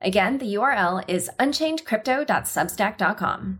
Again, 0.00 0.38
the 0.38 0.54
URL 0.54 1.04
is 1.06 1.30
unchainedcrypto.substack.com. 1.38 3.58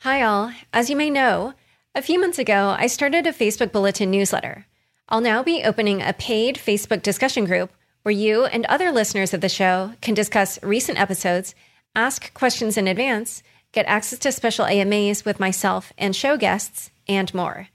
Hi, 0.00 0.22
all. 0.22 0.52
As 0.72 0.90
you 0.90 0.96
may 0.96 1.10
know, 1.10 1.54
a 1.94 2.02
few 2.02 2.20
months 2.20 2.38
ago, 2.38 2.76
I 2.78 2.86
started 2.86 3.26
a 3.26 3.32
Facebook 3.32 3.72
bulletin 3.72 4.10
newsletter. 4.10 4.66
I'll 5.08 5.20
now 5.20 5.42
be 5.42 5.64
opening 5.64 6.02
a 6.02 6.12
paid 6.12 6.56
Facebook 6.56 7.02
discussion 7.02 7.44
group 7.44 7.72
where 8.02 8.12
you 8.12 8.44
and 8.44 8.66
other 8.66 8.90
listeners 8.90 9.32
of 9.32 9.40
the 9.40 9.48
show 9.48 9.92
can 10.00 10.14
discuss 10.14 10.62
recent 10.62 11.00
episodes, 11.00 11.54
ask 11.94 12.34
questions 12.34 12.76
in 12.76 12.88
advance, 12.88 13.42
get 13.72 13.86
access 13.86 14.18
to 14.20 14.32
special 14.32 14.66
AMAs 14.66 15.24
with 15.24 15.40
myself 15.40 15.92
and 15.96 16.16
show 16.16 16.36
guests, 16.36 16.90
and 17.08 17.32
more. 17.32 17.68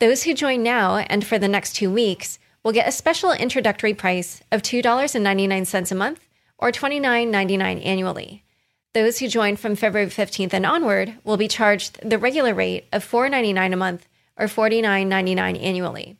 Those 0.00 0.24
who 0.24 0.34
join 0.34 0.62
now 0.62 0.96
and 0.96 1.26
for 1.26 1.38
the 1.38 1.48
next 1.48 1.74
two 1.74 1.90
weeks 1.90 2.38
will 2.64 2.72
get 2.72 2.88
a 2.88 2.92
special 2.92 3.32
introductory 3.32 3.94
price 3.94 4.42
of 4.50 4.62
$2.99 4.62 5.90
a 5.90 5.94
month 5.94 6.26
or 6.60 6.70
$29.99 6.70 7.84
annually. 7.84 8.44
Those 8.92 9.18
who 9.18 9.28
join 9.28 9.56
from 9.56 9.74
February 9.74 10.10
15th 10.10 10.52
and 10.52 10.66
onward 10.66 11.14
will 11.24 11.36
be 11.36 11.48
charged 11.48 11.98
the 12.08 12.18
regular 12.18 12.54
rate 12.54 12.86
of 12.92 13.08
$4.99 13.08 13.72
a 13.72 13.76
month 13.76 14.06
or 14.36 14.46
$49.99 14.46 15.62
annually. 15.62 16.16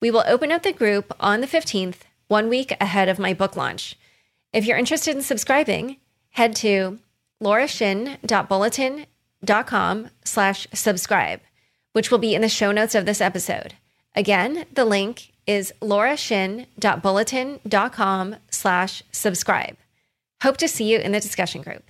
We 0.00 0.10
will 0.10 0.24
open 0.26 0.52
up 0.52 0.62
the 0.62 0.72
group 0.72 1.14
on 1.20 1.40
the 1.40 1.46
15th, 1.46 1.98
one 2.26 2.48
week 2.48 2.76
ahead 2.80 3.08
of 3.08 3.18
my 3.18 3.34
book 3.34 3.56
launch. 3.56 3.96
If 4.52 4.64
you're 4.64 4.78
interested 4.78 5.16
in 5.16 5.22
subscribing, 5.22 5.96
head 6.30 6.56
to 6.56 6.98
laurashin.bulletin.com 7.42 10.10
slash 10.24 10.66
subscribe, 10.72 11.40
which 11.92 12.10
will 12.10 12.18
be 12.18 12.34
in 12.34 12.42
the 12.42 12.48
show 12.48 12.72
notes 12.72 12.94
of 12.94 13.06
this 13.06 13.20
episode. 13.20 13.74
Again, 14.16 14.64
the 14.72 14.84
link 14.84 15.32
is 15.48 15.72
laurashin.bulletin.com 15.80 18.36
slash 18.50 19.02
subscribe. 19.10 19.76
Hope 20.42 20.58
to 20.58 20.68
see 20.68 20.92
you 20.92 20.98
in 20.98 21.12
the 21.12 21.20
discussion 21.20 21.62
group. 21.62 21.84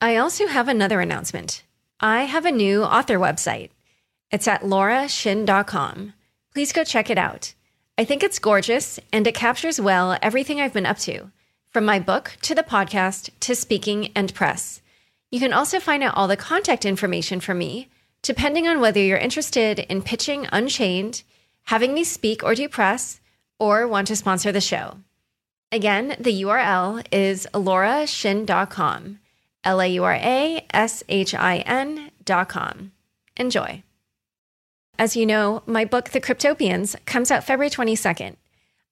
I 0.00 0.14
also 0.16 0.46
have 0.46 0.68
another 0.68 1.00
announcement. 1.00 1.64
I 2.00 2.22
have 2.22 2.46
a 2.46 2.52
new 2.52 2.84
author 2.84 3.18
website. 3.18 3.70
It's 4.30 4.46
at 4.46 4.62
laurashin.com. 4.62 6.12
Please 6.54 6.72
go 6.72 6.84
check 6.84 7.10
it 7.10 7.18
out. 7.18 7.52
I 7.98 8.04
think 8.04 8.22
it's 8.22 8.38
gorgeous 8.38 9.00
and 9.12 9.26
it 9.26 9.34
captures 9.34 9.80
well 9.80 10.16
everything 10.22 10.60
I've 10.60 10.72
been 10.72 10.86
up 10.86 10.98
to, 10.98 11.32
from 11.70 11.84
my 11.84 11.98
book 11.98 12.36
to 12.42 12.54
the 12.54 12.62
podcast 12.62 13.30
to 13.40 13.56
speaking 13.56 14.12
and 14.14 14.32
press. 14.32 14.80
You 15.32 15.40
can 15.40 15.52
also 15.52 15.80
find 15.80 16.04
out 16.04 16.16
all 16.16 16.28
the 16.28 16.36
contact 16.36 16.84
information 16.84 17.40
for 17.40 17.54
me, 17.54 17.88
depending 18.22 18.68
on 18.68 18.80
whether 18.80 19.00
you're 19.00 19.18
interested 19.18 19.80
in 19.80 20.02
pitching 20.02 20.46
Unchained– 20.52 21.24
having 21.68 21.92
me 21.92 22.02
speak 22.02 22.42
or 22.42 22.54
do 22.54 22.66
press, 22.66 23.20
or 23.58 23.86
want 23.86 24.06
to 24.06 24.16
sponsor 24.16 24.50
the 24.50 24.60
show. 24.60 24.96
Again, 25.70 26.16
the 26.18 26.42
URL 26.42 27.06
is 27.12 27.46
laurashin.com, 27.52 29.18
L 29.64 29.80
A 29.82 29.86
U 29.86 30.04
R 30.04 30.14
A 30.14 30.66
S 30.72 31.02
H 31.10 31.34
I 31.34 31.58
N.com. 31.58 32.92
Enjoy. 33.36 33.82
As 34.98 35.14
you 35.14 35.26
know, 35.26 35.62
my 35.66 35.84
book, 35.84 36.08
The 36.10 36.22
Cryptopians, 36.22 36.96
comes 37.04 37.30
out 37.30 37.44
February 37.44 37.70
22nd. 37.70 38.36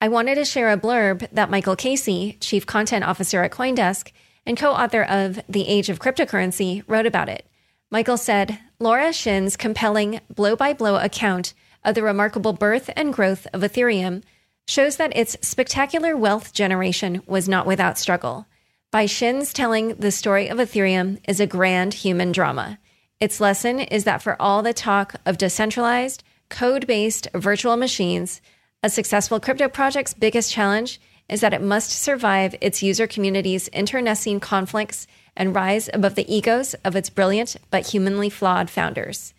I 0.02 0.08
wanted 0.08 0.34
to 0.34 0.44
share 0.44 0.70
a 0.70 0.76
blurb 0.76 1.26
that 1.32 1.50
Michael 1.50 1.76
Casey, 1.76 2.36
Chief 2.40 2.66
Content 2.66 3.04
Officer 3.04 3.42
at 3.42 3.52
Coindesk 3.52 4.12
and 4.44 4.58
co 4.58 4.72
author 4.72 5.02
of 5.02 5.40
The 5.48 5.66
Age 5.66 5.88
of 5.88 5.98
Cryptocurrency, 5.98 6.82
wrote 6.86 7.06
about 7.06 7.30
it. 7.30 7.46
Michael 7.90 8.18
said 8.18 8.58
Laura 8.78 9.14
Shin's 9.14 9.56
compelling 9.56 10.20
blow 10.28 10.54
by 10.56 10.74
blow 10.74 10.96
account 10.96 11.54
of 11.86 11.94
the 11.94 12.02
remarkable 12.02 12.52
birth 12.52 12.90
and 12.94 13.14
growth 13.14 13.46
of 13.54 13.62
Ethereum 13.62 14.22
shows 14.68 14.96
that 14.96 15.16
its 15.16 15.36
spectacular 15.40 16.16
wealth 16.16 16.52
generation 16.52 17.22
was 17.26 17.48
not 17.48 17.66
without 17.66 17.96
struggle. 17.96 18.46
By 18.90 19.06
Shin's 19.06 19.52
telling 19.52 19.94
the 19.94 20.10
story 20.10 20.48
of 20.48 20.58
Ethereum 20.58 21.20
is 21.28 21.40
a 21.40 21.46
grand 21.46 21.94
human 21.94 22.32
drama. 22.32 22.78
Its 23.20 23.40
lesson 23.40 23.78
is 23.80 24.04
that 24.04 24.22
for 24.22 24.36
all 24.40 24.62
the 24.62 24.74
talk 24.74 25.14
of 25.24 25.38
decentralized, 25.38 26.24
code 26.48 26.86
based 26.86 27.28
virtual 27.32 27.76
machines, 27.76 28.42
a 28.82 28.90
successful 28.90 29.40
crypto 29.40 29.68
project's 29.68 30.12
biggest 30.12 30.52
challenge 30.52 31.00
is 31.28 31.40
that 31.40 31.54
it 31.54 31.62
must 31.62 31.90
survive 31.90 32.54
its 32.60 32.82
user 32.82 33.06
community's 33.06 33.68
internecine 33.68 34.40
conflicts 34.40 35.06
and 35.36 35.54
rise 35.54 35.88
above 35.92 36.14
the 36.14 36.32
egos 36.32 36.74
of 36.84 36.96
its 36.96 37.10
brilliant 37.10 37.56
but 37.70 37.88
humanly 37.88 38.30
flawed 38.30 38.70
founders. 38.70 39.34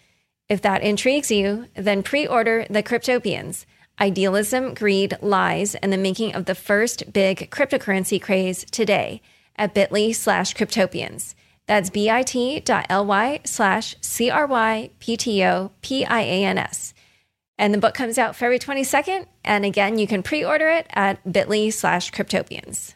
If 0.49 0.61
that 0.61 0.81
intrigues 0.81 1.29
you, 1.29 1.67
then 1.75 2.03
pre 2.03 2.25
order 2.25 2.65
The 2.69 2.83
Cryptopians 2.83 3.65
Idealism, 3.99 4.75
Greed, 4.75 5.17
Lies, 5.21 5.75
and 5.75 5.91
the 5.91 5.97
Making 5.97 6.35
of 6.35 6.45
the 6.45 6.55
First 6.55 7.11
Big 7.11 7.49
Cryptocurrency 7.49 8.21
Craze 8.21 8.63
today 8.71 9.21
at 9.57 9.73
bit.ly 9.73 10.11
slash 10.11 10.53
cryptopians. 10.53 11.33
That's 11.65 11.89
bit.ly 11.89 13.41
slash 13.43 13.95
C 13.99 14.29
R 14.29 14.47
Y 14.47 14.89
P 14.99 15.17
T 15.17 15.43
O 15.43 15.71
P 15.81 16.05
I 16.05 16.21
A 16.21 16.45
N 16.45 16.57
S. 16.57 16.93
And 17.57 17.73
the 17.73 17.79
book 17.79 17.95
comes 17.95 18.17
out 18.17 18.35
February 18.35 18.59
22nd. 18.59 19.25
And 19.43 19.65
again, 19.65 19.97
you 19.97 20.07
can 20.07 20.23
pre 20.23 20.45
order 20.45 20.69
it 20.69 20.87
at 20.91 21.29
bit.ly 21.29 21.71
slash 21.71 22.11
cryptopians. 22.11 22.93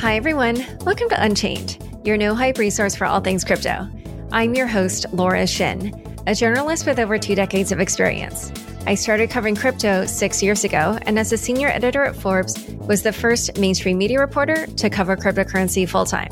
Hi, 0.00 0.16
everyone. 0.16 0.56
Welcome 0.84 1.08
to 1.10 1.22
Unchained 1.22 1.85
your 2.06 2.16
no 2.16 2.34
hype 2.34 2.58
resource 2.58 2.94
for 2.94 3.04
all 3.04 3.20
things 3.20 3.44
crypto. 3.44 3.88
I'm 4.32 4.54
your 4.54 4.66
host, 4.66 5.06
Laura 5.12 5.46
Shin, 5.46 5.92
a 6.26 6.34
journalist 6.34 6.86
with 6.86 6.98
over 6.98 7.18
two 7.18 7.34
decades 7.34 7.72
of 7.72 7.80
experience. 7.80 8.52
I 8.86 8.94
started 8.94 9.30
covering 9.30 9.56
crypto 9.56 10.06
six 10.06 10.42
years 10.42 10.62
ago, 10.62 10.98
and 11.02 11.18
as 11.18 11.32
a 11.32 11.38
senior 11.38 11.68
editor 11.68 12.04
at 12.04 12.14
Forbes, 12.14 12.56
was 12.86 13.02
the 13.02 13.12
first 13.12 13.58
mainstream 13.58 13.98
media 13.98 14.20
reporter 14.20 14.66
to 14.66 14.88
cover 14.88 15.16
cryptocurrency 15.16 15.88
full 15.88 16.04
time. 16.06 16.30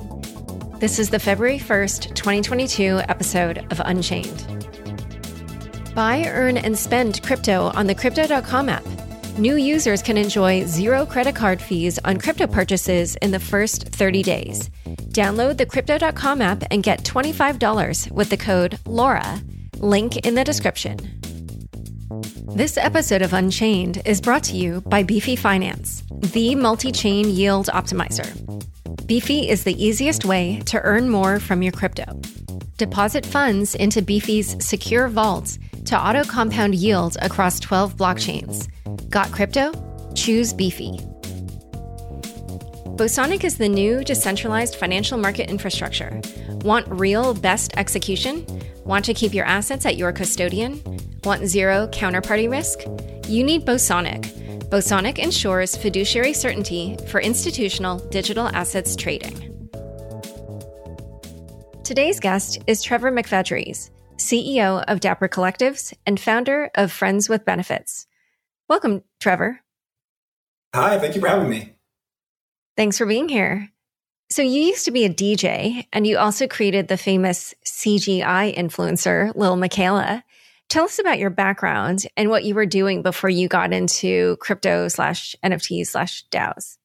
This 0.79 0.99
is 0.99 1.11
the 1.11 1.19
February 1.19 1.59
1st, 1.59 2.15
2022 2.15 3.01
episode 3.09 3.67
of 3.73 3.81
Unchained. 3.85 4.47
Buy, 5.95 6.29
earn, 6.29 6.57
and 6.57 6.79
spend 6.79 7.23
crypto 7.23 7.73
on 7.75 7.87
the 7.87 7.95
Crypto.com 7.95 8.69
app. 8.69 8.85
New 9.39 9.57
users 9.57 10.01
can 10.01 10.17
enjoy 10.17 10.65
zero 10.65 11.05
credit 11.05 11.35
card 11.35 11.61
fees 11.61 11.99
on 12.05 12.19
crypto 12.19 12.47
purchases 12.47 13.17
in 13.17 13.33
the 13.33 13.41
first 13.41 13.89
30 13.89 14.23
days. 14.23 14.71
Download 15.11 15.57
the 15.57 15.67
Crypto.com 15.67 16.41
app 16.41 16.63
and 16.71 16.85
get 16.85 17.03
$25 17.03 18.13
with 18.13 18.31
the 18.31 18.37
code 18.37 18.79
LAURA. 18.85 19.43
Link 19.79 20.19
in 20.19 20.37
the 20.37 20.45
description. 20.45 20.99
This 22.55 22.77
episode 22.77 23.23
of 23.23 23.33
Unchained 23.33 24.03
is 24.05 24.21
brought 24.21 24.45
to 24.45 24.57
you 24.57 24.83
by 24.83 25.03
Beefy 25.03 25.35
Finance, 25.35 26.05
the 26.13 26.55
multi 26.55 26.93
chain 26.93 27.29
yield 27.29 27.67
optimizer. 27.67 28.31
Beefy 29.09 29.49
is 29.49 29.65
the 29.65 29.85
easiest 29.85 30.25
way 30.25 30.63
to 30.67 30.81
earn 30.83 31.09
more 31.11 31.41
from 31.41 31.61
your 31.61 31.73
crypto. 31.73 32.21
Deposit 32.77 33.27
funds 33.27 33.75
into 33.75 34.01
Beefy's 34.01 34.65
secure 34.65 35.09
vaults 35.09 35.59
to 35.87 35.99
auto 35.99 36.25
compound 36.25 36.75
yield 36.75 37.17
across 37.23 37.61
12 37.61 37.97
blockchains 37.97 38.69
Got 39.15 39.31
crypto? 39.31 39.73
Choose 40.15 40.53
Beefy. 40.53 40.99
Bosonic 42.97 43.45
is 43.45 43.59
the 43.59 43.69
new 43.69 44.05
decentralized 44.05 44.77
financial 44.77 45.19
market 45.19 45.49
infrastructure. 45.49 46.21
Want 46.63 46.87
real 46.89 47.35
best 47.35 47.77
execution? 47.77 48.47
Want 48.85 49.05
to 49.05 49.15
keep 49.15 49.35
your 49.35 49.45
assets 49.45 49.87
at 49.87 49.97
your 49.97 50.13
custodian? 50.13 50.83
Want 51.25 51.47
zero 51.47 51.89
counterparty 51.89 52.51
risk? 52.51 52.81
You 53.29 53.43
need 53.43 53.65
Bosonic. 53.65 54.23
Bosonic 54.69 55.19
ensures 55.19 55.77
fiduciary 55.77 56.33
certainty 56.33 56.97
for 57.09 57.21
institutional 57.21 57.99
digital 58.09 58.49
assets 58.49 58.97
trading. 58.97 59.51
Today's 61.85 62.19
guest 62.19 62.59
is 62.67 62.83
Trevor 62.83 63.13
McFedries, 63.13 63.91
CEO 64.17 64.85
of 64.87 65.01
Dapper 65.01 65.29
Collectives 65.29 65.93
and 66.07 66.19
founder 66.19 66.71
of 66.75 66.93
Friends 66.93 67.29
with 67.29 67.45
Benefits. 67.45 68.07
Welcome, 68.69 69.03
Trevor. 69.21 69.61
Hi, 70.75 70.99
thank 70.99 71.15
you 71.15 71.21
for 71.21 71.29
having 71.29 71.49
me. 71.49 71.75
Thanks 72.77 72.99
for 72.99 73.07
being 73.07 73.29
here. 73.29 73.71
So, 74.31 74.43
you 74.43 74.63
used 74.63 74.87
to 74.87 74.91
be 74.91 75.05
a 75.05 75.13
DJ 75.13 75.87
and 75.93 76.07
you 76.07 76.19
also 76.19 76.47
created 76.47 76.89
the 76.89 76.97
famous 76.97 77.55
CGI 77.65 78.57
influencer, 78.57 79.35
Lil 79.37 79.57
Miquela. 79.57 80.23
Tell 80.69 80.85
us 80.85 80.99
about 80.99 81.19
your 81.19 81.31
background 81.31 82.07
and 82.17 82.31
what 82.31 82.45
you 82.45 82.55
were 82.55 82.67
doing 82.67 83.03
before 83.03 83.31
you 83.31 83.49
got 83.49 83.73
into 83.73 84.37
crypto 84.39 84.89
slash 84.89 85.37
NFT 85.45 85.87
slash 85.87 86.25
DAOs. 86.31 86.79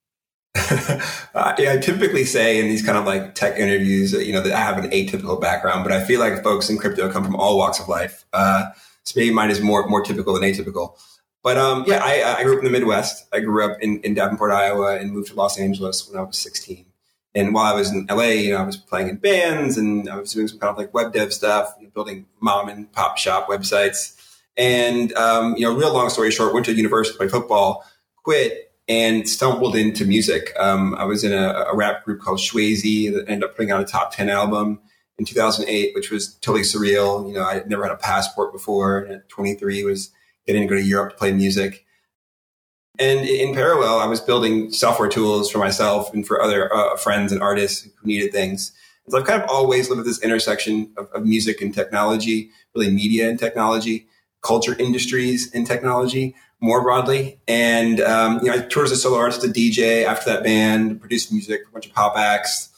Yeah, 0.56 1.74
I 1.74 1.78
typically 1.82 2.26
say 2.26 2.60
in 2.60 2.68
these 2.68 2.84
kind 2.84 2.98
of 2.98 3.06
like 3.06 3.36
tech 3.36 3.58
interviews, 3.58 4.14
you 4.14 4.34
know, 4.34 4.42
that 4.42 4.54
I 4.54 4.60
have 4.60 4.84
an 4.84 4.90
atypical 4.90 5.40
background, 5.40 5.84
but 5.84 5.94
I 5.94 6.04
feel 6.04 6.20
like 6.20 6.44
folks 6.44 6.70
in 6.70 6.78
crypto 6.78 7.12
come 7.12 7.24
from 7.24 7.36
all 7.36 7.58
walks 7.58 7.80
of 7.80 7.88
life. 7.88 8.26
Uh, 8.34 8.66
so 9.04 9.20
maybe 9.20 9.34
mine 9.34 9.52
is 9.52 9.62
more 9.62 9.88
more 9.88 10.02
typical 10.02 10.34
than 10.34 10.44
atypical. 10.44 10.96
But 11.44 11.58
um, 11.58 11.86
yeah, 11.88 12.02
I, 12.04 12.40
I 12.40 12.44
grew 12.44 12.54
up 12.54 12.60
in 12.60 12.66
the 12.66 12.72
Midwest. 12.72 13.26
I 13.34 13.40
grew 13.40 13.64
up 13.64 13.80
in, 13.82 14.02
in 14.02 14.14
Davenport, 14.14 14.52
Iowa, 14.52 14.98
and 14.98 15.12
moved 15.12 15.30
to 15.30 15.36
Los 15.36 15.58
Angeles 15.58 16.10
when 16.10 16.20
I 16.20 16.24
was 16.24 16.38
16. 16.38 16.86
And 17.36 17.54
while 17.54 17.72
I 17.72 17.76
was 17.76 17.92
in 17.92 18.08
LA, 18.10 18.24
you 18.24 18.54
know, 18.54 18.58
I 18.58 18.64
was 18.64 18.76
playing 18.76 19.08
in 19.08 19.18
bands 19.18 19.78
and 19.78 20.10
I 20.10 20.18
was 20.18 20.34
doing 20.34 20.48
some 20.48 20.60
kind 20.60 20.72
of 20.72 20.78
like 20.78 20.94
web 20.94 21.14
dev 21.14 21.32
stuff, 21.32 21.74
building 21.94 22.26
mom 22.42 22.68
and 22.70 22.92
pop 22.92 23.18
shop 23.18 23.48
websites. 23.48 24.16
And 24.58 25.14
um, 25.14 25.56
you 25.56 25.62
know, 25.62 25.76
real 25.76 25.94
long 25.94 26.10
story 26.10 26.32
short, 26.32 26.54
went 26.54 26.66
to 26.66 26.74
university 26.74 27.14
to 27.14 27.18
play 27.18 27.30
football, 27.30 27.86
quit, 28.24 28.69
and 28.90 29.30
stumbled 29.30 29.76
into 29.76 30.04
music. 30.04 30.52
Um, 30.60 30.96
I 30.96 31.06
was 31.06 31.24
in 31.24 31.32
a, 31.32 31.66
a, 31.72 31.76
rap 31.76 32.04
group 32.04 32.22
called 32.22 32.40
Shwayze 32.40 33.14
that 33.14 33.30
ended 33.30 33.48
up 33.48 33.56
putting 33.56 33.72
out 33.72 33.80
a 33.80 33.86
top 33.86 34.16
10 34.16 34.30
album 34.30 34.82
in 35.20 35.26
2008, 35.26 35.94
which 35.94 36.10
was 36.10 36.34
totally 36.38 36.64
surreal. 36.64 37.28
You 37.28 37.36
know, 37.36 37.44
I 37.44 37.62
never 37.68 37.84
had 37.84 37.92
a 37.92 37.98
passport 37.98 38.52
before. 38.52 38.98
And 38.98 39.14
at 39.14 39.30
23 39.30 39.84
was 39.84 40.10
getting 40.48 40.64
to 40.64 40.68
go 40.68 40.74
to 40.74 40.82
Europe 40.82 41.12
to 41.12 41.18
play 41.18 41.32
music. 41.32 41.86
And 42.98 43.20
in 43.30 43.54
parallel, 43.54 44.00
I 44.00 44.08
was 44.08 44.20
building 44.20 44.72
software 44.72 45.08
tools 45.08 45.52
for 45.52 45.60
myself 45.60 46.12
and 46.12 46.26
for 46.26 46.42
other 46.42 46.74
uh, 46.74 46.98
friends 46.98 47.32
and 47.32 47.44
artists 47.44 47.84
who 47.84 48.08
needed 48.08 48.32
things. 48.32 48.74
So 49.08 49.20
I've 49.20 49.26
kind 49.26 49.42
of 49.42 49.50
always 49.50 49.90
lived 49.90 50.00
at 50.00 50.06
this 50.06 50.22
intersection 50.24 50.92
of, 50.98 51.10
of 51.14 51.26
music 51.26 51.62
and 51.62 51.74
technology, 51.74 52.50
really 52.76 52.92
media 52.92 53.30
and 53.30 53.38
technology, 53.38 54.08
culture 54.42 54.76
industries 54.80 55.54
and 55.54 55.66
technology 55.66 56.36
more 56.62 56.82
broadly. 56.82 57.40
And, 57.48 58.02
um, 58.02 58.40
you 58.40 58.52
know, 58.52 58.58
I 58.58 58.60
toured 58.60 58.88
as 58.88 58.92
a 58.92 58.98
solo 58.98 59.18
artist, 59.18 59.44
a 59.44 59.48
DJ 59.48 60.06
after 60.06 60.30
that 60.32 60.44
band, 60.44 61.00
produced 61.00 61.32
music 61.32 61.62
a 61.68 61.72
bunch 61.72 61.88
of 61.88 61.94
pop 61.94 62.18
acts, 62.18 62.70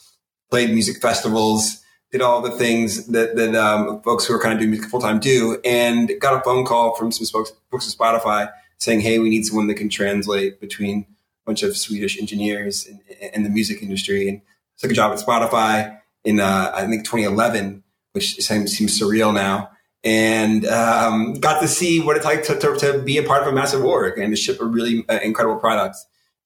played 0.50 0.69
music 0.69 1.01
festivals, 1.01 1.81
did 2.12 2.22
all 2.22 2.42
the 2.42 2.51
things 2.51 3.07
that, 3.07 3.36
that 3.36 3.56
um, 3.56 4.01
folks 4.01 4.25
who 4.25 4.33
are 4.33 4.39
kind 4.39 4.54
of 4.54 4.60
doing 4.60 4.72
music 4.72 4.89
full 4.89 5.00
time 5.00 5.19
do, 5.19 5.60
and 5.63 6.12
got 6.19 6.33
a 6.33 6.42
phone 6.42 6.66
call 6.66 6.95
from 6.95 7.12
some 7.12 7.25
folks, 7.25 7.54
folks 7.72 7.92
at 7.92 7.98
Spotify 7.98 8.51
saying, 8.78 9.00
"Hey, 9.00 9.19
we 9.19 9.30
need 9.30 9.45
someone 9.45 9.68
that 9.68 9.75
can 9.75 9.89
translate 9.89 10.60
between 10.60 11.00
a 11.00 11.45
bunch 11.45 11.63
of 11.63 11.77
Swedish 11.77 12.19
engineers 12.19 12.86
and, 12.86 13.00
and 13.34 13.45
the 13.45 13.50
music 13.50 13.81
industry." 13.81 14.27
And 14.27 14.42
took 14.77 14.92
a 14.92 14.94
job 14.94 15.13
at 15.13 15.25
Spotify 15.25 16.00
in 16.24 16.39
uh, 16.39 16.72
I 16.75 16.86
think 16.88 17.06
2011, 17.06 17.84
which 18.12 18.36
seems, 18.36 18.72
seems 18.74 19.00
surreal 19.00 19.34
now, 19.34 19.69
and 20.03 20.65
um, 20.65 21.36
got 21.36 21.62
to 21.62 21.68
see 21.68 22.00
what 22.00 22.18
it's 22.18 22.25
like 22.25 22.44
to, 22.44 22.57
to, 22.59 22.75
to, 22.77 23.01
be 23.03 23.18
a 23.18 23.24
part 23.24 23.44
of 23.44 23.48
a 23.48 23.51
massive 23.51 23.83
org 23.83 24.18
and 24.18 24.31
to 24.31 24.36
ship 24.36 24.59
a 24.59 24.65
really 24.65 25.06
uh, 25.09 25.19
incredible 25.24 25.59
product. 25.59 25.98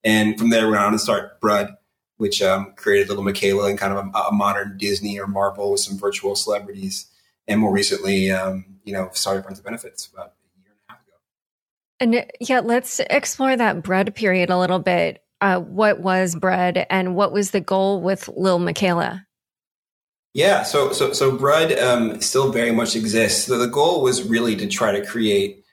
And 0.04 0.38
from 0.38 0.50
there, 0.50 0.66
we 0.66 0.72
went 0.72 0.84
on 0.84 0.92
to 0.92 0.98
start 0.98 1.40
Brud 1.40 1.74
which 2.16 2.40
um, 2.42 2.72
created 2.76 3.08
Little 3.08 3.24
Miquela 3.24 3.68
and 3.68 3.78
kind 3.78 3.92
of 3.92 4.06
a, 4.06 4.18
a, 4.18 4.32
modern 4.32 4.76
Disney 4.78 5.18
or 5.18 5.26
Marvel 5.26 5.70
with 5.70 5.80
some 5.80 5.98
virtual 5.98 6.34
celebrities. 6.34 7.06
And 7.46 7.60
more 7.60 7.72
recently, 7.72 8.30
um, 8.30 8.64
you 8.84 8.92
know, 8.92 9.10
started 9.12 9.42
Friends 9.42 9.58
of 9.58 9.64
Benefits 9.64 10.06
about 10.06 10.32
a 10.32 10.62
year 10.62 10.72
and 10.72 10.78
a 10.88 10.92
half 10.92 11.02
ago. 11.02 11.16
And 12.00 12.32
yeah, 12.40 12.60
let's 12.60 13.00
explore 13.10 13.56
that 13.56 13.82
Brud 13.82 14.14
period 14.14 14.50
a 14.50 14.58
little 14.58 14.78
bit. 14.78 15.22
Uh, 15.40 15.60
what 15.60 16.00
was 16.00 16.34
Brud 16.34 16.86
and 16.88 17.14
what 17.14 17.32
was 17.32 17.50
the 17.50 17.60
goal 17.60 18.00
with 18.00 18.28
Lil 18.28 18.58
Miquela? 18.58 19.25
Yeah, 20.36 20.64
so 20.64 20.92
so 20.92 21.14
so 21.14 21.34
Brud 21.34 21.72
um, 21.78 22.20
still 22.20 22.52
very 22.52 22.70
much 22.70 22.94
exists. 22.94 23.46
So 23.46 23.56
the 23.56 23.68
goal 23.68 24.02
was 24.02 24.22
really 24.22 24.54
to 24.56 24.66
try 24.66 24.92
to 24.92 25.02
create 25.02 25.64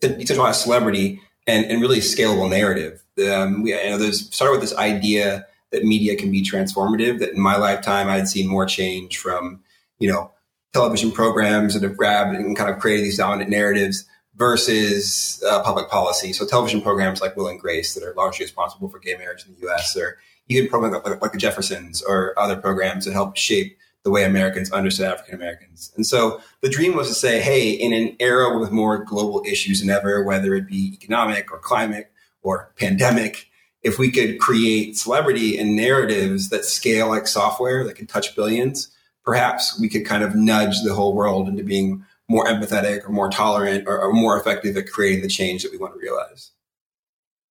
to 0.00 0.14
a 0.14 0.16
decentralized 0.16 0.60
celebrity 0.60 1.20
and, 1.48 1.66
and 1.66 1.80
really 1.80 1.98
scalable 1.98 2.48
narrative. 2.48 3.02
Um, 3.18 3.64
we 3.64 3.74
you 3.74 3.90
know, 3.90 3.98
there's 3.98 4.32
started 4.32 4.52
with 4.52 4.60
this 4.60 4.78
idea 4.78 5.44
that 5.72 5.82
media 5.82 6.14
can 6.14 6.30
be 6.30 6.40
transformative. 6.40 7.18
That 7.18 7.30
in 7.30 7.40
my 7.40 7.56
lifetime, 7.56 8.08
I'd 8.08 8.28
seen 8.28 8.46
more 8.46 8.64
change 8.64 9.18
from, 9.18 9.60
you 9.98 10.08
know, 10.08 10.30
television 10.72 11.10
programs 11.10 11.74
that 11.74 11.82
have 11.82 11.96
grabbed 11.96 12.36
and 12.36 12.56
kind 12.56 12.70
of 12.70 12.78
created 12.78 13.04
these 13.04 13.18
dominant 13.18 13.50
narratives 13.50 14.04
versus 14.36 15.42
uh, 15.50 15.64
public 15.64 15.90
policy. 15.90 16.32
So 16.32 16.46
television 16.46 16.80
programs 16.80 17.20
like 17.20 17.36
Will 17.36 17.48
and 17.48 17.58
Grace 17.58 17.94
that 17.94 18.04
are 18.04 18.14
largely 18.14 18.44
responsible 18.44 18.88
for 18.88 19.00
gay 19.00 19.16
marriage 19.16 19.44
in 19.48 19.54
the 19.54 19.62
U.S. 19.62 19.96
or 19.96 20.18
even 20.46 20.70
programs 20.70 21.04
like, 21.04 21.20
like 21.20 21.32
the 21.32 21.38
Jeffersons 21.38 22.02
or 22.02 22.38
other 22.38 22.54
programs 22.54 23.04
that 23.04 23.14
help 23.14 23.36
shape 23.36 23.76
the 24.04 24.10
way 24.10 24.24
Americans 24.24 24.72
understood 24.72 25.06
African 25.06 25.36
Americans. 25.36 25.92
And 25.96 26.06
so 26.06 26.40
the 26.60 26.68
dream 26.68 26.96
was 26.96 27.08
to 27.08 27.14
say, 27.14 27.40
hey, 27.40 27.70
in 27.70 27.92
an 27.92 28.16
era 28.18 28.58
with 28.58 28.72
more 28.72 29.04
global 29.04 29.42
issues 29.46 29.80
than 29.80 29.90
ever, 29.90 30.24
whether 30.24 30.54
it 30.54 30.66
be 30.66 30.92
economic 30.94 31.52
or 31.52 31.58
climate 31.58 32.10
or 32.42 32.72
pandemic, 32.76 33.48
if 33.82 33.98
we 33.98 34.10
could 34.10 34.38
create 34.38 34.96
celebrity 34.96 35.58
and 35.58 35.76
narratives 35.76 36.48
that 36.48 36.64
scale 36.64 37.08
like 37.08 37.26
software 37.26 37.84
that 37.84 37.96
can 37.96 38.06
touch 38.06 38.34
billions, 38.34 38.88
perhaps 39.24 39.78
we 39.78 39.88
could 39.88 40.04
kind 40.04 40.24
of 40.24 40.34
nudge 40.34 40.82
the 40.82 40.94
whole 40.94 41.14
world 41.14 41.48
into 41.48 41.62
being 41.62 42.04
more 42.28 42.46
empathetic 42.46 43.04
or 43.04 43.10
more 43.10 43.30
tolerant 43.30 43.86
or, 43.86 44.00
or 44.00 44.12
more 44.12 44.38
effective 44.38 44.76
at 44.76 44.90
creating 44.90 45.22
the 45.22 45.28
change 45.28 45.62
that 45.62 45.72
we 45.72 45.78
want 45.78 45.94
to 45.94 46.00
realize. 46.00 46.50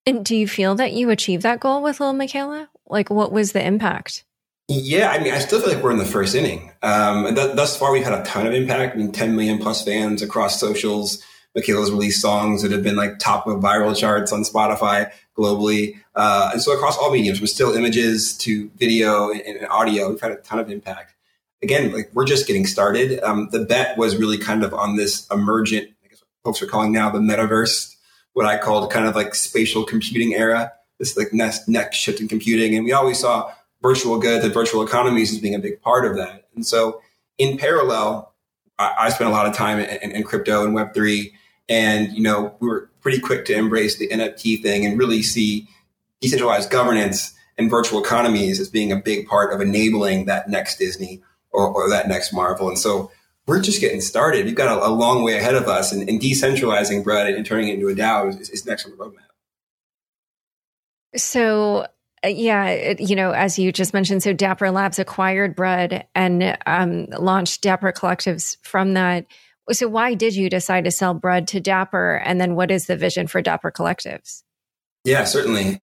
And 0.06 0.26
do 0.26 0.36
you 0.36 0.48
feel 0.48 0.76
that 0.76 0.94
you 0.94 1.10
achieved 1.12 1.44
that 1.44 1.60
goal 1.60 1.84
with 1.84 2.00
Lil 2.00 2.14
Miquela? 2.14 2.68
Like, 2.88 3.10
what 3.10 3.32
was 3.32 3.52
the 3.52 3.64
impact? 3.64 4.26
Yeah, 4.74 5.10
I 5.10 5.22
mean, 5.22 5.34
I 5.34 5.40
still 5.40 5.60
feel 5.60 5.74
like 5.74 5.84
we're 5.84 5.92
in 5.92 5.98
the 5.98 6.06
first 6.06 6.34
inning. 6.34 6.72
Um, 6.82 7.36
th- 7.36 7.58
thus 7.58 7.76
far, 7.76 7.92
we've 7.92 8.06
had 8.06 8.18
a 8.18 8.24
ton 8.24 8.48
of 8.48 8.54
impact. 8.54 8.96
I 8.96 9.00
mean, 9.00 9.12
10 9.12 9.36
million 9.36 9.58
plus 9.58 9.84
fans 9.84 10.22
across 10.22 10.62
socials. 10.62 11.22
Miquela's 11.58 11.92
released 11.92 12.22
songs 12.22 12.62
that 12.62 12.72
have 12.72 12.82
been 12.82 12.96
like 12.96 13.20
top 13.20 13.48
of 13.48 13.60
viral 13.60 13.94
charts 13.94 14.32
on 14.32 14.44
Spotify 14.44 15.12
globally. 15.38 15.98
Uh, 16.16 16.52
and 16.54 16.62
so 16.62 16.72
across 16.72 16.98
all 16.98 17.12
mediums, 17.12 17.40
from 17.40 17.48
still 17.48 17.74
images 17.74 18.38
to 18.38 18.70
video 18.78 19.30
and, 19.30 19.42
and, 19.42 19.68
audio, 19.68 20.10
we've 20.10 20.22
had 20.22 20.32
a 20.32 20.38
ton 20.38 20.60
of 20.60 20.72
impact. 20.72 21.16
Again, 21.62 21.92
like 21.92 22.10
we're 22.14 22.26
just 22.26 22.48
getting 22.48 22.66
started. 22.66 23.20
Um, 23.24 23.50
the 23.52 23.66
bet 23.66 23.98
was 23.98 24.16
really 24.16 24.38
kind 24.38 24.64
of 24.64 24.74
on 24.74 24.96
this 24.96 25.28
emergent, 25.30 25.90
I 26.06 26.08
guess 26.08 26.24
folks 26.46 26.62
are 26.62 26.68
calling 26.68 26.94
now 26.94 27.10
the 27.10 27.20
metaverse, 27.20 27.94
what 28.32 28.46
I 28.46 28.58
called 28.58 28.90
kind 28.90 29.06
of 29.06 29.18
like 29.18 29.36
spatial 29.36 29.84
computing 29.84 30.34
era, 30.34 30.72
this 30.98 31.18
like 31.18 31.34
next, 31.34 31.68
next 31.68 31.98
shift 31.98 32.22
in 32.22 32.30
computing. 32.30 32.74
And 32.74 32.86
we 32.86 32.94
always 32.94 33.20
saw 33.20 33.52
virtual 33.82 34.20
goods 34.20 34.44
and 34.44 34.54
virtual 34.54 34.84
economies 34.84 35.34
as 35.34 35.40
being 35.40 35.56
a 35.56 35.60
big 35.60 35.82
part 35.82 36.06
of 36.06 36.16
that. 36.18 36.48
And 36.56 36.66
so 36.66 37.02
in 37.38 37.58
parallel, 37.58 38.34
I, 38.78 38.96
I 39.00 39.10
spent 39.10 39.30
a 39.30 39.34
lot 39.34 39.48
of 39.48 39.54
time 39.54 39.80
in, 39.80 39.90
in, 40.02 40.12
in 40.12 40.24
crypto 40.24 40.66
and 40.66 40.76
Web3 40.76 41.32
and, 41.70 42.12
you 42.12 42.22
know, 42.22 42.56
we 42.60 42.68
were 42.68 42.90
pretty 43.02 43.20
quick 43.20 43.46
to 43.46 43.54
embrace 43.54 43.98
the 43.98 44.10
NFT 44.10 44.62
thing 44.62 44.86
and 44.86 45.00
really 45.00 45.24
see 45.24 45.68
decentralized 46.20 46.70
governance 46.70 47.34
and 47.58 47.70
virtual 47.70 48.04
economies 48.04 48.60
as 48.60 48.70
being 48.70 48.92
a 48.92 48.96
big 48.96 49.28
part 49.28 49.54
of 49.54 49.62
enabling 49.62 50.26
that 50.26 50.50
next 50.50 50.78
Disney 50.78 51.22
or, 51.52 51.68
or 51.68 51.90
that 51.90 52.08
next 52.08 52.34
Marvel. 52.34 52.68
And 52.68 52.78
so 52.78 53.12
we're 53.48 53.62
just 53.62 53.82
getting 53.82 54.02
started. 54.02 54.46
We've 54.46 54.56
got 54.56 54.78
a, 54.78 54.88
a 54.88 54.90
long 54.90 55.24
way 55.24 55.38
ahead 55.38 55.56
of 55.56 55.68
us, 55.68 55.92
and, 55.92 56.08
and 56.08 56.22
decentralizing 56.22 57.04
Brud 57.04 57.28
and 57.28 57.46
turning 57.46 57.70
it 57.70 57.76
into 57.76 57.90
a 57.90 57.96
DAO 57.96 58.40
is, 58.40 58.50
is 58.50 58.66
next 58.66 58.86
on 58.86 58.92
the 58.92 58.98
roadmap. 58.98 59.28
So, 61.16 61.88
yeah, 62.26 62.68
it, 62.68 63.00
you 63.00 63.16
know, 63.16 63.32
as 63.32 63.58
you 63.58 63.72
just 63.72 63.94
mentioned, 63.94 64.22
so 64.22 64.34
Dapper 64.34 64.70
Labs 64.72 65.00
acquired 65.00 65.56
Brud 65.56 66.06
and 66.14 66.58
um, 66.66 67.08
launched 67.18 67.62
Dapper 67.62 67.92
Collectives 67.92 68.58
from 68.62 68.94
that. 68.94 69.26
So 69.72 69.88
why 69.88 70.14
did 70.14 70.36
you 70.36 70.50
decide 70.50 70.84
to 70.86 70.92
sell 70.92 71.14
Brud 71.14 71.48
to 71.50 71.60
Dapper? 71.60 72.22
And 72.24 72.40
then 72.40 72.56
what 72.56 72.72
is 72.72 72.88
the 72.88 72.98
vision 72.98 73.28
for 73.28 73.42
Dapper 73.42 73.72
Collectives? 73.72 74.44
Yeah, 75.04 75.24
certainly. 75.24 75.82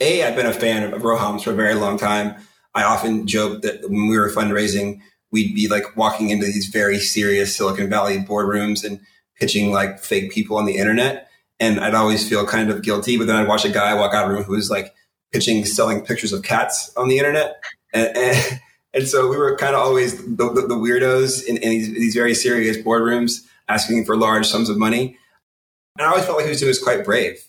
A, 0.00 0.24
I've 0.24 0.36
been 0.36 0.46
a 0.46 0.52
fan 0.52 0.92
of 0.92 1.02
Rohams 1.02 1.42
for 1.42 1.50
a 1.50 1.54
very 1.54 1.74
long 1.74 1.98
time. 1.98 2.36
I 2.74 2.84
often 2.84 3.26
joke 3.26 3.62
that 3.62 3.82
when 3.82 4.08
we 4.08 4.18
were 4.18 4.30
fundraising, 4.30 5.00
we'd 5.30 5.54
be 5.54 5.68
like 5.68 5.96
walking 5.96 6.30
into 6.30 6.46
these 6.46 6.68
very 6.68 6.98
serious 6.98 7.54
Silicon 7.54 7.90
Valley 7.90 8.18
boardrooms 8.18 8.84
and 8.84 9.00
pitching 9.36 9.72
like 9.72 9.98
fake 9.98 10.32
people 10.32 10.56
on 10.56 10.64
the 10.64 10.76
internet. 10.76 11.28
And 11.58 11.80
I'd 11.80 11.94
always 11.94 12.26
feel 12.26 12.46
kind 12.46 12.70
of 12.70 12.82
guilty, 12.82 13.18
but 13.18 13.26
then 13.26 13.36
I'd 13.36 13.48
watch 13.48 13.64
a 13.64 13.70
guy 13.70 13.92
walk 13.94 14.14
out 14.14 14.24
of 14.24 14.30
a 14.30 14.34
room 14.34 14.44
who 14.44 14.52
was 14.52 14.70
like 14.70 14.94
pitching, 15.32 15.64
selling 15.64 16.04
pictures 16.04 16.32
of 16.32 16.42
cats 16.42 16.92
on 16.96 17.08
the 17.08 17.18
internet. 17.18 17.62
And, 17.92 18.16
and 18.16 18.60
and 18.92 19.06
so 19.06 19.28
we 19.28 19.36
were 19.36 19.56
kind 19.56 19.74
of 19.74 19.80
always 19.80 20.16
the, 20.36 20.52
the, 20.52 20.66
the 20.66 20.74
weirdos 20.74 21.46
in, 21.46 21.56
in 21.58 21.70
these, 21.70 21.94
these, 21.94 22.14
very 22.14 22.34
serious 22.34 22.76
boardrooms 22.76 23.46
asking 23.68 24.04
for 24.04 24.16
large 24.16 24.46
sums 24.46 24.68
of 24.68 24.78
money. 24.78 25.16
And 25.96 26.06
I 26.06 26.10
always 26.10 26.24
felt 26.24 26.38
like 26.38 26.46
he 26.46 26.50
was 26.50 26.58
doing 26.58 26.70
was 26.70 26.82
quite 26.82 27.04
brave. 27.04 27.44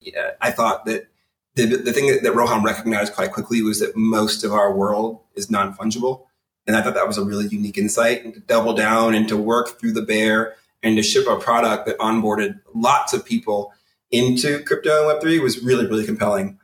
Yeah, 0.00 0.30
I 0.40 0.50
thought 0.50 0.86
that 0.86 1.08
the, 1.54 1.66
the 1.66 1.92
thing 1.92 2.06
that, 2.06 2.22
that 2.22 2.32
Roham 2.32 2.64
recognized 2.64 3.14
quite 3.14 3.32
quickly 3.32 3.62
was 3.62 3.80
that 3.80 3.94
most 3.94 4.42
of 4.42 4.52
our 4.52 4.74
world 4.74 5.20
is 5.34 5.50
non 5.50 5.74
fungible. 5.74 6.26
And 6.66 6.76
I 6.76 6.82
thought 6.82 6.94
that 6.94 7.06
was 7.06 7.18
a 7.18 7.24
really 7.24 7.48
unique 7.48 7.76
insight 7.76 8.24
and 8.24 8.32
to 8.34 8.40
double 8.40 8.72
down 8.72 9.14
and 9.14 9.28
to 9.28 9.36
work 9.36 9.78
through 9.78 9.92
the 9.92 10.02
bear 10.02 10.54
and 10.82 10.96
to 10.96 11.02
ship 11.02 11.26
a 11.26 11.36
product 11.36 11.86
that 11.86 11.98
onboarded 11.98 12.60
lots 12.74 13.12
of 13.12 13.24
people 13.24 13.72
into 14.10 14.62
crypto 14.64 15.10
and 15.10 15.20
Web3 15.20 15.42
was 15.42 15.62
really, 15.62 15.86
really 15.86 16.06
compelling 16.06 16.58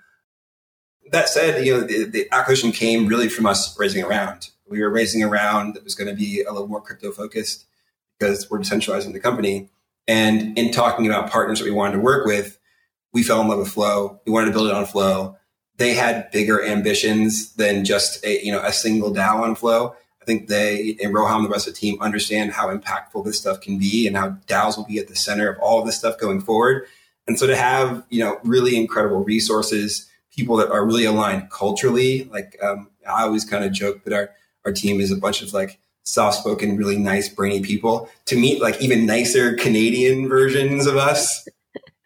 that 1.10 1.28
said, 1.28 1.64
you 1.64 1.74
know, 1.74 1.80
the, 1.86 2.04
the, 2.04 2.28
acquisition 2.32 2.72
came 2.72 3.06
really 3.06 3.28
from 3.28 3.46
us 3.46 3.78
raising 3.78 4.04
around. 4.04 4.50
We 4.68 4.80
were 4.80 4.90
raising 4.90 5.22
around 5.22 5.74
that 5.74 5.84
was 5.84 5.94
going 5.94 6.08
to 6.08 6.14
be 6.14 6.42
a 6.42 6.52
little 6.52 6.68
more 6.68 6.80
crypto 6.80 7.12
focused 7.12 7.66
because 8.18 8.50
we're 8.50 8.58
decentralizing 8.58 9.12
the 9.12 9.20
company. 9.20 9.70
And 10.06 10.58
in 10.58 10.70
talking 10.70 11.06
about 11.06 11.30
partners 11.30 11.58
that 11.58 11.64
we 11.64 11.70
wanted 11.70 11.96
to 11.96 12.00
work 12.00 12.26
with, 12.26 12.58
we 13.12 13.22
fell 13.22 13.40
in 13.40 13.48
love 13.48 13.58
with 13.58 13.68
Flow. 13.68 14.20
We 14.26 14.32
wanted 14.32 14.46
to 14.46 14.52
build 14.52 14.68
it 14.68 14.74
on 14.74 14.86
Flow. 14.86 15.36
They 15.76 15.94
had 15.94 16.30
bigger 16.30 16.64
ambitions 16.64 17.54
than 17.54 17.84
just 17.84 18.24
a, 18.24 18.44
you 18.44 18.52
know, 18.52 18.60
a 18.62 18.72
single 18.72 19.12
DAO 19.12 19.40
on 19.40 19.54
Flow. 19.54 19.94
I 20.20 20.24
think 20.24 20.48
they 20.48 20.96
and 21.02 21.14
Roham, 21.14 21.36
and 21.36 21.44
the 21.46 21.50
rest 21.50 21.68
of 21.68 21.74
the 21.74 21.80
team 21.80 22.00
understand 22.00 22.52
how 22.52 22.74
impactful 22.74 23.24
this 23.24 23.38
stuff 23.38 23.60
can 23.60 23.78
be 23.78 24.06
and 24.06 24.16
how 24.16 24.30
DAOs 24.46 24.76
will 24.76 24.84
be 24.84 24.98
at 24.98 25.08
the 25.08 25.16
center 25.16 25.48
of 25.48 25.58
all 25.60 25.80
of 25.80 25.86
this 25.86 25.96
stuff 25.96 26.18
going 26.18 26.40
forward. 26.40 26.86
And 27.26 27.38
so 27.38 27.46
to 27.46 27.56
have, 27.56 28.04
you 28.08 28.20
know, 28.20 28.40
really 28.42 28.76
incredible 28.76 29.22
resources, 29.22 30.08
people 30.34 30.56
that 30.56 30.70
are 30.70 30.84
really 30.84 31.04
aligned 31.04 31.50
culturally, 31.50 32.24
like 32.24 32.56
um, 32.62 32.90
I 33.08 33.22
always 33.22 33.44
kind 33.44 33.64
of 33.64 33.72
joke 33.72 34.04
that 34.04 34.12
our, 34.12 34.30
our 34.64 34.72
team 34.72 35.00
is 35.00 35.10
a 35.10 35.16
bunch 35.16 35.42
of 35.42 35.52
like 35.52 35.78
soft 36.04 36.38
spoken, 36.38 36.76
really 36.76 36.98
nice, 36.98 37.28
brainy 37.28 37.60
people. 37.60 38.08
To 38.26 38.36
meet 38.36 38.60
like 38.60 38.80
even 38.80 39.06
nicer 39.06 39.54
Canadian 39.54 40.28
versions 40.28 40.86
of 40.86 40.96
us 40.96 41.46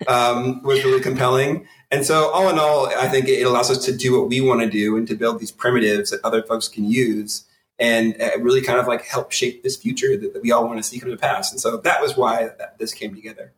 um, 0.07 0.62
was 0.62 0.85
really 0.85 1.00
compelling. 1.00 1.67
And 1.91 2.07
so, 2.07 2.31
all 2.31 2.49
in 2.49 2.59
all, 2.59 2.87
I 2.87 3.09
think 3.09 3.29
it 3.29 3.43
allows 3.43 3.71
us 3.71 3.85
to 3.85 3.97
do 3.97 4.19
what 4.19 4.29
we 4.29 4.41
want 4.41 4.62
to 4.62 4.71
do 4.71 4.97
and 4.97 5.07
to 5.09 5.14
build 5.14 5.41
these 5.41 5.52
primitives 5.52 6.11
that 6.11 6.21
other 6.25 6.43
folks 6.43 6.69
can 6.69 6.85
use 6.85 7.45
and 7.79 8.21
uh, 8.21 8.31
really 8.38 8.62
kind 8.62 8.79
of 8.79 8.87
like 8.87 9.05
help 9.05 9.33
shape 9.33 9.62
this 9.62 9.76
future 9.76 10.17
that, 10.17 10.33
that 10.33 10.43
we 10.43 10.52
all 10.52 10.67
want 10.67 10.79
to 10.79 10.83
see 10.83 10.99
come 10.99 11.11
to 11.11 11.17
pass. 11.17 11.50
And 11.50 11.61
so 11.61 11.76
that 11.79 12.00
was 12.00 12.17
why 12.17 12.50
this 12.79 12.95
came 12.95 13.14
together. 13.14 13.52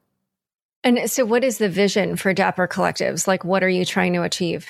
And 0.84 1.10
so, 1.10 1.24
what 1.24 1.42
is 1.42 1.58
the 1.58 1.68
vision 1.68 2.14
for 2.16 2.34
Dapper 2.34 2.68
Collectives? 2.68 3.26
Like, 3.26 3.44
what 3.44 3.64
are 3.64 3.68
you 3.68 3.84
trying 3.84 4.12
to 4.12 4.22
achieve? 4.22 4.68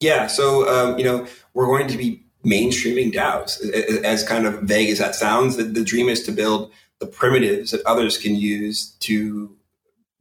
Yeah, 0.00 0.28
so 0.28 0.68
um, 0.68 0.98
you 0.98 1.04
know, 1.04 1.26
we're 1.54 1.66
going 1.66 1.88
to 1.88 1.96
be 1.96 2.22
mainstreaming 2.44 3.12
DAOs. 3.12 3.58
As 4.04 4.22
kind 4.22 4.46
of 4.46 4.60
vague 4.62 4.90
as 4.90 4.98
that 4.98 5.14
sounds, 5.14 5.56
the, 5.56 5.64
the 5.64 5.82
dream 5.82 6.08
is 6.08 6.22
to 6.24 6.32
build 6.32 6.70
the 7.00 7.06
primitives 7.06 7.70
that 7.70 7.84
others 7.86 8.18
can 8.18 8.36
use 8.36 8.90
to 9.00 9.56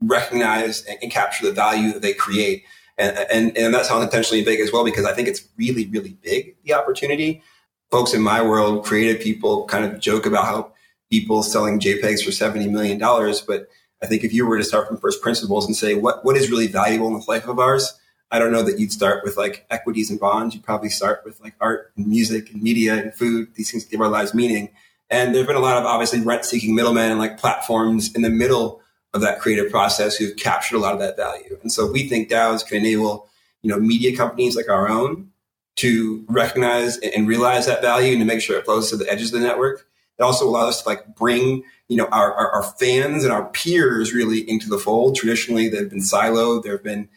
recognize 0.02 0.84
and, 0.86 0.98
and 1.02 1.12
capture 1.12 1.46
the 1.46 1.52
value 1.52 1.92
that 1.92 2.02
they 2.02 2.14
create. 2.14 2.64
And, 2.98 3.18
and, 3.32 3.58
and 3.58 3.74
that 3.74 3.86
sounds 3.86 4.04
intentionally 4.04 4.44
big 4.44 4.60
as 4.60 4.72
well, 4.72 4.84
because 4.84 5.06
I 5.06 5.14
think 5.14 5.28
it's 5.28 5.48
really, 5.58 5.88
really 5.88 6.18
big, 6.22 6.56
the 6.64 6.74
opportunity. 6.74 7.44
Folks 7.92 8.14
in 8.14 8.22
my 8.22 8.42
world, 8.42 8.86
creative 8.86 9.22
people 9.22 9.66
kind 9.66 9.86
of 9.86 10.00
joke 10.00 10.26
about 10.26 10.46
how 10.46 10.72
people 11.12 11.44
selling 11.44 11.80
JPEGs 11.80 12.24
for 12.24 12.32
$70 12.32 12.70
million, 12.70 13.00
but 13.00 13.70
I 14.02 14.06
think 14.06 14.24
if 14.24 14.34
you 14.34 14.46
were 14.46 14.58
to 14.58 14.64
start 14.64 14.88
from 14.88 14.98
first 14.98 15.22
principles 15.22 15.66
and 15.66 15.76
say 15.76 15.96
what 15.96 16.24
what 16.24 16.38
is 16.38 16.52
really 16.52 16.68
valuable 16.68 17.08
in 17.08 17.14
the 17.14 17.26
life 17.28 17.48
of 17.48 17.60
ours, 17.60 18.00
I 18.32 18.40
don't 18.40 18.52
know 18.52 18.64
that 18.64 18.80
you'd 18.80 18.92
start 18.92 19.24
with 19.24 19.38
like 19.38 19.66
equities 19.70 20.10
and 20.10 20.20
bonds. 20.20 20.54
You'd 20.54 20.64
probably 20.64 20.90
start 20.90 21.24
with 21.26 21.40
like 21.40 21.56
art 21.62 21.92
and 21.96 22.08
music 22.08 22.52
and 22.52 22.62
media 22.62 22.96
and 22.96 23.14
food. 23.14 23.56
These 23.56 23.72
things 23.72 23.86
give 23.86 24.02
our 24.02 24.10
lives 24.10 24.34
meaning. 24.34 24.70
And 25.10 25.34
there've 25.34 25.48
been 25.48 25.56
a 25.56 25.62
lot 25.62 25.78
of 25.78 25.86
obviously 25.86 26.20
rent 26.20 26.44
seeking 26.44 26.76
middlemen 26.76 27.12
and 27.12 27.20
like 27.20 27.38
platforms 27.38 28.14
in 28.14 28.24
the 28.24 28.30
middle 28.30 28.82
of 29.14 29.22
that 29.22 29.40
creative 29.40 29.72
process 29.72 30.18
who've 30.18 30.36
captured 30.36 30.76
a 30.76 30.80
lot 30.80 30.94
of 30.94 31.00
that 31.00 31.16
value. 31.16 31.58
And 31.62 31.72
so 31.72 31.90
we 31.90 32.10
think 32.10 32.30
DAOs 32.30 32.66
can 32.66 32.78
enable, 32.78 33.30
you 33.62 33.70
know, 33.70 33.80
media 33.80 34.16
companies 34.16 34.56
like 34.56 34.70
our 34.70 34.90
own 34.90 35.32
to 35.78 36.26
recognize 36.28 36.98
and 36.98 37.28
realize 37.28 37.66
that 37.68 37.82
value 37.82 38.12
and 38.12 38.22
to 38.22 38.26
make 38.26 38.42
sure 38.42 38.58
it 38.58 38.66
flows 38.66 38.90
to 38.90 38.98
the 38.98 39.10
edges 39.10 39.34
of 39.34 39.40
the 39.40 39.48
network. 39.48 39.87
It 40.20 40.24
also 40.24 40.48
allows 40.48 40.70
us 40.70 40.82
to 40.82 40.90
like 40.90 41.16
bring 41.16 41.64
you 41.88 41.96
know, 41.96 42.08
our, 42.08 42.34
our, 42.34 42.52
our, 42.52 42.64
fans 42.64 43.24
and 43.24 43.32
our 43.32 43.46
peers 43.46 44.14
really 44.14 44.50
into 44.50 44.68
the 44.68 44.78
fold. 44.78 45.16
Traditionally, 45.16 45.70
they've 45.70 45.90
been 45.90 46.00
siloed. 46.00 46.64
There 46.64 46.74
have 46.74 46.84
been 46.84 47.08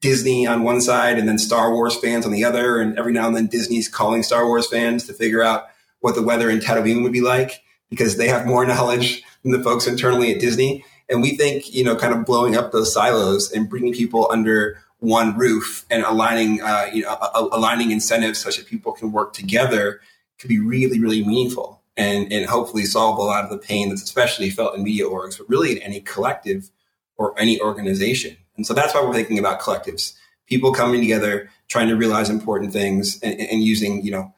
Disney 0.00 0.46
on 0.46 0.62
one 0.62 0.80
side 0.80 1.18
and 1.18 1.26
then 1.26 1.38
Star 1.38 1.72
Wars 1.72 1.96
fans 1.96 2.26
on 2.26 2.32
the 2.32 2.44
other. 2.44 2.78
And 2.80 2.98
every 2.98 3.12
now 3.12 3.26
and 3.26 3.36
then 3.36 3.46
Disney's 3.46 3.88
calling 3.88 4.22
Star 4.22 4.46
Wars 4.46 4.66
fans 4.66 5.06
to 5.06 5.14
figure 5.14 5.42
out 5.42 5.68
what 6.00 6.14
the 6.14 6.22
weather 6.22 6.50
in 6.50 6.60
Tatooine 6.60 7.02
would 7.02 7.12
be 7.12 7.20
like 7.20 7.62
because 7.90 8.16
they 8.16 8.28
have 8.28 8.46
more 8.46 8.66
knowledge 8.66 9.22
than 9.42 9.52
the 9.52 9.62
folks 9.62 9.86
internally 9.86 10.32
at 10.32 10.40
Disney. 10.40 10.84
And 11.08 11.22
we 11.22 11.36
think, 11.36 11.72
you 11.72 11.84
know, 11.84 11.96
kind 11.96 12.12
of 12.12 12.26
blowing 12.26 12.54
up 12.54 12.70
those 12.70 12.92
silos 12.92 13.50
and 13.50 13.68
bringing 13.68 13.94
people 13.94 14.28
under 14.30 14.78
one 14.98 15.38
roof 15.38 15.86
and 15.90 16.02
aligning, 16.04 16.60
uh, 16.60 16.90
you 16.92 17.02
know, 17.02 17.16
aligning 17.34 17.92
incentives 17.92 18.40
such 18.40 18.58
that 18.58 18.66
people 18.66 18.92
can 18.92 19.10
work 19.10 19.32
together 19.32 20.00
could 20.38 20.48
be 20.48 20.60
really, 20.60 21.00
really 21.00 21.24
meaningful 21.24 21.77
and, 21.98 22.32
and 22.32 22.46
hopefully 22.46 22.84
solve 22.84 23.18
a 23.18 23.22
lot 23.22 23.44
of 23.44 23.50
the 23.50 23.58
pain 23.58 23.88
that's 23.88 24.02
especially 24.02 24.48
felt 24.48 24.74
in 24.76 24.84
media 24.84 25.04
orgs, 25.04 25.36
but 25.36 25.48
really 25.48 25.72
in 25.72 25.78
any 25.78 26.00
collective 26.00 26.70
or 27.16 27.38
any 27.38 27.60
organization. 27.60 28.36
And 28.56 28.66
so 28.66 28.72
that's 28.72 28.94
why 28.94 29.04
we're 29.04 29.12
thinking 29.14 29.38
about 29.38 29.60
collectives, 29.60 30.14
people 30.46 30.72
coming 30.72 31.00
together, 31.00 31.50
trying 31.66 31.88
to 31.88 31.96
realize 31.96 32.30
important 32.30 32.72
things 32.72 33.20
and, 33.20 33.38
and 33.38 33.62
using, 33.62 34.04
you 34.04 34.12
know, 34.12 34.32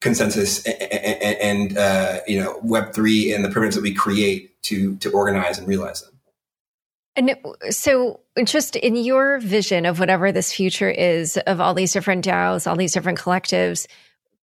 consensus 0.00 0.64
and, 0.64 1.36
and 1.40 1.78
uh, 1.78 2.20
you 2.26 2.40
know, 2.42 2.58
Web3 2.60 3.34
and 3.34 3.44
the 3.44 3.50
primitives 3.50 3.76
that 3.76 3.82
we 3.82 3.92
create 3.92 4.60
to, 4.62 4.96
to 4.96 5.10
organize 5.10 5.58
and 5.58 5.68
realize 5.68 6.02
them. 6.02 6.14
And 7.16 7.34
so, 7.70 8.20
just 8.44 8.76
in 8.76 8.94
your 8.94 9.40
vision 9.40 9.86
of 9.86 9.98
whatever 9.98 10.30
this 10.30 10.52
future 10.52 10.88
is 10.88 11.36
of 11.48 11.60
all 11.60 11.74
these 11.74 11.92
different 11.92 12.24
DAOs, 12.24 12.64
all 12.64 12.76
these 12.76 12.92
different 12.92 13.18
collectives, 13.18 13.88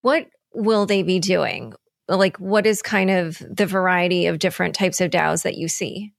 what 0.01 0.27
will 0.53 0.85
they 0.85 1.05
be 1.05 1.21
doing? 1.21 1.75
Like 2.09 2.37
what 2.39 2.67
is 2.67 2.83
kind 2.83 3.11
of 3.11 3.39
the 3.49 3.67
variety 3.67 4.27
of 4.27 4.39
different 4.39 4.75
types 4.75 5.01
of 5.01 5.11
DAOs 5.11 5.43
that 5.43 5.57
you 5.57 5.69
see? 5.69 6.13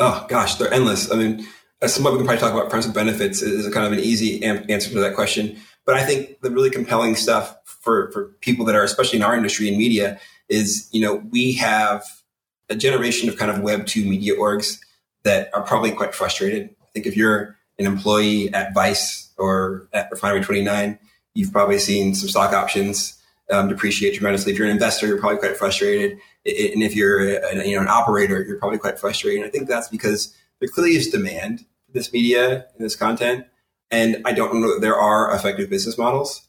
Oh 0.00 0.26
gosh, 0.28 0.56
they're 0.56 0.72
endless. 0.72 1.10
I 1.10 1.16
mean, 1.16 1.46
as 1.80 1.94
somebody 1.94 2.14
we 2.14 2.18
can 2.20 2.26
probably 2.26 2.40
talk 2.40 2.52
about 2.52 2.70
friends 2.70 2.86
benefits 2.86 3.42
is 3.42 3.72
kind 3.72 3.86
of 3.86 3.92
an 3.92 4.00
easy 4.00 4.42
answer 4.42 4.90
to 4.90 5.00
that 5.00 5.14
question. 5.14 5.56
But 5.86 5.96
I 5.96 6.04
think 6.04 6.40
the 6.40 6.50
really 6.50 6.70
compelling 6.70 7.14
stuff 7.14 7.56
for, 7.64 8.10
for 8.12 8.26
people 8.40 8.64
that 8.66 8.74
are, 8.74 8.82
especially 8.82 9.18
in 9.18 9.22
our 9.22 9.36
industry 9.36 9.68
in 9.68 9.78
media, 9.78 10.18
is, 10.48 10.88
you 10.92 11.00
know, 11.00 11.16
we 11.30 11.52
have 11.54 12.04
a 12.70 12.74
generation 12.74 13.28
of 13.28 13.36
kind 13.36 13.50
of 13.50 13.60
Web 13.60 13.86
2 13.86 14.04
media 14.04 14.34
orgs 14.34 14.78
that 15.24 15.50
are 15.54 15.62
probably 15.62 15.92
quite 15.92 16.14
frustrated. 16.14 16.70
I 16.82 16.86
think 16.94 17.06
if 17.06 17.16
you're 17.16 17.56
an 17.78 17.86
employee 17.86 18.52
at 18.52 18.72
Vice 18.72 19.30
or 19.36 19.88
at 19.92 20.10
Refinery 20.10 20.42
29, 20.42 20.98
you've 21.34 21.52
probably 21.52 21.78
seen 21.78 22.14
some 22.14 22.28
stock 22.28 22.52
options 22.52 23.20
um, 23.50 23.68
depreciate 23.68 24.14
tremendously. 24.14 24.52
If 24.52 24.58
you're 24.58 24.66
an 24.66 24.72
investor, 24.72 25.06
you're 25.06 25.18
probably 25.18 25.38
quite 25.38 25.56
frustrated, 25.56 26.12
and 26.12 26.82
if 26.82 26.94
you're 26.94 27.20
a, 27.20 27.66
you 27.66 27.76
know 27.76 27.82
an 27.82 27.88
operator, 27.88 28.42
you're 28.42 28.58
probably 28.58 28.78
quite 28.78 28.98
frustrated. 28.98 29.40
And 29.40 29.48
I 29.48 29.50
think 29.50 29.68
that's 29.68 29.88
because 29.88 30.34
there 30.60 30.68
clearly 30.68 30.96
is 30.96 31.08
demand 31.08 31.60
for 31.60 31.92
this 31.92 32.12
media 32.12 32.66
and 32.76 32.84
this 32.84 32.96
content, 32.96 33.46
and 33.90 34.22
I 34.24 34.32
don't 34.32 34.60
know 34.60 34.74
that 34.74 34.80
there 34.80 34.96
are 34.96 35.34
effective 35.34 35.70
business 35.70 35.98
models. 35.98 36.48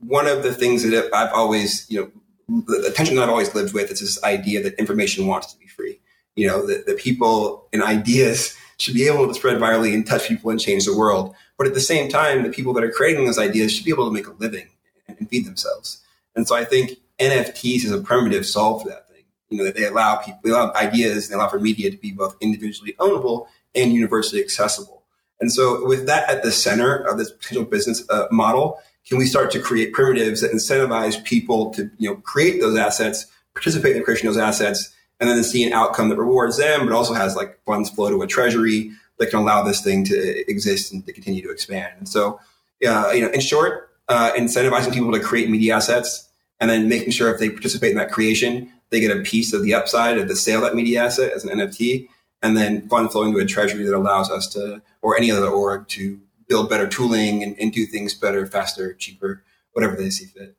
One 0.00 0.26
of 0.26 0.42
the 0.42 0.52
things 0.52 0.88
that 0.88 1.10
I've 1.14 1.32
always, 1.32 1.86
you 1.88 2.00
know, 2.00 2.64
the 2.66 2.92
tension 2.94 3.16
that 3.16 3.24
I've 3.24 3.30
always 3.30 3.54
lived 3.54 3.74
with 3.74 3.90
is 3.90 4.00
this 4.00 4.22
idea 4.24 4.62
that 4.62 4.74
information 4.78 5.26
wants 5.26 5.52
to 5.52 5.58
be 5.58 5.66
free. 5.66 6.00
You 6.34 6.46
know, 6.46 6.66
that 6.66 6.86
the 6.86 6.94
people 6.94 7.68
and 7.72 7.82
ideas 7.82 8.56
should 8.78 8.94
be 8.94 9.08
able 9.08 9.26
to 9.26 9.34
spread 9.34 9.58
virally 9.58 9.92
and 9.92 10.06
touch 10.06 10.28
people 10.28 10.50
and 10.50 10.60
change 10.60 10.84
the 10.84 10.96
world. 10.96 11.34
But 11.56 11.66
at 11.66 11.74
the 11.74 11.80
same 11.80 12.08
time, 12.08 12.44
the 12.44 12.50
people 12.50 12.72
that 12.74 12.84
are 12.84 12.92
creating 12.92 13.26
those 13.26 13.38
ideas 13.38 13.72
should 13.72 13.84
be 13.84 13.90
able 13.90 14.06
to 14.06 14.14
make 14.14 14.28
a 14.28 14.32
living 14.38 14.68
and 15.08 15.28
feed 15.28 15.46
themselves. 15.46 16.02
And 16.34 16.46
so 16.46 16.54
I 16.54 16.64
think 16.64 16.98
NFTs 17.18 17.84
is 17.84 17.90
a 17.90 18.00
primitive 18.00 18.46
solve 18.46 18.82
for 18.82 18.88
that 18.88 19.08
thing. 19.08 19.24
You 19.48 19.58
know, 19.58 19.64
that 19.64 19.74
they 19.74 19.86
allow 19.86 20.16
people, 20.16 20.40
they 20.44 20.50
allow 20.50 20.72
ideas, 20.74 21.24
and 21.24 21.32
they 21.32 21.34
allow 21.36 21.48
for 21.48 21.58
media 21.58 21.90
to 21.90 21.96
be 21.96 22.12
both 22.12 22.36
individually 22.40 22.94
ownable 22.98 23.46
and 23.74 23.92
universally 23.92 24.42
accessible. 24.42 25.02
And 25.40 25.52
so 25.52 25.86
with 25.86 26.06
that 26.06 26.28
at 26.28 26.42
the 26.42 26.52
center 26.52 26.96
of 26.96 27.18
this 27.18 27.30
potential 27.30 27.64
business 27.64 28.08
uh, 28.10 28.26
model, 28.30 28.80
can 29.08 29.18
we 29.18 29.26
start 29.26 29.50
to 29.52 29.60
create 29.60 29.92
primitives 29.92 30.42
that 30.42 30.52
incentivize 30.52 31.22
people 31.24 31.70
to, 31.70 31.90
you 31.98 32.10
know, 32.10 32.16
create 32.16 32.60
those 32.60 32.76
assets, 32.76 33.26
participate 33.54 33.92
in 33.92 33.98
the 33.98 34.04
creation 34.04 34.28
of 34.28 34.34
those 34.34 34.42
assets, 34.42 34.94
and 35.20 35.28
then 35.28 35.42
see 35.42 35.64
an 35.64 35.72
outcome 35.72 36.08
that 36.10 36.16
rewards 36.16 36.58
them, 36.58 36.84
but 36.84 36.94
also 36.94 37.14
has 37.14 37.34
like 37.34 37.58
funds 37.64 37.90
flow 37.90 38.10
to 38.10 38.22
a 38.22 38.26
treasury 38.26 38.92
that 39.18 39.30
can 39.30 39.40
allow 39.40 39.62
this 39.62 39.80
thing 39.80 40.04
to 40.04 40.50
exist 40.50 40.92
and 40.92 41.04
to 41.06 41.12
continue 41.12 41.42
to 41.42 41.50
expand. 41.50 41.92
And 41.98 42.08
so, 42.08 42.38
uh, 42.86 43.10
you 43.12 43.20
know, 43.20 43.30
in 43.30 43.40
short, 43.40 43.87
uh, 44.08 44.32
incentivizing 44.32 44.92
people 44.92 45.12
to 45.12 45.20
create 45.20 45.50
media 45.50 45.76
assets 45.76 46.28
and 46.60 46.70
then 46.70 46.88
making 46.88 47.10
sure 47.10 47.32
if 47.32 47.38
they 47.38 47.50
participate 47.50 47.90
in 47.90 47.96
that 47.98 48.10
creation, 48.10 48.72
they 48.90 49.00
get 49.00 49.16
a 49.16 49.20
piece 49.20 49.52
of 49.52 49.62
the 49.62 49.74
upside 49.74 50.18
of 50.18 50.28
the 50.28 50.36
sale 50.36 50.58
of 50.58 50.64
that 50.64 50.74
media 50.74 51.04
asset 51.04 51.32
as 51.32 51.44
an 51.44 51.58
NFT, 51.58 52.08
and 52.42 52.56
then 52.56 52.88
fund 52.88 53.12
flowing 53.12 53.32
to 53.32 53.38
a 53.38 53.44
treasury 53.44 53.84
that 53.84 53.94
allows 53.94 54.30
us 54.30 54.48
to, 54.48 54.82
or 55.02 55.16
any 55.16 55.30
other 55.30 55.48
org, 55.48 55.88
to 55.88 56.20
build 56.48 56.70
better 56.70 56.88
tooling 56.88 57.42
and, 57.42 57.56
and 57.60 57.72
do 57.72 57.84
things 57.84 58.14
better, 58.14 58.46
faster, 58.46 58.94
cheaper, 58.94 59.44
whatever 59.72 59.94
they 59.94 60.10
see 60.10 60.26
fit. 60.26 60.56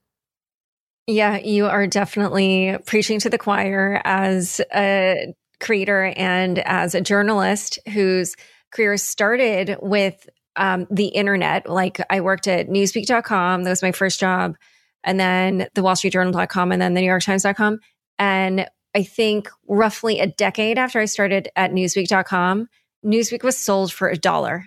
Yeah, 1.07 1.37
you 1.37 1.65
are 1.65 1.87
definitely 1.87 2.77
preaching 2.85 3.19
to 3.21 3.29
the 3.29 3.39
choir 3.39 3.99
as 4.05 4.61
a 4.73 5.33
creator 5.59 6.13
and 6.15 6.59
as 6.59 6.93
a 6.93 7.01
journalist 7.01 7.79
whose 7.91 8.35
career 8.71 8.95
started 8.97 9.77
with 9.81 10.29
um, 10.55 10.87
the 10.89 11.07
internet. 11.07 11.69
Like 11.69 11.99
I 12.09 12.21
worked 12.21 12.47
at 12.47 12.67
newsweek.com. 12.67 13.63
That 13.63 13.69
was 13.69 13.81
my 13.81 13.91
first 13.91 14.19
job. 14.19 14.55
And 15.03 15.19
then 15.19 15.67
the 15.75 15.83
wall 15.83 15.95
street 15.95 16.13
journal.com 16.13 16.71
and 16.71 16.81
then 16.81 16.93
the 16.93 17.01
new 17.01 17.07
york 17.07 17.23
times.com. 17.23 17.79
And 18.17 18.67
I 18.95 19.03
think 19.03 19.49
roughly 19.67 20.19
a 20.19 20.27
decade 20.27 20.77
after 20.77 20.99
I 20.99 21.05
started 21.05 21.49
at 21.55 21.71
newsweek.com, 21.71 22.67
Newsweek 23.05 23.43
was 23.43 23.57
sold 23.57 23.93
for 23.93 24.09
a 24.09 24.17
dollar. 24.17 24.65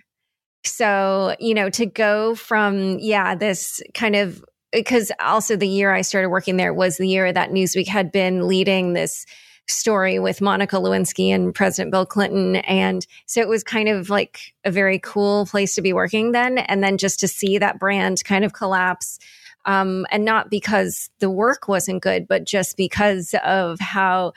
So, 0.64 1.34
you 1.40 1.54
know, 1.54 1.68
to 1.70 1.86
go 1.86 2.34
from, 2.34 2.98
yeah, 3.00 3.34
this 3.34 3.82
kind 3.94 4.16
of 4.16 4.42
because 4.70 5.12
also 5.20 5.54
the 5.54 5.68
year 5.68 5.92
I 5.92 6.00
started 6.00 6.30
working 6.30 6.56
there 6.56 6.72
was 6.72 6.96
the 6.96 7.08
year 7.08 7.30
that 7.30 7.50
Newsweek 7.50 7.88
had 7.88 8.10
been 8.10 8.48
leading 8.48 8.94
this 8.94 9.26
story 9.72 10.18
with 10.18 10.40
Monica 10.40 10.76
Lewinsky 10.76 11.28
and 11.28 11.54
President 11.54 11.90
Bill 11.90 12.06
Clinton. 12.06 12.56
And 12.56 13.06
so 13.26 13.40
it 13.40 13.48
was 13.48 13.64
kind 13.64 13.88
of 13.88 14.10
like 14.10 14.54
a 14.64 14.70
very 14.70 14.98
cool 14.98 15.46
place 15.46 15.74
to 15.74 15.82
be 15.82 15.92
working 15.92 16.32
then. 16.32 16.58
And 16.58 16.82
then 16.82 16.98
just 16.98 17.20
to 17.20 17.28
see 17.28 17.58
that 17.58 17.78
brand 17.78 18.24
kind 18.24 18.44
of 18.44 18.52
collapse. 18.52 19.18
Um, 19.64 20.06
and 20.10 20.24
not 20.24 20.50
because 20.50 21.10
the 21.20 21.30
work 21.30 21.68
wasn't 21.68 22.02
good, 22.02 22.26
but 22.26 22.44
just 22.44 22.76
because 22.76 23.34
of 23.44 23.78
how 23.78 24.32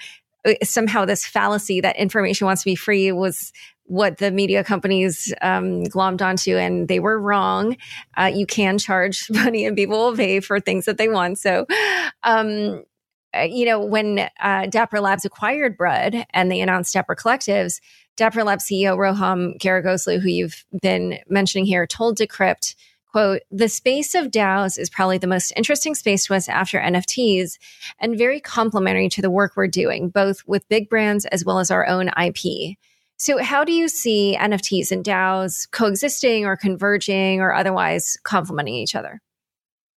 uh, 0.45 0.53
somehow 0.63 1.05
this 1.05 1.25
fallacy 1.25 1.81
that 1.81 1.97
information 1.97 2.45
wants 2.45 2.61
to 2.61 2.69
be 2.69 2.75
free 2.75 3.11
was 3.11 3.51
what 3.87 4.17
the 4.17 4.31
media 4.31 4.63
companies 4.63 5.33
um, 5.41 5.83
glommed 5.83 6.21
onto, 6.21 6.57
and 6.57 6.87
they 6.87 6.99
were 6.99 7.19
wrong. 7.19 7.77
Uh, 8.17 8.31
you 8.33 8.45
can 8.45 8.77
charge 8.77 9.29
money, 9.29 9.65
and 9.65 9.75
people 9.75 9.97
will 9.97 10.15
pay 10.15 10.39
for 10.39 10.59
things 10.59 10.85
that 10.85 10.97
they 10.97 11.07
want. 11.07 11.37
So, 11.39 11.65
um, 12.23 12.83
you 13.43 13.65
know, 13.65 13.79
when 13.79 14.29
uh, 14.39 14.67
Dapper 14.67 14.99
Labs 14.99 15.25
acquired 15.25 15.77
Brud 15.77 16.25
and 16.31 16.51
they 16.51 16.61
announced 16.61 16.93
Dapper 16.93 17.15
Collectives, 17.15 17.79
Dapper 18.15 18.43
Labs 18.43 18.65
CEO 18.65 18.97
Roham 18.97 19.57
Gharegozlou, 19.59 20.21
who 20.21 20.29
you've 20.29 20.65
been 20.81 21.19
mentioning 21.27 21.65
here, 21.65 21.85
told 21.85 22.17
Decrypt, 22.17 22.75
quote, 23.11 23.41
the 23.51 23.69
space 23.69 24.15
of 24.15 24.27
DAOs 24.27 24.77
is 24.77 24.89
probably 24.89 25.17
the 25.17 25.27
most 25.27 25.53
interesting 25.55 25.95
space 25.95 26.25
to 26.25 26.35
us 26.35 26.49
after 26.49 26.79
NFTs 26.79 27.57
and 27.99 28.17
very 28.17 28.39
complementary 28.39 29.09
to 29.09 29.21
the 29.21 29.29
work 29.29 29.53
we're 29.55 29.67
doing, 29.67 30.09
both 30.09 30.41
with 30.47 30.67
big 30.69 30.89
brands 30.89 31.25
as 31.25 31.45
well 31.45 31.59
as 31.59 31.71
our 31.71 31.87
own 31.87 32.09
IP. 32.09 32.77
So, 33.17 33.41
how 33.41 33.63
do 33.63 33.71
you 33.71 33.87
see 33.87 34.37
NFTs 34.37 34.91
and 34.91 35.03
DAOs 35.03 35.69
coexisting 35.71 36.45
or 36.45 36.57
converging 36.57 37.39
or 37.39 37.53
otherwise 37.53 38.17
complementing 38.23 38.75
each 38.75 38.95
other? 38.95 39.21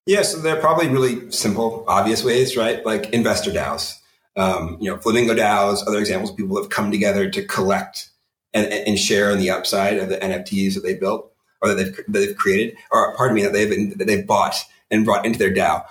Yeah, 0.09 0.23
so 0.23 0.39
they're 0.39 0.57
probably 0.57 0.89
really 0.89 1.31
simple, 1.31 1.85
obvious 1.87 2.25
ways, 2.25 2.57
right? 2.57 2.85
Like 2.85 3.11
investor 3.11 3.51
DAOs, 3.51 3.99
um, 4.37 4.79
you 4.81 4.91
know, 4.91 4.97
Flamingo 4.97 5.35
DAOs, 5.35 5.87
other 5.87 5.99
examples. 5.99 6.33
People 6.33 6.57
have 6.57 6.71
come 6.71 6.91
together 6.91 7.29
to 7.29 7.45
collect 7.45 8.09
and, 8.55 8.73
and 8.73 8.99
share 8.99 9.31
in 9.31 9.39
the 9.39 9.51
upside 9.51 9.99
of 9.99 10.09
the 10.09 10.17
NFTs 10.17 10.73
that 10.73 10.83
they 10.83 10.95
built 10.95 11.31
or 11.61 11.69
that 11.69 11.75
they've, 11.75 11.95
that 11.95 12.21
they've 12.21 12.37
created, 12.39 12.75
or 12.91 13.15
pardon 13.17 13.35
me, 13.35 13.43
that 13.43 13.53
they've 13.53 13.69
been, 13.69 13.99
that 13.99 14.07
they've 14.07 14.27
bought 14.27 14.55
and 14.91 15.05
brought 15.05 15.27
into 15.27 15.39
their 15.39 15.53
DAO. 15.53 15.85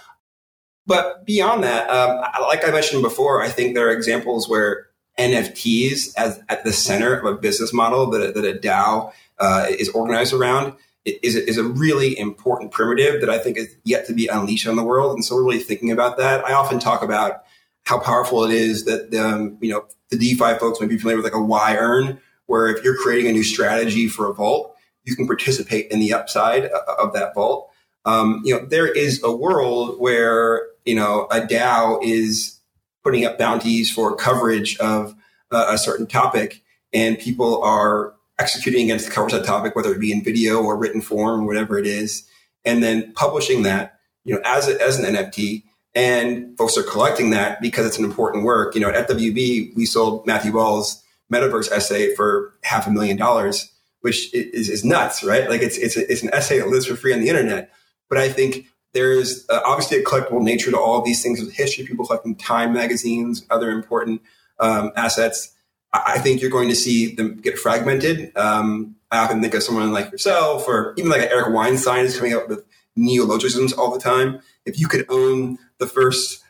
But 0.88 1.24
beyond 1.24 1.64
that, 1.64 1.88
um, 1.88 2.20
like 2.42 2.68
I 2.68 2.72
mentioned 2.72 3.04
before, 3.04 3.44
I 3.44 3.50
think 3.50 3.76
there 3.76 3.88
are 3.88 3.92
examples 3.92 4.50
where 4.50 4.88
NFTs 5.20 6.16
as 6.18 6.42
at 6.50 6.64
the 6.64 6.74
center 6.74 7.14
of 7.14 7.26
a 7.26 7.38
business 7.38 7.72
model 7.72 8.10
that, 8.10 8.34
that 8.34 8.46
a 8.46 8.58
DAO 8.58 9.14
uh, 9.38 9.68
is 9.70 9.90
organized 9.90 10.34
around 10.34 10.74
is, 11.08 11.36
is 11.36 11.58
a 11.58 11.64
really 11.64 12.18
important 12.18 12.72
primitive 12.72 13.22
that 13.22 13.30
I 13.30 13.38
think 13.38 13.58
is 13.58 13.76
yet 13.84 14.06
to 14.08 14.14
be 14.14 14.28
unleashed 14.28 14.68
on 14.68 14.76
the 14.76 14.84
world. 14.84 15.14
And 15.14 15.24
so 15.24 15.36
we're 15.36 15.46
really 15.46 15.60
thinking 15.60 15.92
about 15.92 16.18
that. 16.18 16.44
I 16.46 16.54
often 16.54 16.80
talk 16.80 17.02
about 17.02 17.44
how 17.86 18.00
powerful 18.00 18.44
it 18.44 18.52
is 18.52 18.86
that, 18.86 19.14
um, 19.16 19.58
you 19.62 19.72
know, 19.72 19.86
the 20.10 20.18
DeFi 20.18 20.58
folks 20.60 20.80
might 20.80 20.90
be 20.90 20.98
familiar 20.98 21.22
with 21.22 21.26
like 21.26 21.34
a 21.34 21.46
Yearn, 21.46 22.20
where 22.48 22.68
if 22.68 22.84
you're 22.84 22.98
creating 22.98 23.30
a 23.30 23.34
new 23.34 23.44
strategy 23.44 24.08
for 24.08 24.30
a 24.30 24.34
vault, 24.34 24.76
you 25.06 25.16
can 25.16 25.26
participate 25.26 25.90
in 25.92 26.00
the 26.00 26.14
upside 26.14 26.66
of 26.66 27.14
that 27.14 27.34
vault. 27.34 27.70
Um, 28.06 28.42
you 28.44 28.54
know, 28.54 28.66
there 28.66 28.88
is 28.88 29.22
a 29.24 29.36
world 29.36 30.00
where, 30.00 30.68
you 30.86 30.96
know, 30.96 31.28
a 31.32 31.42
DAO 31.42 32.04
is 32.04 32.60
putting 33.04 33.26
up 33.26 33.38
bounties 33.38 33.90
for 33.90 34.16
coverage 34.16 34.78
of 34.78 35.16
uh, 35.52 35.68
a 35.70 35.78
certain 35.78 36.08
topic 36.08 36.62
and 36.94 37.20
people 37.20 37.62
are 37.64 38.14
executing 38.40 38.86
against 38.86 39.06
the 39.06 39.12
coverage 39.12 39.34
of 39.34 39.42
that 39.42 39.48
topic, 39.48 39.76
whether 39.76 39.94
it 39.94 40.00
be 40.00 40.12
in 40.12 40.24
video 40.24 40.62
or 40.64 40.78
written 40.78 41.02
form, 41.02 41.46
whatever 41.46 41.78
it 41.78 41.88
is, 41.88 42.28
and 42.66 42.84
then 42.84 43.12
publishing 43.14 43.64
that, 43.64 44.00
you 44.24 44.36
know, 44.36 44.42
as 44.46 44.68
a, 44.68 44.82
as 44.82 45.00
an 45.00 45.16
NFT. 45.16 45.64
And 45.96 46.56
folks 46.58 46.78
are 46.78 46.84
collecting 46.84 47.32
that 47.32 47.60
because 47.62 47.86
it's 47.88 47.98
an 47.98 48.06
important 48.06 48.44
work. 48.44 48.76
You 48.76 48.82
know, 48.82 48.90
at 48.90 49.08
FWB, 49.08 49.76
we 49.76 49.86
sold 49.86 50.28
Matthew 50.28 50.52
Ball's 50.52 51.04
metaverse 51.34 51.72
essay 51.72 52.14
for 52.16 52.54
half 52.64 52.88
a 52.88 52.92
million 52.92 53.18
dollars, 53.18 53.72
which 54.02 54.34
is, 54.34 54.70
is 54.70 54.86
nuts, 54.86 55.24
right? 55.24 55.50
Like 55.50 55.62
it's, 55.62 55.78
it's, 55.78 55.98
a, 55.98 56.12
it's 56.12 56.22
an 56.22 56.30
essay 56.34 56.60
that 56.60 56.68
lives 56.68 56.86
for 56.86 56.96
free 56.96 57.14
on 57.14 57.22
the 57.22 57.30
internet. 57.30 57.72
But 58.10 58.20
I 58.20 58.30
think 58.30 58.68
there's 58.94 59.48
uh, 59.50 59.60
obviously 59.66 59.98
a 59.98 60.04
collectible 60.04 60.42
nature 60.42 60.72
to 60.72 60.80
all 60.80 61.02
these 61.02 61.22
things 61.22 61.40
with 61.40 61.54
history, 61.54 61.86
people 61.86 62.06
collecting 62.06 62.36
time 62.36 62.74
magazines, 62.74 63.46
other 63.50 63.72
important 63.72 64.22
um, 64.60 64.92
assets. 64.96 65.54
I 65.94 66.20
think 66.20 66.42
you're 66.42 66.52
going 66.52 66.70
to 66.70 66.76
see 66.76 67.16
them 67.16 67.38
get 67.38 67.58
fragmented. 67.58 68.36
Um, 68.36 68.96
I 69.12 69.20
often 69.20 69.42
think 69.42 69.54
of 69.54 69.64
someone 69.64 69.92
like 69.94 70.12
yourself 70.12 70.68
or 70.68 70.94
even 70.98 71.10
like 71.10 71.22
Eric 71.22 71.54
Weinstein 71.54 72.06
is 72.06 72.18
coming 72.18 72.34
up 72.34 72.50
with 72.50 72.64
neologisms 72.96 73.74
all 73.74 73.94
the 73.94 74.00
time. 74.00 74.42
If 74.66 74.80
you 74.80 74.88
could 74.88 75.06
own 75.10 75.58
the 75.78 75.88
first 75.88 76.44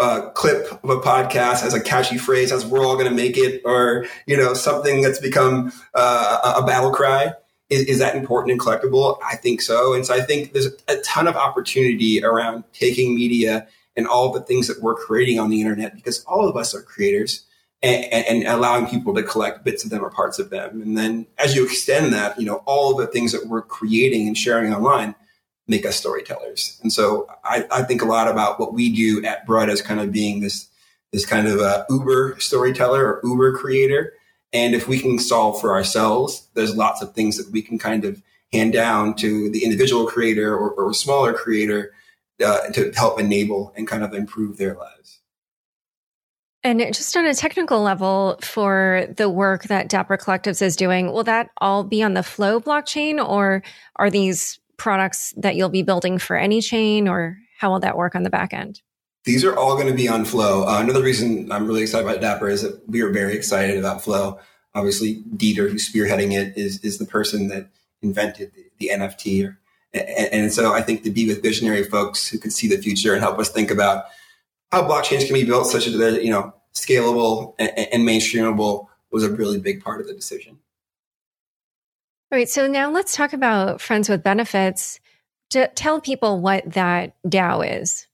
uh, 0.00 0.30
clip 0.30 0.72
of 0.82 0.90
a 0.90 0.96
podcast 0.96 1.62
as 1.62 1.74
a 1.74 1.80
catchy 1.80 2.18
phrase 2.18 2.50
as 2.50 2.66
we're 2.66 2.84
all 2.84 2.94
going 2.96 3.08
to 3.08 3.14
make 3.14 3.36
it 3.36 3.62
or, 3.64 4.06
you 4.26 4.36
know, 4.36 4.54
something 4.54 5.02
that's 5.02 5.20
become 5.20 5.72
uh, 5.94 6.56
a 6.60 6.66
battle 6.66 6.90
cry, 6.90 7.32
is, 7.68 7.82
is 7.82 7.98
that 8.00 8.16
important 8.16 8.52
and 8.52 8.60
collectible? 8.60 9.18
I 9.24 9.36
think 9.36 9.60
so. 9.60 9.92
And 9.94 10.04
so 10.04 10.14
I 10.14 10.20
think 10.20 10.52
there's 10.52 10.68
a 10.88 10.96
ton 11.02 11.28
of 11.28 11.36
opportunity 11.36 12.24
around 12.24 12.64
taking 12.72 13.14
media 13.14 13.68
and 13.96 14.06
all 14.06 14.32
the 14.32 14.40
things 14.40 14.66
that 14.68 14.82
we're 14.82 14.94
creating 14.94 15.38
on 15.38 15.50
the 15.50 15.60
internet 15.60 15.94
because 15.94 16.24
all 16.24 16.48
of 16.48 16.56
us 16.56 16.74
are 16.74 16.82
creators 16.82 17.44
and, 17.82 18.26
and, 18.26 18.46
allowing 18.46 18.86
people 18.86 19.14
to 19.14 19.22
collect 19.22 19.64
bits 19.64 19.84
of 19.84 19.90
them 19.90 20.04
or 20.04 20.10
parts 20.10 20.38
of 20.38 20.50
them. 20.50 20.82
And 20.82 20.98
then 20.98 21.26
as 21.38 21.54
you 21.54 21.64
extend 21.64 22.12
that, 22.12 22.38
you 22.38 22.44
know, 22.44 22.62
all 22.66 22.94
the 22.94 23.06
things 23.06 23.32
that 23.32 23.46
we're 23.46 23.62
creating 23.62 24.26
and 24.26 24.36
sharing 24.36 24.74
online 24.74 25.14
make 25.66 25.86
us 25.86 25.96
storytellers. 25.96 26.78
And 26.82 26.92
so 26.92 27.26
I, 27.44 27.66
I 27.70 27.82
think 27.82 28.02
a 28.02 28.06
lot 28.06 28.28
about 28.28 28.60
what 28.60 28.74
we 28.74 28.94
do 28.94 29.24
at 29.24 29.46
Brud 29.46 29.70
as 29.70 29.80
kind 29.80 30.00
of 30.00 30.12
being 30.12 30.40
this, 30.40 30.68
this 31.12 31.24
kind 31.24 31.46
of 31.46 31.60
a 31.60 31.86
Uber 31.88 32.36
storyteller 32.38 33.06
or 33.06 33.20
Uber 33.24 33.56
creator. 33.56 34.12
And 34.52 34.74
if 34.74 34.88
we 34.88 34.98
can 34.98 35.18
solve 35.18 35.60
for 35.60 35.72
ourselves, 35.72 36.48
there's 36.54 36.76
lots 36.76 37.00
of 37.00 37.14
things 37.14 37.36
that 37.36 37.50
we 37.52 37.62
can 37.62 37.78
kind 37.78 38.04
of 38.04 38.20
hand 38.52 38.72
down 38.72 39.14
to 39.14 39.48
the 39.50 39.64
individual 39.64 40.06
creator 40.06 40.54
or, 40.54 40.72
or 40.72 40.92
smaller 40.92 41.32
creator 41.32 41.92
uh, 42.44 42.68
to 42.72 42.90
help 42.92 43.20
enable 43.20 43.72
and 43.76 43.86
kind 43.86 44.02
of 44.02 44.12
improve 44.12 44.56
their 44.56 44.74
lives. 44.74 45.19
And 46.62 46.80
just 46.92 47.16
on 47.16 47.24
a 47.24 47.34
technical 47.34 47.80
level 47.80 48.38
for 48.42 49.06
the 49.16 49.30
work 49.30 49.64
that 49.64 49.88
Dapper 49.88 50.18
Collectives 50.18 50.60
is 50.60 50.76
doing, 50.76 51.10
will 51.10 51.24
that 51.24 51.50
all 51.58 51.84
be 51.84 52.02
on 52.02 52.14
the 52.14 52.22
Flow 52.22 52.60
blockchain 52.60 53.24
or 53.24 53.62
are 53.96 54.10
these 54.10 54.60
products 54.76 55.32
that 55.38 55.56
you'll 55.56 55.70
be 55.70 55.82
building 55.82 56.18
for 56.18 56.36
any 56.36 56.60
chain 56.60 57.08
or 57.08 57.38
how 57.58 57.70
will 57.70 57.80
that 57.80 57.96
work 57.96 58.14
on 58.14 58.24
the 58.24 58.30
back 58.30 58.52
end? 58.52 58.82
These 59.24 59.44
are 59.44 59.56
all 59.56 59.74
going 59.74 59.88
to 59.88 59.94
be 59.94 60.08
on 60.08 60.24
Flow. 60.24 60.66
Uh, 60.66 60.80
another 60.80 61.02
reason 61.02 61.50
I'm 61.50 61.66
really 61.66 61.82
excited 61.82 62.06
about 62.06 62.20
Dapper 62.20 62.48
is 62.48 62.62
that 62.62 62.86
we 62.88 63.00
are 63.00 63.10
very 63.10 63.34
excited 63.34 63.78
about 63.78 64.02
Flow. 64.02 64.38
Obviously, 64.74 65.22
Dieter, 65.36 65.70
who's 65.70 65.90
spearheading 65.90 66.32
it, 66.32 66.56
is, 66.56 66.78
is 66.80 66.98
the 66.98 67.06
person 67.06 67.48
that 67.48 67.70
invented 68.02 68.52
the, 68.54 68.64
the 68.78 68.90
NFT. 68.92 69.56
And, 69.92 70.32
and 70.32 70.52
so 70.52 70.72
I 70.72 70.82
think 70.82 71.04
to 71.04 71.10
be 71.10 71.26
with 71.26 71.42
visionary 71.42 71.84
folks 71.84 72.28
who 72.28 72.38
can 72.38 72.50
see 72.50 72.68
the 72.68 72.78
future 72.78 73.12
and 73.12 73.22
help 73.22 73.38
us 73.38 73.50
think 73.50 73.70
about 73.70 74.04
how 74.72 74.86
blockchains 74.86 75.26
can 75.26 75.34
be 75.34 75.44
built 75.44 75.66
such 75.66 75.86
that 75.86 75.96
they're, 75.96 76.20
you 76.20 76.30
know, 76.30 76.54
scalable 76.74 77.54
and, 77.58 77.70
and 77.76 78.06
mainstreamable 78.06 78.86
was 79.10 79.24
a 79.24 79.30
really 79.30 79.58
big 79.58 79.82
part 79.82 80.00
of 80.00 80.06
the 80.06 80.14
decision. 80.14 80.58
All 82.32 82.38
right. 82.38 82.48
So 82.48 82.68
now 82.68 82.90
let's 82.90 83.16
talk 83.16 83.32
about 83.32 83.80
Friends 83.80 84.08
with 84.08 84.22
Benefits. 84.22 85.00
To 85.50 85.66
tell 85.74 86.00
people 86.00 86.40
what 86.40 86.74
that 86.74 87.16
DAO 87.26 87.80
is. 87.80 88.06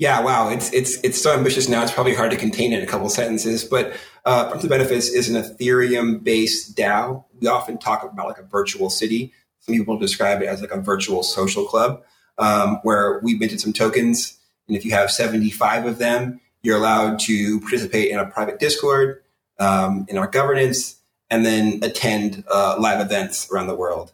Yeah, 0.00 0.20
wow, 0.20 0.48
it's 0.48 0.72
it's 0.72 0.98
it's 1.04 1.22
so 1.22 1.32
ambitious 1.32 1.68
now. 1.68 1.84
It's 1.84 1.92
probably 1.92 2.14
hard 2.14 2.32
to 2.32 2.36
contain 2.36 2.72
it 2.72 2.78
in 2.78 2.82
a 2.82 2.88
couple 2.88 3.08
sentences. 3.08 3.62
But 3.64 3.92
uh, 4.24 4.48
Friends 4.48 4.64
with 4.64 4.70
Benefits 4.70 5.08
is 5.08 5.28
an 5.28 5.40
Ethereum-based 5.40 6.76
DAO. 6.76 7.24
We 7.40 7.46
often 7.46 7.78
talk 7.78 8.02
about 8.02 8.26
like 8.26 8.38
a 8.38 8.42
virtual 8.42 8.90
city. 8.90 9.32
Some 9.60 9.76
people 9.76 9.96
describe 9.96 10.42
it 10.42 10.46
as 10.46 10.60
like 10.60 10.72
a 10.72 10.80
virtual 10.80 11.22
social 11.22 11.64
club, 11.66 12.02
um, 12.38 12.80
where 12.82 13.20
we 13.22 13.34
minted 13.38 13.60
some 13.60 13.72
tokens 13.72 14.39
and 14.70 14.76
if 14.76 14.84
you 14.84 14.92
have 14.92 15.10
75 15.10 15.84
of 15.84 15.98
them, 15.98 16.40
you're 16.62 16.76
allowed 16.76 17.18
to 17.20 17.58
participate 17.60 18.12
in 18.12 18.20
a 18.20 18.26
private 18.26 18.60
Discord, 18.60 19.20
um, 19.58 20.06
in 20.08 20.16
our 20.16 20.28
governance, 20.28 21.00
and 21.28 21.44
then 21.44 21.80
attend 21.82 22.44
uh, 22.48 22.76
live 22.78 23.00
events 23.00 23.50
around 23.50 23.66
the 23.66 23.74
world. 23.74 24.12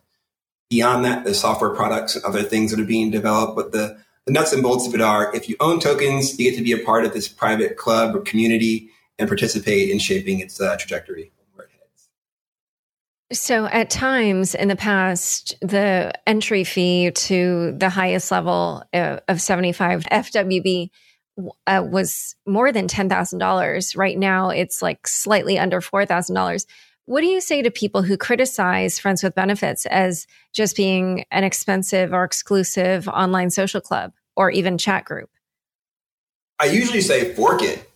Beyond 0.70 1.04
that, 1.04 1.24
there's 1.24 1.38
software 1.38 1.74
products 1.74 2.16
and 2.16 2.24
other 2.24 2.42
things 2.42 2.70
that 2.70 2.80
are 2.80 2.86
being 2.86 3.10
developed. 3.10 3.54
But 3.54 3.72
the, 3.72 3.98
the 4.24 4.32
nuts 4.32 4.54
and 4.54 4.62
bolts 4.62 4.86
of 4.86 4.94
it 4.94 5.02
are 5.02 5.34
if 5.36 5.46
you 5.46 5.56
own 5.60 5.78
tokens, 5.78 6.38
you 6.38 6.50
get 6.50 6.56
to 6.56 6.64
be 6.64 6.72
a 6.72 6.84
part 6.84 7.04
of 7.04 7.12
this 7.12 7.28
private 7.28 7.76
club 7.76 8.16
or 8.16 8.20
community 8.20 8.88
and 9.18 9.28
participate 9.28 9.90
in 9.90 9.98
shaping 9.98 10.40
its 10.40 10.58
uh, 10.58 10.74
trajectory. 10.78 11.32
So, 13.32 13.66
at 13.66 13.90
times 13.90 14.54
in 14.54 14.68
the 14.68 14.76
past, 14.76 15.56
the 15.60 16.12
entry 16.28 16.62
fee 16.62 17.10
to 17.10 17.72
the 17.76 17.88
highest 17.88 18.30
level 18.30 18.84
uh, 18.94 19.18
of 19.26 19.40
75 19.40 20.04
FWB 20.04 20.90
uh, 21.66 21.84
was 21.90 22.36
more 22.46 22.70
than 22.70 22.86
$10,000. 22.86 23.96
Right 23.96 24.18
now, 24.18 24.50
it's 24.50 24.80
like 24.80 25.08
slightly 25.08 25.58
under 25.58 25.80
$4,000. 25.80 26.66
What 27.06 27.20
do 27.20 27.26
you 27.26 27.40
say 27.40 27.62
to 27.62 27.70
people 27.70 28.02
who 28.02 28.16
criticize 28.16 28.98
Friends 28.98 29.22
with 29.22 29.34
Benefits 29.34 29.86
as 29.86 30.26
just 30.52 30.76
being 30.76 31.24
an 31.30 31.42
expensive 31.42 32.12
or 32.12 32.22
exclusive 32.22 33.08
online 33.08 33.50
social 33.50 33.80
club? 33.80 34.12
or 34.36 34.50
even 34.50 34.78
chat 34.78 35.04
group? 35.04 35.30
I 36.58 36.66
usually 36.66 37.00
say 37.00 37.34
fork 37.34 37.62
it. 37.62 37.90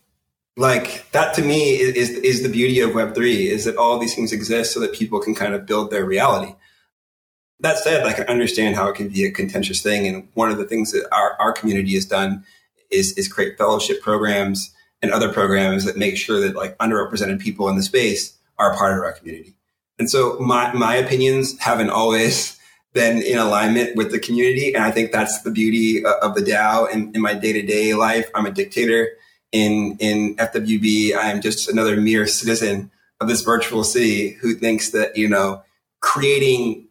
Like 0.61 1.11
that 1.12 1.33
to 1.37 1.42
me 1.42 1.81
is, 1.81 2.11
is, 2.11 2.11
is 2.18 2.42
the 2.42 2.51
beauty 2.51 2.81
of 2.81 2.90
Web3 2.90 3.46
is 3.46 3.64
that 3.64 3.79
all 3.79 3.99
these 3.99 4.14
things 4.14 4.31
exist 4.31 4.75
so 4.75 4.81
that 4.81 4.92
people 4.92 5.18
can 5.18 5.35
kind 5.35 5.55
of 5.55 5.64
build 5.64 5.90
their 5.90 6.05
reality. 6.05 6.55
That 7.61 7.79
said, 7.79 8.05
like 8.05 8.20
I 8.20 8.25
understand 8.25 8.77
how 8.77 8.90
it 8.90 8.94
can 8.94 9.09
be 9.09 9.25
a 9.25 9.31
contentious 9.31 9.81
thing. 9.81 10.07
And 10.07 10.29
one 10.35 10.51
of 10.51 10.59
the 10.59 10.66
things 10.66 10.92
that 10.92 11.09
our, 11.12 11.35
our 11.40 11.55
community 11.55 11.94
has 11.94 12.05
done 12.05 12.44
is, 12.90 13.16
is 13.16 13.27
create 13.27 13.57
fellowship 13.57 14.03
programs 14.03 14.70
and 15.01 15.11
other 15.11 15.33
programs 15.33 15.87
that 15.87 15.96
make 15.96 16.18
sure 16.18 16.40
that 16.40 16.55
like 16.55 16.77
underrepresented 16.77 17.40
people 17.40 17.66
in 17.70 17.77
the 17.77 17.83
space 17.83 18.37
are 18.59 18.77
part 18.77 18.99
of 18.99 19.03
our 19.03 19.12
community. 19.12 19.55
And 19.99 20.11
so 20.11 20.38
my, 20.40 20.75
my 20.75 20.94
opinions 20.94 21.59
haven't 21.59 21.88
always 21.88 22.61
been 22.92 23.23
in 23.23 23.38
alignment 23.38 23.96
with 23.96 24.12
the 24.12 24.18
community. 24.18 24.75
And 24.75 24.85
I 24.85 24.90
think 24.90 25.11
that's 25.11 25.40
the 25.40 25.51
beauty 25.51 26.05
uh, 26.05 26.16
of 26.20 26.35
the 26.35 26.42
DAO 26.42 26.92
in, 26.92 27.14
in 27.14 27.23
my 27.23 27.33
day 27.33 27.55
to 27.55 27.62
day 27.62 27.94
life. 27.94 28.29
I'm 28.35 28.44
a 28.44 28.51
dictator 28.51 29.16
in, 29.53 29.97
in 29.99 30.37
FWB. 30.37 31.15
I 31.15 31.31
am 31.31 31.41
just 31.41 31.69
another 31.69 32.01
mere 32.01 32.27
citizen 32.27 32.91
of 33.21 33.29
this 33.29 33.43
virtual 33.43 33.85
city 33.85 34.31
who 34.41 34.55
thinks 34.55 34.91
that, 34.91 35.17
you 35.17 35.29
know, 35.29 35.63
creating 36.01 36.89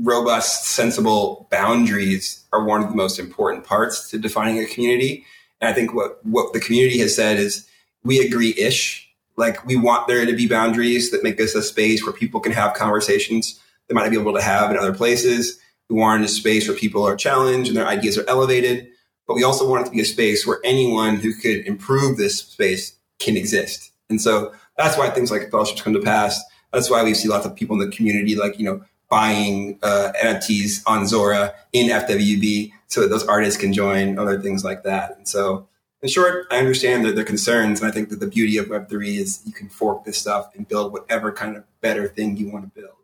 robust, 0.00 0.64
sensible 0.64 1.46
boundaries 1.50 2.44
are 2.52 2.64
one 2.64 2.82
of 2.82 2.90
the 2.90 2.96
most 2.96 3.18
important 3.18 3.64
parts 3.64 4.10
to 4.10 4.18
defining 4.18 4.58
a 4.58 4.66
community. 4.66 5.24
And 5.60 5.68
I 5.68 5.72
think 5.72 5.94
what, 5.94 6.24
what 6.24 6.52
the 6.52 6.60
community 6.60 6.98
has 6.98 7.14
said 7.14 7.38
is 7.38 7.68
we 8.02 8.18
agree 8.20 8.54
ish. 8.56 9.08
Like 9.36 9.64
we 9.66 9.76
want 9.76 10.08
there 10.08 10.26
to 10.26 10.32
be 10.34 10.48
boundaries 10.48 11.10
that 11.10 11.22
make 11.22 11.36
this 11.36 11.54
a 11.54 11.62
space 11.62 12.04
where 12.04 12.12
people 12.12 12.40
can 12.40 12.52
have 12.52 12.74
conversations 12.74 13.60
they 13.88 13.94
might 13.94 14.02
not 14.02 14.10
be 14.10 14.18
able 14.18 14.34
to 14.34 14.42
have 14.42 14.70
in 14.70 14.78
other 14.78 14.94
places. 14.94 15.58
We 15.88 15.96
want 15.96 16.24
a 16.24 16.28
space 16.28 16.66
where 16.68 16.76
people 16.76 17.06
are 17.06 17.16
challenged 17.16 17.68
and 17.68 17.76
their 17.76 17.86
ideas 17.86 18.16
are 18.16 18.28
elevated. 18.28 18.88
But 19.26 19.34
we 19.34 19.44
also 19.44 19.68
want 19.68 19.82
it 19.82 19.84
to 19.86 19.90
be 19.90 20.00
a 20.00 20.04
space 20.04 20.46
where 20.46 20.60
anyone 20.64 21.16
who 21.16 21.34
could 21.34 21.66
improve 21.66 22.16
this 22.16 22.38
space 22.38 22.94
can 23.18 23.36
exist. 23.36 23.92
And 24.10 24.20
so 24.20 24.52
that's 24.76 24.98
why 24.98 25.10
things 25.10 25.30
like 25.30 25.50
fellowships 25.50 25.82
come 25.82 25.94
to 25.94 26.00
pass. 26.00 26.42
That's 26.72 26.90
why 26.90 27.02
we 27.02 27.14
see 27.14 27.28
lots 27.28 27.46
of 27.46 27.54
people 27.54 27.80
in 27.80 27.88
the 27.88 27.96
community, 27.96 28.34
like, 28.34 28.58
you 28.58 28.64
know, 28.64 28.82
buying 29.08 29.78
uh, 29.82 30.12
NFTs 30.22 30.82
on 30.86 31.06
Zora 31.06 31.54
in 31.72 31.88
FWB 31.88 32.72
so 32.88 33.00
that 33.00 33.08
those 33.08 33.26
artists 33.26 33.60
can 33.60 33.72
join, 33.72 34.18
other 34.18 34.40
things 34.40 34.64
like 34.64 34.82
that. 34.82 35.16
And 35.16 35.28
so, 35.28 35.68
in 36.02 36.08
short, 36.08 36.46
I 36.50 36.58
understand 36.58 37.04
their, 37.04 37.12
their 37.12 37.24
concerns. 37.24 37.80
And 37.80 37.88
I 37.88 37.92
think 37.92 38.08
that 38.10 38.20
the 38.20 38.26
beauty 38.26 38.58
of 38.58 38.66
Web3 38.66 39.18
is 39.18 39.40
you 39.46 39.52
can 39.52 39.68
fork 39.68 40.04
this 40.04 40.18
stuff 40.18 40.50
and 40.54 40.68
build 40.68 40.92
whatever 40.92 41.32
kind 41.32 41.56
of 41.56 41.64
better 41.80 42.08
thing 42.08 42.36
you 42.36 42.50
want 42.50 42.64
to 42.64 42.80
build. 42.80 42.96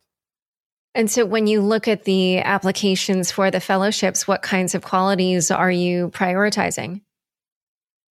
And 0.94 1.11
so 1.11 1.24
when 1.24 1.46
you 1.46 1.61
look 1.61 1.87
at 1.87 2.05
the 2.05 2.38
applications 2.38 3.31
for 3.31 3.50
the 3.50 3.61
fellowships, 3.61 4.26
what 4.26 4.42
kinds 4.42 4.74
of 4.74 4.83
qualities 4.83 5.50
are 5.50 5.70
you 5.70 6.11
prioritizing? 6.11 7.00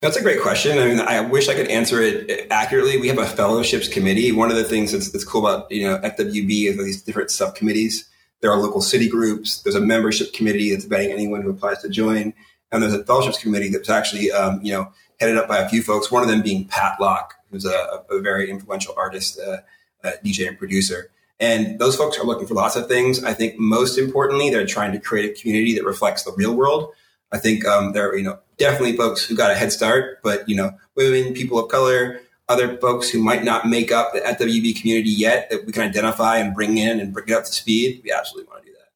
That's 0.01 0.15
a 0.15 0.21
great 0.21 0.41
question. 0.41 0.79
I 0.79 0.85
mean, 0.87 0.99
I 1.01 1.19
wish 1.19 1.49
I 1.49 1.55
could 1.55 1.67
answer 1.67 2.01
it 2.01 2.47
accurately. 2.49 2.97
We 2.97 3.09
have 3.09 3.17
a 3.17 3.25
fellowships 3.25 3.89
committee. 3.89 4.31
One 4.31 4.49
of 4.49 4.55
the 4.55 4.63
things 4.63 4.93
that's, 4.93 5.11
that's 5.11 5.25
cool 5.25 5.45
about, 5.45 5.69
you 5.69 5.85
know, 5.85 5.97
FWB 5.97 6.69
is 6.69 6.77
these 6.77 7.01
different 7.01 7.31
subcommittees. 7.31 8.07
There 8.39 8.49
are 8.49 8.57
local 8.57 8.79
city 8.79 9.09
groups. 9.09 9.61
There's 9.61 9.75
a 9.75 9.81
membership 9.81 10.31
committee 10.31 10.71
that's 10.71 10.85
vetting 10.85 11.11
anyone 11.11 11.41
who 11.41 11.49
applies 11.49 11.81
to 11.81 11.89
join. 11.89 12.33
And 12.71 12.81
there's 12.81 12.93
a 12.93 13.03
fellowships 13.03 13.39
committee 13.39 13.67
that's 13.67 13.89
actually, 13.89 14.31
um, 14.31 14.61
you 14.63 14.71
know, 14.71 14.89
headed 15.19 15.37
up 15.37 15.49
by 15.49 15.57
a 15.57 15.67
few 15.67 15.83
folks. 15.83 16.09
One 16.09 16.23
of 16.23 16.29
them 16.29 16.41
being 16.41 16.65
Pat 16.69 16.95
Lok, 17.01 17.33
who's 17.51 17.65
a, 17.65 18.03
a 18.09 18.21
very 18.21 18.49
influential 18.49 18.93
artist, 18.95 19.37
uh, 19.37 19.57
uh, 20.05 20.11
DJ 20.23 20.47
and 20.47 20.57
producer. 20.57 21.11
And 21.39 21.79
those 21.79 21.95
folks 21.95 22.17
are 22.19 22.25
looking 22.25 22.47
for 22.47 22.53
lots 22.53 22.75
of 22.75 22.87
things. 22.87 23.23
I 23.23 23.33
think 23.33 23.57
most 23.57 23.97
importantly, 23.97 24.49
they're 24.49 24.65
trying 24.65 24.91
to 24.91 24.99
create 24.99 25.31
a 25.31 25.41
community 25.41 25.75
that 25.75 25.85
reflects 25.85 26.23
the 26.23 26.33
real 26.33 26.53
world. 26.53 26.93
I 27.31 27.37
think 27.37 27.65
um, 27.65 27.93
there 27.93 28.09
are, 28.09 28.17
you 28.17 28.23
know, 28.23 28.39
definitely 28.57 28.97
folks 28.97 29.23
who 29.23 29.35
got 29.35 29.51
a 29.51 29.55
head 29.55 29.71
start, 29.71 30.19
but, 30.21 30.49
you 30.49 30.55
know, 30.55 30.71
women, 30.95 31.33
people 31.33 31.59
of 31.59 31.69
color, 31.69 32.19
other 32.49 32.77
folks 32.77 33.09
who 33.09 33.23
might 33.23 33.43
not 33.43 33.67
make 33.67 33.91
up 33.91 34.11
the 34.11 34.19
FWB 34.19 34.81
community 34.81 35.11
yet 35.11 35.49
that 35.49 35.65
we 35.65 35.71
can 35.71 35.83
identify 35.83 36.37
and 36.37 36.53
bring 36.53 36.77
in 36.77 36.99
and 36.99 37.13
bring 37.13 37.29
it 37.29 37.33
up 37.33 37.45
to 37.45 37.53
speed. 37.53 38.01
We 38.03 38.11
absolutely 38.11 38.49
want 38.49 38.63
to 38.63 38.71
do 38.71 38.73
that. 38.73 38.89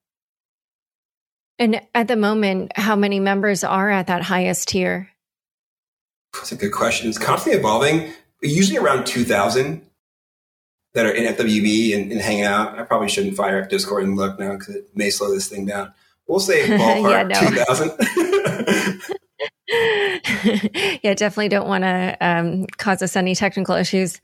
And 1.60 1.82
at 1.93 2.08
the 2.08 2.15
moment, 2.15 2.77
how 2.77 2.95
many 2.95 3.19
members 3.19 3.63
are 3.63 3.89
at 3.89 4.08
that 4.08 4.23
highest 4.23 4.69
tier? 4.69 5.10
That's 6.34 6.51
a 6.51 6.56
good 6.56 6.73
question. 6.73 7.08
It's 7.08 7.19
constantly 7.19 7.60
evolving. 7.60 8.12
Usually 8.41 8.77
around 8.77 9.06
2,000 9.06 9.86
that 10.93 11.06
are 11.06 11.12
in 11.12 11.34
FWB 11.34 11.95
and, 11.95 12.12
and 12.12 12.21
hanging 12.21 12.43
out. 12.43 12.77
I 12.77 12.84
probably 12.84 13.10
shouldn't 13.10 13.36
fire 13.36 13.62
up 13.62 13.69
Discord 13.69 14.03
and 14.03 14.15
look 14.15 14.39
now 14.39 14.53
because 14.53 14.75
it 14.75 14.89
may 14.95 15.10
slow 15.10 15.34
this 15.34 15.47
thing 15.47 15.65
down. 15.65 15.91
We'll 16.27 16.39
say 16.39 16.67
ballpark 16.67 17.32
yeah, 17.32 17.49
2000. 17.49 19.01
yeah, 21.03 21.13
definitely 21.15 21.49
don't 21.49 21.67
want 21.67 21.84
to 21.84 22.17
um, 22.21 22.67
cause 22.77 23.01
us 23.01 23.15
any 23.15 23.34
technical 23.34 23.75
issues. 23.75 24.21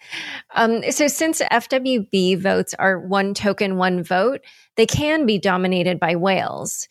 Um, 0.55 0.83
so, 0.91 1.07
since 1.07 1.41
FWB 1.41 2.39
votes 2.39 2.75
are 2.77 2.99
one 2.99 3.33
token, 3.33 3.77
one 3.77 4.03
vote, 4.03 4.41
they 4.77 4.85
can 4.85 5.25
be 5.25 5.39
dominated 5.39 5.99
by 5.99 6.15
whales. 6.15 6.87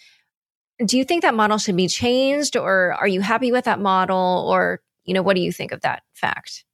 Do 0.85 0.99
you 0.99 1.05
think 1.05 1.23
that 1.23 1.35
model 1.35 1.59
should 1.59 1.77
be 1.77 1.89
changed, 1.89 2.57
or 2.57 2.95
are 2.95 3.09
you 3.09 3.21
happy 3.21 3.53
with 3.53 3.65
that 3.65 3.81
model, 3.81 4.47
or 4.51 4.81
you 5.05 5.15
know, 5.15 5.23
what 5.23 5.37
do 5.37 5.43
you 5.43 5.53
think 5.53 5.73
of 5.73 5.81
that 5.83 6.03
fact? 6.15 6.65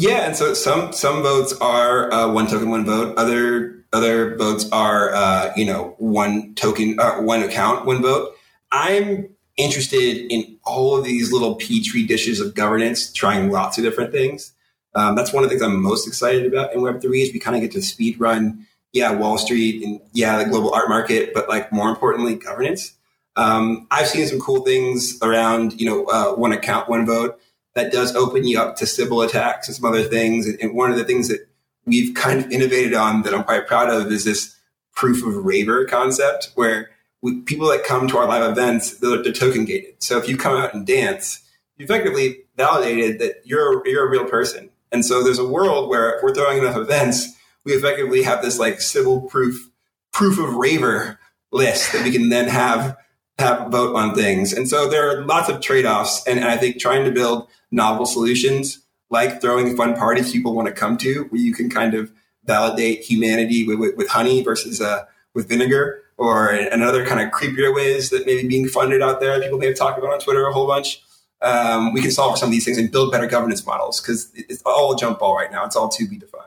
Yeah, 0.00 0.24
and 0.24 0.34
so 0.34 0.54
some 0.54 0.94
some 0.94 1.22
votes 1.22 1.52
are 1.60 2.10
uh, 2.10 2.32
one 2.32 2.46
token, 2.46 2.70
one 2.70 2.86
vote. 2.86 3.18
Other 3.18 3.84
other 3.92 4.34
votes 4.34 4.66
are 4.72 5.12
uh, 5.14 5.52
you 5.56 5.66
know 5.66 5.94
one 5.98 6.54
token, 6.54 6.98
uh, 6.98 7.16
one 7.16 7.42
account, 7.42 7.84
one 7.84 8.00
vote. 8.00 8.32
I'm 8.72 9.28
interested 9.58 10.32
in 10.32 10.56
all 10.64 10.96
of 10.96 11.04
these 11.04 11.34
little 11.34 11.56
petri 11.56 12.04
dishes 12.04 12.40
of 12.40 12.54
governance, 12.54 13.12
trying 13.12 13.50
lots 13.50 13.76
of 13.76 13.84
different 13.84 14.10
things. 14.10 14.54
Um, 14.94 15.16
that's 15.16 15.34
one 15.34 15.44
of 15.44 15.50
the 15.50 15.58
things 15.58 15.60
I'm 15.60 15.82
most 15.82 16.08
excited 16.08 16.46
about 16.50 16.72
in 16.72 16.80
Web 16.80 17.02
three 17.02 17.20
is 17.20 17.34
we 17.34 17.38
kind 17.38 17.54
of 17.54 17.60
get 17.60 17.72
to 17.72 17.82
speed 17.82 18.18
run, 18.18 18.66
yeah, 18.94 19.12
Wall 19.12 19.36
Street 19.36 19.84
and 19.84 20.00
yeah, 20.14 20.42
the 20.42 20.48
global 20.48 20.72
art 20.72 20.88
market, 20.88 21.34
but 21.34 21.46
like 21.46 21.74
more 21.74 21.90
importantly, 21.90 22.36
governance. 22.36 22.94
Um, 23.36 23.86
I've 23.90 24.08
seen 24.08 24.26
some 24.26 24.40
cool 24.40 24.62
things 24.62 25.18
around 25.20 25.78
you 25.78 25.84
know 25.84 26.06
uh, 26.06 26.36
one 26.36 26.52
account, 26.52 26.88
one 26.88 27.04
vote 27.04 27.38
that 27.74 27.92
does 27.92 28.14
open 28.16 28.44
you 28.44 28.60
up 28.60 28.76
to 28.76 28.86
Sybil 28.86 29.22
attacks 29.22 29.68
and 29.68 29.76
some 29.76 29.84
other 29.84 30.02
things. 30.02 30.46
And, 30.46 30.74
one 30.74 30.90
of 30.90 30.96
the 30.96 31.04
things 31.04 31.28
that 31.28 31.48
we've 31.86 32.14
kind 32.14 32.44
of 32.44 32.50
innovated 32.50 32.94
on 32.94 33.22
that 33.22 33.34
I'm 33.34 33.44
quite 33.44 33.66
proud 33.66 33.90
of 33.90 34.10
is 34.10 34.24
this 34.24 34.56
proof 34.94 35.24
of 35.24 35.44
raver 35.44 35.84
concept 35.84 36.50
where 36.54 36.90
we, 37.22 37.40
people 37.42 37.68
that 37.68 37.84
come 37.84 38.08
to 38.08 38.18
our 38.18 38.26
live 38.26 38.50
events, 38.50 38.98
they're, 38.98 39.22
they're, 39.22 39.32
token 39.32 39.64
gated. 39.64 40.02
So 40.02 40.18
if 40.18 40.28
you 40.28 40.36
come 40.36 40.56
out 40.56 40.74
and 40.74 40.86
dance, 40.86 41.42
you 41.76 41.84
effectively 41.84 42.40
validated 42.56 43.18
that 43.20 43.42
you're, 43.44 43.86
you're 43.86 44.06
a 44.06 44.10
real 44.10 44.24
person. 44.24 44.70
And 44.92 45.04
so 45.04 45.22
there's 45.22 45.38
a 45.38 45.46
world 45.46 45.88
where 45.88 46.16
if 46.16 46.22
we're 46.22 46.34
throwing 46.34 46.58
enough 46.58 46.76
events, 46.76 47.28
we 47.64 47.72
effectively 47.72 48.22
have 48.22 48.42
this 48.42 48.58
like 48.58 48.80
Sybil 48.80 49.22
proof, 49.22 49.70
proof 50.12 50.38
of 50.38 50.56
raver 50.56 51.18
list 51.52 51.92
that 51.92 52.04
we 52.04 52.10
can 52.10 52.28
then 52.28 52.48
have 52.48 52.96
have 53.40 53.70
vote 53.70 53.96
on 53.96 54.14
things. 54.14 54.52
And 54.52 54.68
so 54.68 54.88
there 54.88 55.10
are 55.10 55.24
lots 55.24 55.48
of 55.48 55.60
trade 55.60 55.86
offs. 55.86 56.22
And, 56.26 56.38
and, 56.38 56.48
I 56.48 56.56
think 56.56 56.78
trying 56.78 57.04
to 57.06 57.10
build 57.10 57.48
novel 57.70 58.06
solutions 58.06 58.84
like 59.10 59.40
throwing 59.40 59.76
fun 59.76 59.96
parties 59.96 60.32
people 60.32 60.54
want 60.54 60.68
to 60.68 60.74
come 60.74 60.96
to, 60.98 61.24
where 61.24 61.40
you 61.40 61.52
can 61.52 61.68
kind 61.68 61.94
of 61.94 62.12
validate 62.44 63.02
humanity 63.02 63.66
with, 63.66 63.78
with, 63.78 63.96
with 63.96 64.08
honey 64.08 64.42
versus 64.42 64.80
uh, 64.80 65.04
with 65.34 65.48
vinegar, 65.48 66.02
or 66.16 66.48
another 66.48 67.04
kind 67.04 67.20
of 67.20 67.32
creepier 67.32 67.74
ways 67.74 68.10
that 68.10 68.26
maybe 68.26 68.46
being 68.46 68.68
funded 68.68 69.02
out 69.02 69.20
there, 69.20 69.40
people 69.40 69.58
may 69.58 69.66
have 69.66 69.76
talked 69.76 69.98
about 69.98 70.12
on 70.12 70.20
Twitter 70.20 70.46
a 70.46 70.52
whole 70.52 70.66
bunch. 70.66 71.02
Um, 71.42 71.94
we 71.94 72.02
can 72.02 72.10
solve 72.10 72.38
some 72.38 72.48
of 72.48 72.52
these 72.52 72.64
things 72.64 72.76
and 72.76 72.92
build 72.92 73.10
better 73.10 73.26
governance 73.26 73.64
models 73.64 74.00
because 74.00 74.30
it's 74.34 74.62
all 74.66 74.92
a 74.92 74.96
jump 74.96 75.18
ball 75.18 75.34
right 75.34 75.50
now. 75.50 75.64
It's 75.64 75.76
all 75.76 75.88
to 75.88 76.06
be 76.06 76.18
defined. 76.18 76.44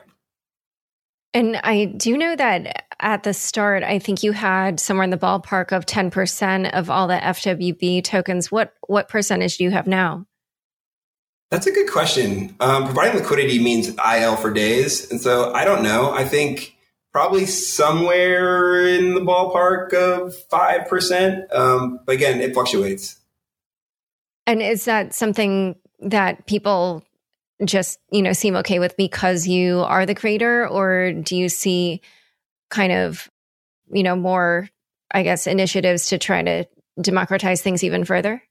And 1.32 1.56
I 1.56 1.86
do 1.86 2.16
know 2.16 2.36
that 2.36 2.84
at 3.00 3.24
the 3.24 3.34
start, 3.34 3.82
I 3.82 3.98
think 3.98 4.22
you 4.22 4.30
had 4.30 4.78
somewhere 4.78 5.02
in 5.02 5.10
the 5.10 5.18
ballpark 5.18 5.72
of 5.72 5.84
10% 5.84 6.70
of 6.72 6.88
all 6.88 7.08
the 7.08 7.16
FWB 7.16 8.04
tokens. 8.04 8.52
What 8.52 8.74
what 8.86 9.08
percentage 9.08 9.58
do 9.58 9.64
you 9.64 9.72
have 9.72 9.88
now? 9.88 10.26
That's 11.54 11.68
a 11.68 11.70
good 11.70 11.88
question. 11.88 12.56
Um, 12.58 12.86
providing 12.86 13.20
liquidity 13.20 13.62
means 13.62 13.94
IL 14.04 14.34
for 14.34 14.52
days. 14.52 15.08
And 15.12 15.20
so 15.20 15.52
I 15.52 15.64
don't 15.64 15.84
know. 15.84 16.10
I 16.10 16.24
think 16.24 16.74
probably 17.12 17.46
somewhere 17.46 18.84
in 18.88 19.14
the 19.14 19.20
ballpark 19.20 19.92
of 19.94 20.34
5%. 20.50 21.54
Um, 21.54 22.00
but 22.04 22.16
again, 22.16 22.40
it 22.40 22.54
fluctuates. 22.54 23.20
And 24.48 24.60
is 24.60 24.86
that 24.86 25.14
something 25.14 25.76
that 26.00 26.44
people 26.46 27.04
just 27.64 28.00
you 28.10 28.20
know 28.20 28.32
seem 28.32 28.56
okay 28.56 28.80
with 28.80 28.96
because 28.96 29.46
you 29.46 29.78
are 29.82 30.06
the 30.06 30.14
creator 30.16 30.66
or 30.68 31.12
do 31.12 31.36
you 31.36 31.48
see 31.48 32.00
kind 32.68 32.92
of 32.92 33.30
you 33.92 34.02
know 34.02 34.16
more 34.16 34.68
i 35.12 35.22
guess 35.22 35.46
initiatives 35.46 36.08
to 36.08 36.18
try 36.18 36.42
to 36.42 36.64
democratize 37.00 37.62
things 37.62 37.84
even 37.84 38.04
further 38.04 38.42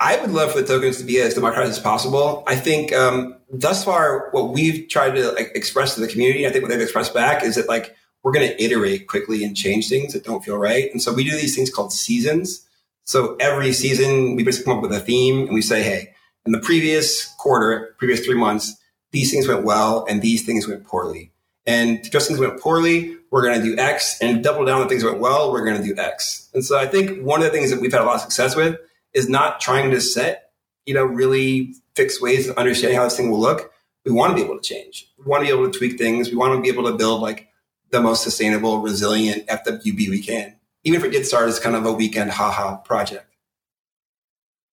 i 0.00 0.20
would 0.20 0.30
love 0.30 0.52
for 0.52 0.60
the 0.60 0.66
tokens 0.66 0.98
to 0.98 1.04
be 1.04 1.20
as 1.20 1.34
democratic 1.34 1.70
as 1.70 1.78
possible 1.78 2.44
i 2.46 2.56
think 2.56 2.92
um, 2.92 3.36
thus 3.52 3.84
far 3.84 4.28
what 4.32 4.52
we've 4.52 4.88
tried 4.88 5.14
to 5.14 5.30
like, 5.32 5.50
express 5.54 5.94
to 5.94 6.00
the 6.00 6.08
community 6.08 6.46
i 6.46 6.50
think 6.50 6.62
what 6.62 6.70
they've 6.70 6.80
expressed 6.80 7.14
back 7.14 7.42
is 7.42 7.54
that 7.54 7.68
like 7.68 7.96
we're 8.22 8.32
going 8.32 8.48
to 8.48 8.62
iterate 8.62 9.06
quickly 9.06 9.44
and 9.44 9.56
change 9.56 9.88
things 9.88 10.12
that 10.12 10.24
don't 10.24 10.44
feel 10.44 10.58
right 10.58 10.90
and 10.92 11.02
so 11.02 11.12
we 11.12 11.24
do 11.24 11.30
these 11.36 11.54
things 11.54 11.70
called 11.70 11.92
seasons 11.92 12.66
So 13.04 13.36
every 13.38 13.72
season, 13.72 14.34
we 14.34 14.42
basically 14.42 14.64
come 14.64 14.78
up 14.78 14.82
with 14.82 14.92
a 14.92 15.00
theme 15.00 15.46
and 15.46 15.54
we 15.54 15.62
say, 15.62 15.82
hey, 15.82 16.12
in 16.44 16.50
the 16.50 16.58
previous 16.58 17.26
quarter, 17.38 17.94
previous 17.98 18.24
three 18.26 18.34
months, 18.34 18.76
these 19.12 19.30
things 19.30 19.46
went 19.46 19.64
well 19.64 20.04
and 20.08 20.20
these 20.20 20.44
things 20.44 20.66
went 20.66 20.84
poorly. 20.84 21.30
And 21.66 22.02
just 22.10 22.26
things 22.26 22.40
went 22.40 22.60
poorly, 22.60 23.16
we're 23.30 23.42
going 23.42 23.60
to 23.60 23.64
do 23.64 23.78
X 23.78 24.18
and 24.20 24.42
double 24.42 24.64
down 24.64 24.82
on 24.82 24.88
things 24.88 25.04
went 25.04 25.20
well, 25.20 25.52
we're 25.52 25.64
going 25.64 25.80
to 25.80 25.86
do 25.86 26.00
X. 26.00 26.48
And 26.52 26.64
so 26.64 26.76
I 26.76 26.86
think 26.86 27.24
one 27.24 27.40
of 27.40 27.44
the 27.44 27.52
things 27.52 27.70
that 27.70 27.80
we've 27.80 27.92
had 27.92 28.02
a 28.02 28.04
lot 28.04 28.16
of 28.16 28.22
success 28.22 28.56
with 28.56 28.76
is 29.16 29.28
not 29.28 29.60
trying 29.60 29.90
to 29.90 30.00
set, 30.00 30.50
you 30.84 30.94
know, 30.94 31.04
really 31.04 31.74
fixed 31.96 32.20
ways 32.20 32.48
of 32.48 32.56
understanding 32.58 32.98
how 32.98 33.04
this 33.04 33.16
thing 33.16 33.30
will 33.30 33.40
look. 33.40 33.72
We 34.04 34.12
want 34.12 34.30
to 34.30 34.36
be 34.36 34.42
able 34.42 34.60
to 34.60 34.62
change. 34.62 35.10
We 35.18 35.24
want 35.24 35.42
to 35.42 35.46
be 35.46 35.58
able 35.58 35.70
to 35.70 35.76
tweak 35.76 35.98
things. 35.98 36.28
We 36.28 36.36
want 36.36 36.54
to 36.54 36.60
be 36.60 36.68
able 36.68 36.88
to 36.90 36.96
build 36.96 37.22
like 37.22 37.48
the 37.90 38.00
most 38.00 38.22
sustainable, 38.22 38.82
resilient 38.82 39.46
FWB 39.46 40.10
we 40.10 40.22
can, 40.22 40.54
even 40.84 41.00
if 41.00 41.06
it 41.06 41.10
did 41.10 41.26
start 41.26 41.48
as 41.48 41.58
kind 41.58 41.74
of 41.74 41.86
a 41.86 41.92
weekend 41.92 42.30
haha 42.30 42.76
project. 42.76 43.34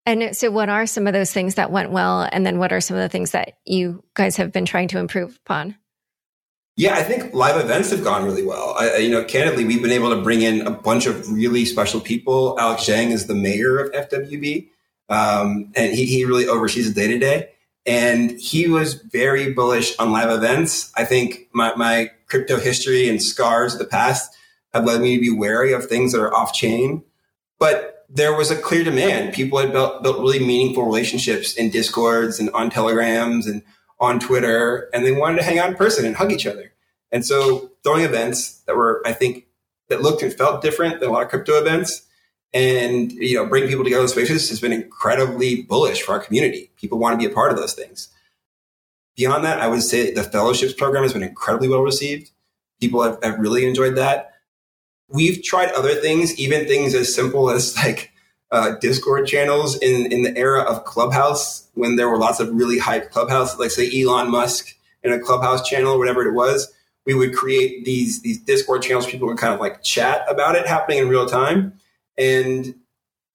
And 0.06 0.36
so, 0.36 0.52
what 0.52 0.68
are 0.68 0.86
some 0.86 1.08
of 1.08 1.14
those 1.14 1.32
things 1.32 1.56
that 1.56 1.72
went 1.72 1.92
well? 1.92 2.28
And 2.30 2.46
then, 2.46 2.60
what 2.60 2.74
are 2.74 2.82
some 2.82 2.98
of 2.98 3.02
the 3.02 3.10
things 3.10 3.32
that 3.32 3.54
you 3.66 4.04
guys 4.14 4.36
have 4.36 4.52
been 4.52 4.66
trying 4.66 4.90
to 4.90 5.00
improve 5.00 5.40
upon? 5.46 5.78
Yeah, 6.76 6.96
I 6.96 7.04
think 7.04 7.36
live 7.36 7.64
events 7.64 7.92
have 7.92 8.04
gone 8.04 8.26
really 8.26 8.44
well. 8.44 8.74
I, 8.78 8.98
you 8.98 9.10
know, 9.10 9.24
candidly, 9.24 9.64
we've 9.64 9.82
been 9.82 9.92
able 9.92 10.10
to 10.10 10.22
bring 10.22 10.42
in 10.42 10.66
a 10.66 10.72
bunch 10.72 11.06
of 11.06 11.32
really 11.32 11.66
special 11.66 12.00
people. 12.00 12.60
Alex 12.60 12.84
Zhang 12.84 13.12
is 13.12 13.28
the 13.28 13.36
mayor 13.36 13.78
of 13.78 13.92
FWB, 13.92 14.70
um, 15.08 15.72
and 15.76 15.94
he, 15.94 16.06
he 16.06 16.26
really 16.26 16.48
oversees 16.48 16.92
the 16.92 17.00
day 17.00 17.08
to 17.08 17.20
day. 17.20 17.50
And 17.86 18.32
he 18.40 18.68
was 18.68 18.96
very 18.96 19.54
bullish 19.54 19.96
on 20.00 20.12
live 20.12 20.32
events. 20.32 20.92
I 20.96 21.04
think 21.04 21.50
my, 21.54 21.76
my 21.76 22.10
crypto 22.28 22.58
history 22.60 23.08
and 23.08 23.22
scars 23.22 23.74
of 23.74 23.80
the 23.80 23.86
past 23.86 24.36
have 24.74 24.86
led 24.86 25.02
me 25.02 25.16
to 25.16 25.22
be 25.22 25.30
wary 25.30 25.74
of 25.74 25.86
things 25.86 26.14
that 26.14 26.22
are 26.22 26.34
off 26.34 26.54
chain. 26.54 27.04
But 27.60 28.06
there 28.10 28.36
was 28.36 28.50
a 28.50 28.56
clear 28.56 28.84
demand. 28.84 29.36
People 29.36 29.60
had 29.60 29.72
built, 29.72 30.02
built 30.02 30.18
really 30.18 30.40
meaningful 30.40 30.86
relationships 30.86 31.54
in 31.54 31.70
discords 31.70 32.40
and 32.40 32.50
on 32.52 32.72
telegrams 32.72 33.46
and 33.46 33.62
on 34.04 34.20
Twitter 34.20 34.89
and 34.94 35.06
they 35.06 35.12
wanted 35.12 35.38
to 35.38 35.44
hang 35.44 35.60
out 35.60 35.70
in 35.70 35.76
person 35.76 36.06
and 36.06 36.16
hug 36.16 36.32
each 36.32 36.46
other. 36.46 36.74
And 37.12 37.26
so 37.26 37.72
throwing 37.84 38.04
events 38.04 38.62
that 38.66 38.76
were, 38.76 39.02
I 39.06 39.13
think, 39.13 39.48
that 39.89 40.02
looked 40.02 40.22
and 40.22 40.34
felt 40.34 40.62
different 40.62 41.00
than 41.00 41.10
a 41.10 41.12
lot 41.12 41.24
of 41.24 41.30
crypto 41.30 41.54
events 41.54 42.04
and, 42.54 43.12
you 43.12 43.36
know, 43.36 43.46
bring 43.46 43.68
people 43.68 43.84
together 43.84 44.04
in 44.04 44.08
spaces 44.08 44.50
has 44.50 44.62
been 44.62 44.72
incredibly 44.72 45.63
bullish 45.63 46.02
for 46.02 46.13
our 46.13 46.20
community. 46.20 46.72
People 46.78 47.00
want 47.00 47.20
to 47.20 47.28
be 47.28 47.32
a 47.32 47.34
part 47.34 47.52
of 47.52 47.58
those 47.58 47.74
things. 47.74 48.10
Beyond 49.16 49.44
that, 49.44 49.60
I 49.60 49.68
would 49.68 49.84
say 49.84 50.13
the 50.13 50.24
fellowships 50.24 50.74
program 50.74 51.04
has 51.04 51.13
been 51.13 51.24
incredibly 51.24 51.68
well 51.68 51.82
received. 51.82 52.32
People 52.80 53.02
have, 53.04 53.20
have 53.24 53.39
really 53.39 53.66
enjoyed 53.66 53.96
that. 53.96 54.34
We've 55.08 55.44
tried 55.44 55.72
other 55.72 55.96
things, 55.96 56.39
even 56.39 56.68
things 56.68 56.96
as 56.96 57.13
simple 57.13 57.50
as 57.50 57.76
like 57.78 58.12
uh, 58.54 58.76
Discord 58.80 59.26
channels 59.26 59.76
in, 59.80 60.12
in 60.12 60.22
the 60.22 60.38
era 60.38 60.62
of 60.62 60.86
Clubhouse 60.86 61.68
when 61.74 61.96
there 61.96 62.08
were 62.08 62.20
lots 62.20 62.39
of 62.39 62.54
really 62.54 62.80
hyped 62.80 63.10
Clubhouse, 63.10 63.58
like 63.58 63.72
say 63.72 63.89
Elon 64.00 64.30
Musk 64.30 64.76
in 65.02 65.12
a 65.12 65.20
Clubhouse 65.20 65.68
channel, 65.68 65.98
whatever 65.98 66.22
it 66.22 66.34
was. 66.34 66.72
We 67.06 67.16
would 67.16 67.36
create 67.36 67.84
these 67.84 68.22
these 68.22 68.39
Discord 68.39 68.84
channels. 68.84 69.08
People 69.08 69.28
would 69.28 69.39
kind 69.39 69.54
of 69.54 69.60
like 69.60 69.82
chat 69.84 70.24
about 70.30 70.56
it 70.56 70.68
happening 70.68 71.00
in 71.00 71.10
real 71.10 71.26
time. 71.26 71.74
And 72.18 72.76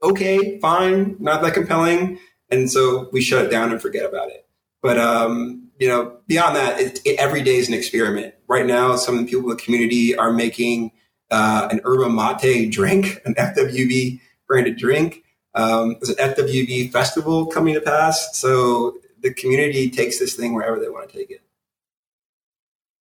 okay, 0.02 0.58
fine, 0.60 1.16
not 1.18 1.42
that 1.42 1.52
compelling. 1.52 2.18
And 2.48 2.70
so 2.70 3.08
we 3.12 3.20
shut 3.20 3.44
it 3.44 3.50
down 3.50 3.72
and 3.72 3.82
forget 3.82 4.06
about 4.06 4.30
it. 4.30 4.46
But 4.80 4.98
um, 4.98 5.68
you 5.80 5.88
know, 5.88 6.16
beyond 6.28 6.54
that, 6.54 6.80
it, 6.80 7.00
it, 7.04 7.18
every 7.18 7.42
day 7.42 7.56
is 7.56 7.66
an 7.66 7.74
experiment. 7.74 8.34
Right 8.46 8.64
now, 8.64 8.94
some 8.94 9.18
of 9.18 9.20
the 9.20 9.26
people 9.26 9.50
in 9.50 9.56
the 9.56 9.62
community 9.62 10.16
are 10.16 10.32
making 10.32 10.92
uh, 11.30 11.68
an 11.72 11.80
yerba 11.84 12.08
mate 12.08 12.70
drink, 12.70 13.20
an 13.24 13.34
FWB 13.34 14.20
branded 14.48 14.76
drink. 14.76 15.22
Um, 15.54 15.96
there's 16.00 16.16
an 16.16 16.34
FWB 16.34 16.90
festival 16.90 17.46
coming 17.46 17.74
to 17.74 17.80
pass. 17.80 18.36
So 18.36 18.98
the 19.20 19.32
community 19.32 19.90
takes 19.90 20.18
this 20.18 20.34
thing 20.34 20.54
wherever 20.54 20.78
they 20.78 20.88
want 20.88 21.10
to 21.10 21.16
take 21.16 21.30
it. 21.30 21.42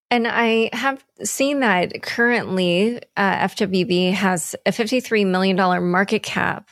And 0.09 0.27
I 0.27 0.69
have 0.73 1.03
seen 1.23 1.59
that 1.59 2.01
currently 2.01 3.01
uh, 3.17 3.47
FWB 3.47 4.13
has 4.13 4.55
a 4.65 4.71
$53 4.71 5.27
million 5.27 5.57
market 5.91 6.23
cap. 6.23 6.69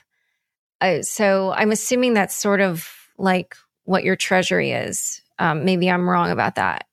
Uh, 0.79 1.01
so 1.01 1.51
I'm 1.51 1.71
assuming 1.71 2.13
that's 2.13 2.35
sort 2.35 2.61
of 2.61 2.89
like 3.17 3.55
what 3.83 4.03
your 4.03 4.15
treasury 4.15 4.71
is. 4.71 5.21
Um, 5.37 5.65
maybe 5.65 5.89
I'm 5.89 6.09
wrong 6.09 6.31
about 6.31 6.55
that. 6.55 6.85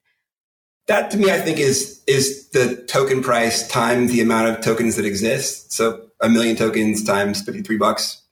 That 0.89 1.13
to 1.13 1.17
me, 1.17 1.31
I 1.31 1.39
think 1.39 1.59
is 1.59 2.03
is 2.09 2.49
the 2.49 2.75
token 2.89 3.23
price 3.23 3.69
times 3.69 4.11
the 4.11 4.21
amount 4.21 4.49
of 4.49 4.61
tokens 4.65 4.97
that 4.97 5.05
exist. 5.05 5.73
So 5.73 6.09
a 6.23 6.29
million 6.29 6.57
tokens 6.57 7.05
times 7.05 7.43
53 7.43 7.77
bucks 7.77 8.23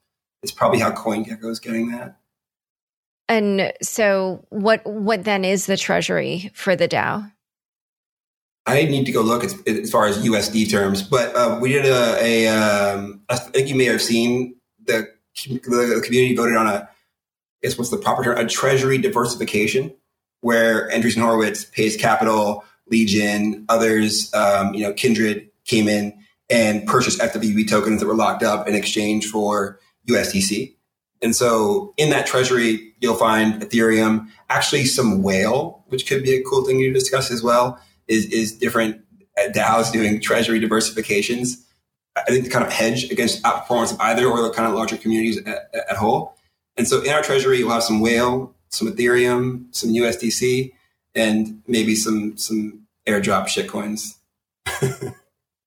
is 0.42 0.52
probably 0.52 0.78
how 0.78 0.90
CoinGecko 0.90 1.46
is 1.46 1.58
getting 1.58 1.90
that. 1.90 2.16
And 3.28 3.72
so 3.82 4.44
what 4.48 4.84
what 4.84 5.24
then 5.24 5.44
is 5.44 5.66
the 5.66 5.76
treasury 5.76 6.50
for 6.54 6.74
the 6.74 6.88
DAO? 6.88 7.30
I 8.66 8.82
need 8.84 9.06
to 9.06 9.12
go 9.12 9.22
look 9.22 9.44
as, 9.44 9.60
as 9.66 9.90
far 9.90 10.06
as 10.06 10.18
USD 10.18 10.70
terms, 10.70 11.02
but 11.02 11.34
uh, 11.34 11.58
we 11.60 11.72
did 11.72 11.86
a, 11.86 12.18
a 12.20 12.48
um, 12.48 13.22
I 13.28 13.36
think 13.36 13.68
you 13.68 13.74
may 13.74 13.86
have 13.86 14.02
seen 14.02 14.56
the, 14.84 15.08
the 15.46 16.02
community 16.04 16.36
voted 16.36 16.56
on 16.56 16.66
a, 16.66 16.70
I 16.70 16.88
guess 17.62 17.78
what's 17.78 17.90
the 17.90 17.96
proper 17.96 18.22
term, 18.22 18.38
a 18.38 18.46
treasury 18.46 18.98
diversification, 18.98 19.94
where 20.40 20.90
Andreessen 20.90 21.22
Horowitz, 21.22 21.64
Pace 21.64 21.96
Capital, 21.96 22.64
Legion, 22.88 23.64
others, 23.68 24.32
um, 24.34 24.74
you 24.74 24.82
know, 24.82 24.92
Kindred 24.92 25.50
came 25.64 25.88
in 25.88 26.20
and 26.50 26.86
purchase 26.86 27.18
FWB 27.18 27.68
tokens 27.68 28.00
that 28.00 28.06
were 28.06 28.14
locked 28.14 28.42
up 28.42 28.68
in 28.68 28.74
exchange 28.74 29.26
for 29.26 29.78
USDC. 30.08 30.74
And 31.22 31.36
so 31.36 31.94
in 31.96 32.10
that 32.10 32.26
treasury, 32.26 32.94
you'll 33.00 33.14
find 33.14 33.62
Ethereum, 33.62 34.26
actually 34.48 34.84
some 34.86 35.22
whale, 35.22 35.84
which 35.88 36.06
could 36.06 36.22
be 36.22 36.34
a 36.34 36.42
cool 36.42 36.64
thing 36.64 36.78
to 36.78 36.92
discuss 36.92 37.30
as 37.30 37.42
well, 37.42 37.80
is, 38.08 38.26
is 38.26 38.52
different 38.56 39.02
DAOs 39.38 39.92
doing 39.92 40.20
treasury 40.20 40.60
diversifications. 40.60 41.62
I 42.16 42.22
think 42.24 42.44
to 42.44 42.50
kind 42.50 42.66
of 42.66 42.72
hedge 42.72 43.10
against 43.10 43.42
outperformance 43.42 43.92
of 43.92 44.00
either 44.00 44.26
or 44.26 44.42
the 44.42 44.50
kind 44.50 44.68
of 44.68 44.74
larger 44.74 44.96
communities 44.96 45.38
at, 45.38 45.70
at 45.88 45.96
whole. 45.96 46.36
And 46.76 46.88
so 46.88 47.02
in 47.02 47.10
our 47.10 47.22
treasury, 47.22 47.58
you'll 47.58 47.70
have 47.70 47.82
some 47.82 48.00
whale, 48.00 48.54
some 48.68 48.88
Ethereum, 48.88 49.74
some 49.74 49.90
USDC, 49.90 50.72
and 51.14 51.62
maybe 51.66 51.94
some 51.94 52.36
some 52.36 52.86
airdrop 53.06 53.46
shitcoins. 53.46 54.16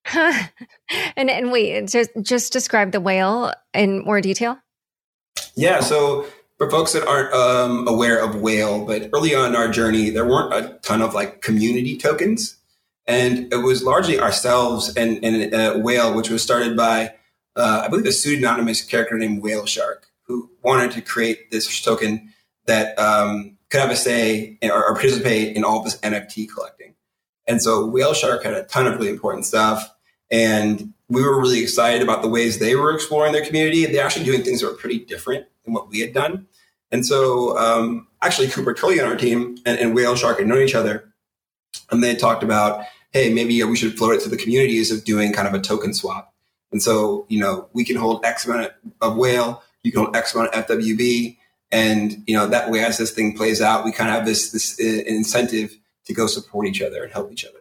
and 0.13 1.29
and 1.29 1.51
wait, 1.51 1.87
just 1.87 2.11
just 2.21 2.53
describe 2.53 2.91
the 2.91 2.99
whale 2.99 3.53
in 3.73 4.03
more 4.03 4.21
detail. 4.21 4.57
Yeah, 5.55 5.79
so 5.81 6.25
for 6.57 6.69
folks 6.69 6.93
that 6.93 7.07
aren't 7.07 7.33
um, 7.33 7.87
aware 7.87 8.23
of 8.23 8.41
whale, 8.41 8.85
but 8.85 9.09
early 9.13 9.33
on 9.35 9.49
in 9.49 9.55
our 9.55 9.67
journey, 9.67 10.09
there 10.09 10.25
weren't 10.25 10.53
a 10.53 10.79
ton 10.81 11.01
of 11.01 11.13
like 11.13 11.41
community 11.41 11.97
tokens, 11.97 12.57
and 13.07 13.51
it 13.53 13.57
was 13.57 13.83
largely 13.83 14.19
ourselves 14.19 14.93
and 14.95 15.23
and 15.23 15.53
uh, 15.53 15.73
whale, 15.79 16.13
which 16.13 16.29
was 16.29 16.43
started 16.43 16.75
by 16.75 17.13
uh, 17.55 17.83
I 17.85 17.87
believe 17.87 18.05
a 18.05 18.11
pseudonymous 18.11 18.81
character 18.81 19.17
named 19.17 19.41
Whale 19.41 19.65
Shark, 19.65 20.07
who 20.23 20.49
wanted 20.63 20.91
to 20.91 21.01
create 21.01 21.51
this 21.51 21.81
token 21.81 22.33
that 22.65 22.97
um, 22.97 23.57
could 23.69 23.81
have 23.81 23.91
a 23.91 23.95
say 23.95 24.57
or, 24.63 24.85
or 24.85 24.93
participate 24.93 25.55
in 25.55 25.63
all 25.63 25.83
this 25.83 25.97
NFT 25.99 26.47
collecting. 26.49 26.95
And 27.47 27.61
so 27.61 27.85
Whale 27.85 28.13
Shark 28.13 28.43
had 28.43 28.53
a 28.53 28.63
ton 28.63 28.87
of 28.87 28.95
really 28.95 29.09
important 29.09 29.45
stuff. 29.45 29.92
And 30.33 30.93
we 31.09 31.21
were 31.21 31.39
really 31.39 31.61
excited 31.61 32.01
about 32.01 32.23
the 32.23 32.27
ways 32.27 32.57
they 32.57 32.75
were 32.75 32.91
exploring 32.91 33.33
their 33.33 33.45
community. 33.45 33.85
They're 33.85 34.03
actually 34.03 34.25
doing 34.25 34.41
things 34.41 34.61
that 34.61 34.67
were 34.67 34.73
pretty 34.73 34.97
different 34.97 35.45
than 35.63 35.75
what 35.75 35.89
we 35.89 35.99
had 35.99 36.11
done. 36.11 36.47
And 36.91 37.05
so 37.05 37.55
um, 37.55 38.07
actually 38.19 38.47
Cooper 38.47 38.73
Turley 38.73 38.99
on 38.99 39.07
our 39.07 39.15
team 39.15 39.57
and, 39.63 39.77
and 39.77 39.93
Whale 39.93 40.15
Shark 40.15 40.39
had 40.39 40.47
known 40.47 40.63
each 40.63 40.73
other. 40.73 41.13
And 41.91 42.03
they 42.03 42.15
talked 42.15 42.41
about, 42.41 42.83
hey, 43.11 43.31
maybe 43.31 43.61
we 43.63 43.75
should 43.75 43.95
float 43.95 44.15
it 44.15 44.21
to 44.21 44.29
the 44.29 44.37
communities 44.37 44.91
of 44.91 45.03
doing 45.03 45.33
kind 45.33 45.47
of 45.47 45.53
a 45.53 45.59
token 45.59 45.93
swap. 45.93 46.33
And 46.71 46.81
so, 46.81 47.27
you 47.29 47.39
know, 47.39 47.69
we 47.73 47.85
can 47.85 47.95
hold 47.95 48.25
X 48.25 48.47
amount 48.47 48.71
of 49.01 49.15
whale, 49.15 49.61
you 49.83 49.91
can 49.91 50.03
hold 50.03 50.15
X 50.15 50.33
amount 50.33 50.55
of 50.55 50.65
FWB. 50.65 51.37
And, 51.71 52.23
you 52.25 52.35
know, 52.35 52.47
that 52.47 52.71
way 52.71 52.83
as 52.83 52.97
this 52.97 53.11
thing 53.11 53.37
plays 53.37 53.61
out, 53.61 53.85
we 53.85 53.91
kind 53.91 54.09
of 54.09 54.15
have 54.15 54.25
this, 54.25 54.51
this 54.51 54.79
uh, 54.79 55.03
incentive 55.05 55.77
to 56.05 56.13
go 56.13 56.25
support 56.25 56.65
each 56.65 56.81
other 56.81 57.03
and 57.03 57.13
help 57.13 57.31
each 57.31 57.45
other. 57.45 57.59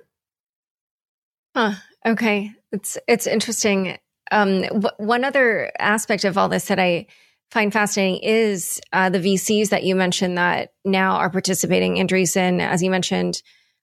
Huh. 1.54 1.74
Okay. 2.04 2.52
It's, 2.72 2.98
it's 3.06 3.26
interesting. 3.26 3.98
Um, 4.30 4.62
w- 4.62 4.90
one 4.96 5.24
other 5.24 5.70
aspect 5.78 6.24
of 6.24 6.38
all 6.38 6.48
this 6.48 6.66
that 6.66 6.78
I 6.78 7.06
find 7.50 7.72
fascinating 7.72 8.22
is 8.22 8.80
uh, 8.92 9.11
the 9.11 9.18
VCs 9.18 9.68
that 9.68 9.85
you 9.85 9.94
mentioned 9.94 10.38
that 10.38 10.72
now 10.85 11.16
are 11.16 11.28
participating. 11.30 11.96
Andreessen, 11.96 12.61
as 12.61 12.82
you 12.82 12.90
mentioned, 12.90 13.42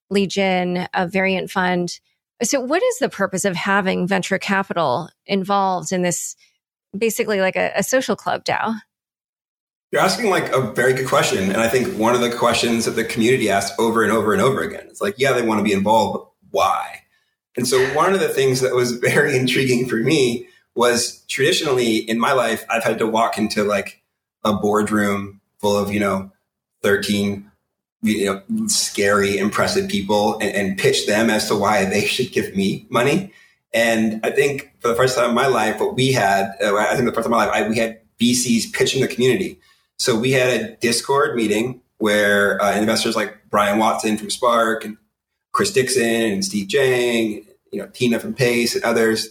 Legion, 0.10 0.88
a 0.94 1.08
variant 1.08 1.52
fund. 1.52 2.00
So, 2.42 2.60
what 2.60 2.82
is 2.82 2.98
the 2.98 3.10
purpose 3.10 3.46
of 3.46 3.56
having 3.56 4.08
venture 4.08 4.40
capital 4.40 5.10
involved 5.28 5.92
in 5.92 6.02
this, 6.02 6.36
basically 6.98 7.42
like 7.42 7.56
a, 7.56 7.72
a 7.76 7.84
social 7.84 8.16
club 8.16 8.44
DAO? 8.44 8.80
You're 9.92 10.02
asking 10.02 10.30
like 10.30 10.52
a 10.52 10.72
very 10.74 10.94
good 10.94 11.08
question. 11.08 11.52
And 11.52 11.58
I 11.58 11.68
think 11.68 11.98
one 11.98 12.16
of 12.16 12.22
the 12.22 12.32
questions 12.32 12.86
that 12.86 12.92
the 12.92 13.04
community 13.04 13.50
asks 13.50 13.78
over 13.80 14.04
and 14.04 14.12
over 14.12 14.34
and 14.34 14.42
over 14.42 14.62
again 14.62 14.88
is 14.88 15.02
like, 15.02 15.16
yeah, 15.18 15.34
they 15.34 15.42
want 15.42 15.60
to 15.60 15.64
be 15.64 15.74
involved, 15.74 16.18
but 16.18 16.30
why? 16.52 17.02
And 17.60 17.68
so 17.68 17.86
one 17.94 18.14
of 18.14 18.22
the 18.22 18.30
things 18.30 18.62
that 18.62 18.74
was 18.74 18.94
very 19.00 19.38
intriguing 19.38 19.86
for 19.90 19.98
me 19.98 20.48
was 20.76 21.26
traditionally 21.28 21.98
in 21.98 22.18
my 22.18 22.32
life, 22.32 22.64
I've 22.70 22.86
had 22.86 23.00
to 23.00 23.08
walk 23.08 23.38
into 23.38 23.66
like 23.66 24.02
a 24.46 24.54
boardroom 24.54 25.42
full 25.60 25.76
of, 25.76 25.92
you 25.94 26.00
know, 26.00 26.32
13, 26.84 27.52
you 28.02 28.26
know, 28.26 28.42
scary, 28.68 29.38
impressive 29.38 29.90
people 29.90 30.40
and, 30.40 30.56
and 30.56 30.78
pitch 30.78 31.06
them 31.06 31.30
as 31.30 31.50
to 31.50 31.56
why 31.56 31.84
they 31.84 32.06
should 32.06 32.32
give 32.32 32.56
me 32.56 32.88
money. 32.90 33.34
And 33.74 34.26
I 34.26 34.32
think 34.32 34.72
for 34.80 34.88
the 34.88 34.96
first 34.96 35.18
time 35.18 35.30
in 35.30 35.36
my 35.36 35.48
life, 35.48 35.82
what 35.82 35.96
we 35.96 36.14
had, 36.14 36.56
uh, 36.64 36.74
I 36.78 36.96
think 36.96 37.10
the 37.10 37.12
first 37.12 37.26
time 37.26 37.34
in 37.34 37.40
my 37.40 37.46
life, 37.46 37.66
I, 37.66 37.68
we 37.68 37.78
had 37.78 38.00
VCs 38.22 38.72
pitching 38.72 39.02
the 39.02 39.10
community. 39.10 39.60
So 39.98 40.18
we 40.18 40.32
had 40.32 40.62
a 40.62 40.76
Discord 40.78 41.36
meeting 41.36 41.82
where 41.98 42.62
uh, 42.64 42.78
investors 42.78 43.18
like 43.18 43.50
Brian 43.50 43.80
Watson 43.80 44.18
from 44.18 44.30
Spark 44.30 44.86
and 44.86 44.96
Chris 45.52 45.74
Dixon 45.74 46.32
and 46.32 46.46
Steve 46.46 46.70
Jang, 46.70 47.46
you 47.72 47.80
know, 47.80 47.88
Tina 47.88 48.20
from 48.20 48.34
Pace 48.34 48.76
and 48.76 48.84
others 48.84 49.30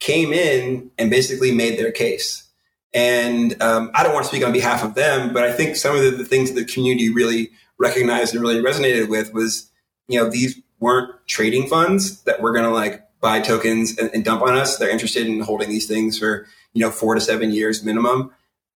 came 0.00 0.32
in 0.32 0.90
and 0.98 1.10
basically 1.10 1.52
made 1.52 1.78
their 1.78 1.92
case. 1.92 2.48
And 2.94 3.60
um, 3.62 3.90
I 3.94 4.02
don't 4.02 4.12
want 4.12 4.24
to 4.24 4.28
speak 4.28 4.44
on 4.44 4.52
behalf 4.52 4.84
of 4.84 4.94
them, 4.94 5.32
but 5.32 5.44
I 5.44 5.52
think 5.52 5.76
some 5.76 5.96
of 5.96 6.02
the, 6.02 6.10
the 6.10 6.24
things 6.24 6.52
the 6.52 6.64
community 6.64 7.10
really 7.12 7.50
recognized 7.78 8.34
and 8.34 8.42
really 8.42 8.60
resonated 8.60 9.08
with 9.08 9.32
was, 9.32 9.70
you 10.08 10.18
know, 10.18 10.28
these 10.28 10.60
weren't 10.80 11.10
trading 11.26 11.68
funds 11.68 12.22
that 12.24 12.42
were 12.42 12.52
going 12.52 12.64
to 12.64 12.70
like 12.70 13.08
buy 13.20 13.40
tokens 13.40 13.96
and, 13.96 14.10
and, 14.12 14.24
dump 14.24 14.42
on 14.42 14.56
us. 14.56 14.76
They're 14.76 14.90
interested 14.90 15.26
in 15.26 15.40
holding 15.40 15.70
these 15.70 15.86
things 15.86 16.18
for, 16.18 16.46
you 16.72 16.80
know, 16.80 16.90
four 16.90 17.14
to 17.14 17.20
seven 17.20 17.52
years 17.52 17.84
minimum. 17.84 18.32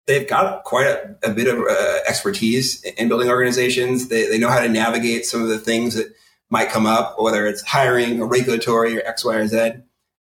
They've 0.06 0.28
got 0.28 0.64
quite 0.64 0.86
a, 0.86 1.16
a 1.24 1.30
bit 1.30 1.48
of 1.48 1.58
uh, 1.60 1.98
expertise 2.06 2.82
in 2.82 3.08
building 3.08 3.30
organizations. 3.30 4.08
They, 4.08 4.28
they 4.28 4.38
know 4.38 4.50
how 4.50 4.60
to 4.60 4.68
navigate 4.68 5.24
some 5.24 5.40
of 5.40 5.48
the 5.48 5.58
things 5.58 5.94
that 5.94 6.14
might 6.54 6.70
come 6.70 6.86
up, 6.86 7.20
whether 7.20 7.48
it's 7.48 7.62
hiring 7.62 8.20
or 8.20 8.28
regulatory 8.28 8.96
or 8.96 9.04
X, 9.04 9.24
Y, 9.24 9.34
or 9.34 9.46
Z. 9.48 9.72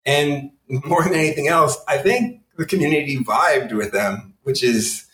And 0.04 0.50
more 0.68 1.04
than 1.04 1.14
anything 1.14 1.48
else, 1.48 1.78
I 1.88 2.00
think 2.00 2.42
the 2.58 2.66
community 2.66 3.18
vibed 3.20 3.72
with 3.72 3.92
them, 3.92 4.34
which 4.42 4.64
is 4.64 5.06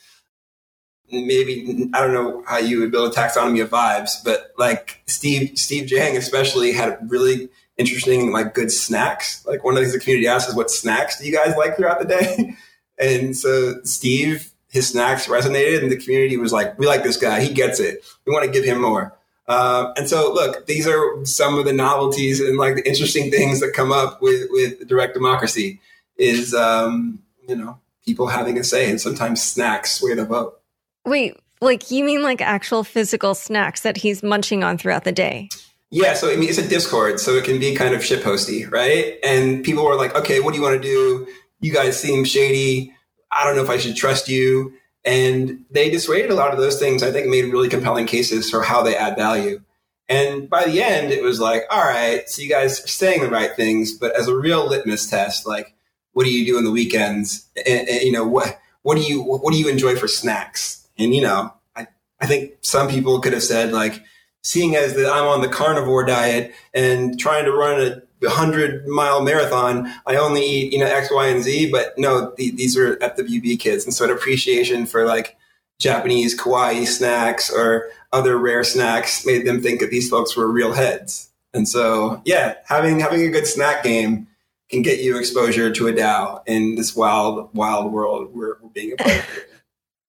maybe 1.11 1.89
I 1.93 1.99
don't 1.99 2.13
know 2.13 2.41
how 2.47 2.57
you 2.57 2.79
would 2.79 2.91
build 2.91 3.11
a 3.11 3.15
taxonomy 3.15 3.61
of 3.61 3.69
vibes, 3.69 4.23
but 4.23 4.53
like 4.57 5.01
Steve 5.07 5.57
Steve 5.59 5.87
Jang 5.87 6.15
especially 6.15 6.71
had 6.71 6.97
really 7.11 7.49
interesting 7.77 8.31
like 8.31 8.53
good 8.53 8.71
snacks. 8.71 9.45
Like 9.45 9.63
one 9.63 9.73
of 9.73 9.79
the 9.79 9.85
things 9.85 9.93
the 9.93 9.99
community 9.99 10.27
asks 10.27 10.49
is 10.49 10.55
what 10.55 10.71
snacks 10.71 11.19
do 11.19 11.25
you 11.27 11.35
guys 11.35 11.55
like 11.57 11.75
throughout 11.75 11.99
the 11.99 12.07
day? 12.07 12.55
And 13.01 13.33
so 13.33 13.81
Steve, 13.85 14.51
his 14.67 14.89
snacks 14.89 15.27
resonated 15.27 15.81
and 15.81 15.89
the 15.89 15.95
community 15.95 16.35
was 16.35 16.51
like, 16.51 16.77
we 16.77 16.85
like 16.85 17.01
this 17.01 17.15
guy. 17.15 17.39
He 17.39 17.53
gets 17.53 17.79
it. 17.79 18.03
We 18.25 18.33
want 18.33 18.43
to 18.43 18.51
give 18.51 18.65
him 18.65 18.81
more. 18.81 19.17
Uh, 19.49 19.91
and 19.97 20.07
so, 20.07 20.31
look, 20.31 20.67
these 20.67 20.87
are 20.87 21.25
some 21.25 21.57
of 21.57 21.65
the 21.65 21.73
novelties 21.73 22.39
and 22.39 22.55
like 22.57 22.75
the 22.75 22.87
interesting 22.87 23.31
things 23.31 23.59
that 23.59 23.73
come 23.73 23.91
up 23.91 24.21
with 24.21 24.47
with 24.51 24.87
direct 24.87 25.15
democracy. 25.15 25.81
Is 26.17 26.53
um, 26.53 27.23
you 27.47 27.55
know 27.55 27.79
people 28.05 28.27
having 28.27 28.59
a 28.59 28.63
say, 28.63 28.89
and 28.89 29.01
sometimes 29.01 29.41
snacks 29.41 29.93
sway 29.93 30.13
the 30.13 30.23
vote. 30.23 30.61
Wait, 31.03 31.35
like 31.61 31.89
you 31.89 32.03
mean 32.03 32.21
like 32.21 32.41
actual 32.41 32.83
physical 32.83 33.33
snacks 33.33 33.81
that 33.81 33.97
he's 33.97 34.21
munching 34.21 34.63
on 34.63 34.77
throughout 34.77 35.03
the 35.03 35.11
day? 35.11 35.49
Yeah, 35.89 36.13
so 36.13 36.31
I 36.31 36.35
mean 36.35 36.49
it's 36.49 36.59
a 36.59 36.67
Discord, 36.67 37.19
so 37.19 37.33
it 37.33 37.43
can 37.43 37.59
be 37.59 37.73
kind 37.73 37.95
of 37.95 38.01
shitposty, 38.01 38.71
right? 38.71 39.17
And 39.23 39.63
people 39.63 39.83
were 39.83 39.95
like, 39.95 40.15
"Okay, 40.15 40.39
what 40.41 40.51
do 40.51 40.59
you 40.59 40.63
want 40.63 40.79
to 40.79 40.87
do? 40.87 41.27
You 41.59 41.73
guys 41.73 41.99
seem 41.99 42.23
shady. 42.23 42.93
I 43.31 43.45
don't 43.45 43.55
know 43.55 43.63
if 43.63 43.69
I 43.71 43.77
should 43.77 43.95
trust 43.95 44.29
you." 44.29 44.73
And 45.05 45.65
they 45.71 45.89
dissuaded 45.89 46.29
a 46.29 46.35
lot 46.35 46.53
of 46.53 46.59
those 46.59 46.77
things, 46.77 47.03
I 47.03 47.11
think 47.11 47.27
made 47.27 47.45
really 47.45 47.69
compelling 47.69 48.05
cases 48.05 48.49
for 48.49 48.61
how 48.61 48.83
they 48.83 48.95
add 48.95 49.15
value. 49.15 49.61
And 50.07 50.49
by 50.49 50.65
the 50.65 50.81
end, 50.81 51.11
it 51.11 51.23
was 51.23 51.39
like, 51.39 51.63
all 51.69 51.83
right, 51.83 52.27
so 52.27 52.41
you 52.41 52.49
guys 52.49 52.83
are 52.83 52.87
saying 52.87 53.21
the 53.21 53.29
right 53.29 53.55
things, 53.55 53.97
but 53.97 54.15
as 54.15 54.27
a 54.27 54.35
real 54.35 54.67
litmus 54.67 55.09
test, 55.09 55.47
like, 55.47 55.75
what 56.13 56.25
do 56.25 56.31
you 56.31 56.45
do 56.45 56.57
on 56.57 56.63
the 56.63 56.71
weekends? 56.71 57.47
And, 57.65 57.87
and, 57.87 58.01
you 58.01 58.11
know, 58.11 58.27
what, 58.27 58.59
what 58.81 58.95
do 58.95 59.01
you, 59.01 59.21
what 59.21 59.51
do 59.51 59.59
you 59.59 59.69
enjoy 59.69 59.95
for 59.95 60.07
snacks? 60.07 60.87
And, 60.97 61.13
you 61.13 61.21
know, 61.21 61.53
I, 61.75 61.87
I 62.19 62.25
think 62.25 62.53
some 62.61 62.89
people 62.89 63.21
could 63.21 63.33
have 63.33 63.43
said 63.43 63.71
like, 63.71 64.03
seeing 64.41 64.75
as 64.75 64.95
that 64.95 65.11
I'm 65.11 65.25
on 65.25 65.41
the 65.41 65.49
carnivore 65.49 66.05
diet 66.05 66.53
and 66.73 67.19
trying 67.19 67.45
to 67.45 67.51
run 67.51 67.81
a 67.81 68.01
hundred 68.25 68.87
mile 68.87 69.21
marathon, 69.21 69.93
I 70.05 70.15
only 70.15 70.43
eat, 70.43 70.73
you 70.73 70.79
know, 70.79 70.85
X, 70.85 71.09
Y, 71.11 71.27
and 71.27 71.43
Z. 71.43 71.71
But 71.71 71.97
no, 71.97 72.31
th- 72.31 72.55
these 72.55 72.77
are 72.77 72.97
FWB 72.97 73.59
kids. 73.59 73.85
And 73.85 73.93
so 73.93 74.05
an 74.05 74.11
appreciation 74.11 74.85
for 74.85 75.05
like 75.05 75.37
Japanese 75.79 76.39
kawaii 76.39 76.85
snacks 76.85 77.49
or 77.49 77.89
other 78.11 78.37
rare 78.37 78.63
snacks 78.63 79.25
made 79.25 79.45
them 79.45 79.61
think 79.61 79.79
that 79.79 79.89
these 79.89 80.09
folks 80.09 80.35
were 80.35 80.51
real 80.51 80.73
heads. 80.73 81.29
And 81.53 81.67
so, 81.67 82.21
yeah, 82.25 82.55
having, 82.65 82.99
having 82.99 83.21
a 83.21 83.29
good 83.29 83.47
snack 83.47 83.83
game 83.83 84.27
can 84.69 84.81
get 84.81 84.99
you 84.99 85.17
exposure 85.17 85.71
to 85.71 85.87
a 85.87 85.93
DAO 85.93 86.41
in 86.45 86.75
this 86.75 86.95
wild, 86.95 87.49
wild 87.53 87.91
world 87.91 88.33
we're, 88.33 88.57
we're 88.61 88.69
being 88.69 88.93
a 88.93 88.95
part 88.97 89.17
of. 89.17 89.25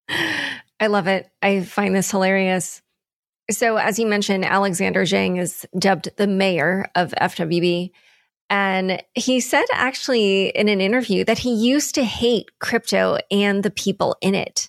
I 0.81 0.87
love 0.87 1.07
it. 1.07 1.31
I 1.43 1.63
find 1.63 1.95
this 1.95 2.11
hilarious. 2.11 2.83
So, 3.51 3.77
as 3.77 3.99
you 3.99 4.07
mentioned, 4.07 4.45
Alexander 4.45 5.03
Zhang 5.03 5.39
is 5.39 5.67
dubbed 5.79 6.11
the 6.17 6.27
mayor 6.27 6.87
of 6.95 7.13
FWB. 7.21 7.91
And 8.49 9.03
he 9.15 9.39
said 9.41 9.65
actually 9.73 10.49
in 10.49 10.69
an 10.69 10.81
interview 10.81 11.25
that 11.25 11.39
he 11.39 11.55
used 11.55 11.95
to 11.95 12.05
hate 12.05 12.51
crypto 12.59 13.19
and 13.31 13.63
the 13.63 13.71
people 13.71 14.17
in 14.21 14.35
it. 14.35 14.69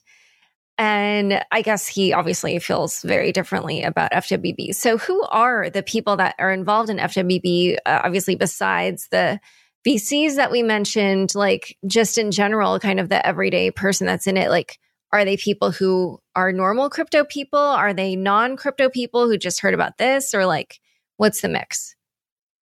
And 0.78 1.44
I 1.52 1.62
guess 1.62 1.88
he 1.88 2.14
obviously 2.14 2.58
feels 2.60 3.02
very 3.02 3.32
differently 3.32 3.84
about 3.84 4.12
FWB. 4.12 4.74
So, 4.74 4.98
who 4.98 5.22
are 5.24 5.70
the 5.70 5.84
people 5.84 6.18
that 6.18 6.36
are 6.40 6.52
involved 6.52 6.90
in 6.90 6.98
FWB? 6.98 7.78
Uh, 7.86 8.02
obviously, 8.04 8.36
besides 8.36 9.08
the 9.12 9.40
VCs 9.86 10.36
that 10.36 10.52
we 10.52 10.64
mentioned, 10.64 11.34
like 11.36 11.78
just 11.88 12.18
in 12.18 12.32
general, 12.32 12.80
kind 12.80 13.00
of 13.00 13.10
the 13.10 13.26
everyday 13.26 13.72
person 13.72 14.08
that's 14.08 14.28
in 14.28 14.38
it, 14.38 14.50
like 14.50 14.80
are 15.12 15.26
they 15.26 15.38
people 15.38 15.72
who 15.72 16.21
are 16.36 16.52
normal 16.52 16.90
crypto 16.90 17.24
people? 17.24 17.60
Are 17.60 17.94
they 17.94 18.16
non 18.16 18.58
crypto 18.58 18.90
people 18.90 19.28
who 19.28 19.38
just 19.38 19.60
heard 19.60 19.74
about 19.74 19.98
this? 19.98 20.34
Or 20.34 20.46
like, 20.46 20.80
what's 21.18 21.42
the 21.42 21.50
mix? 21.50 21.96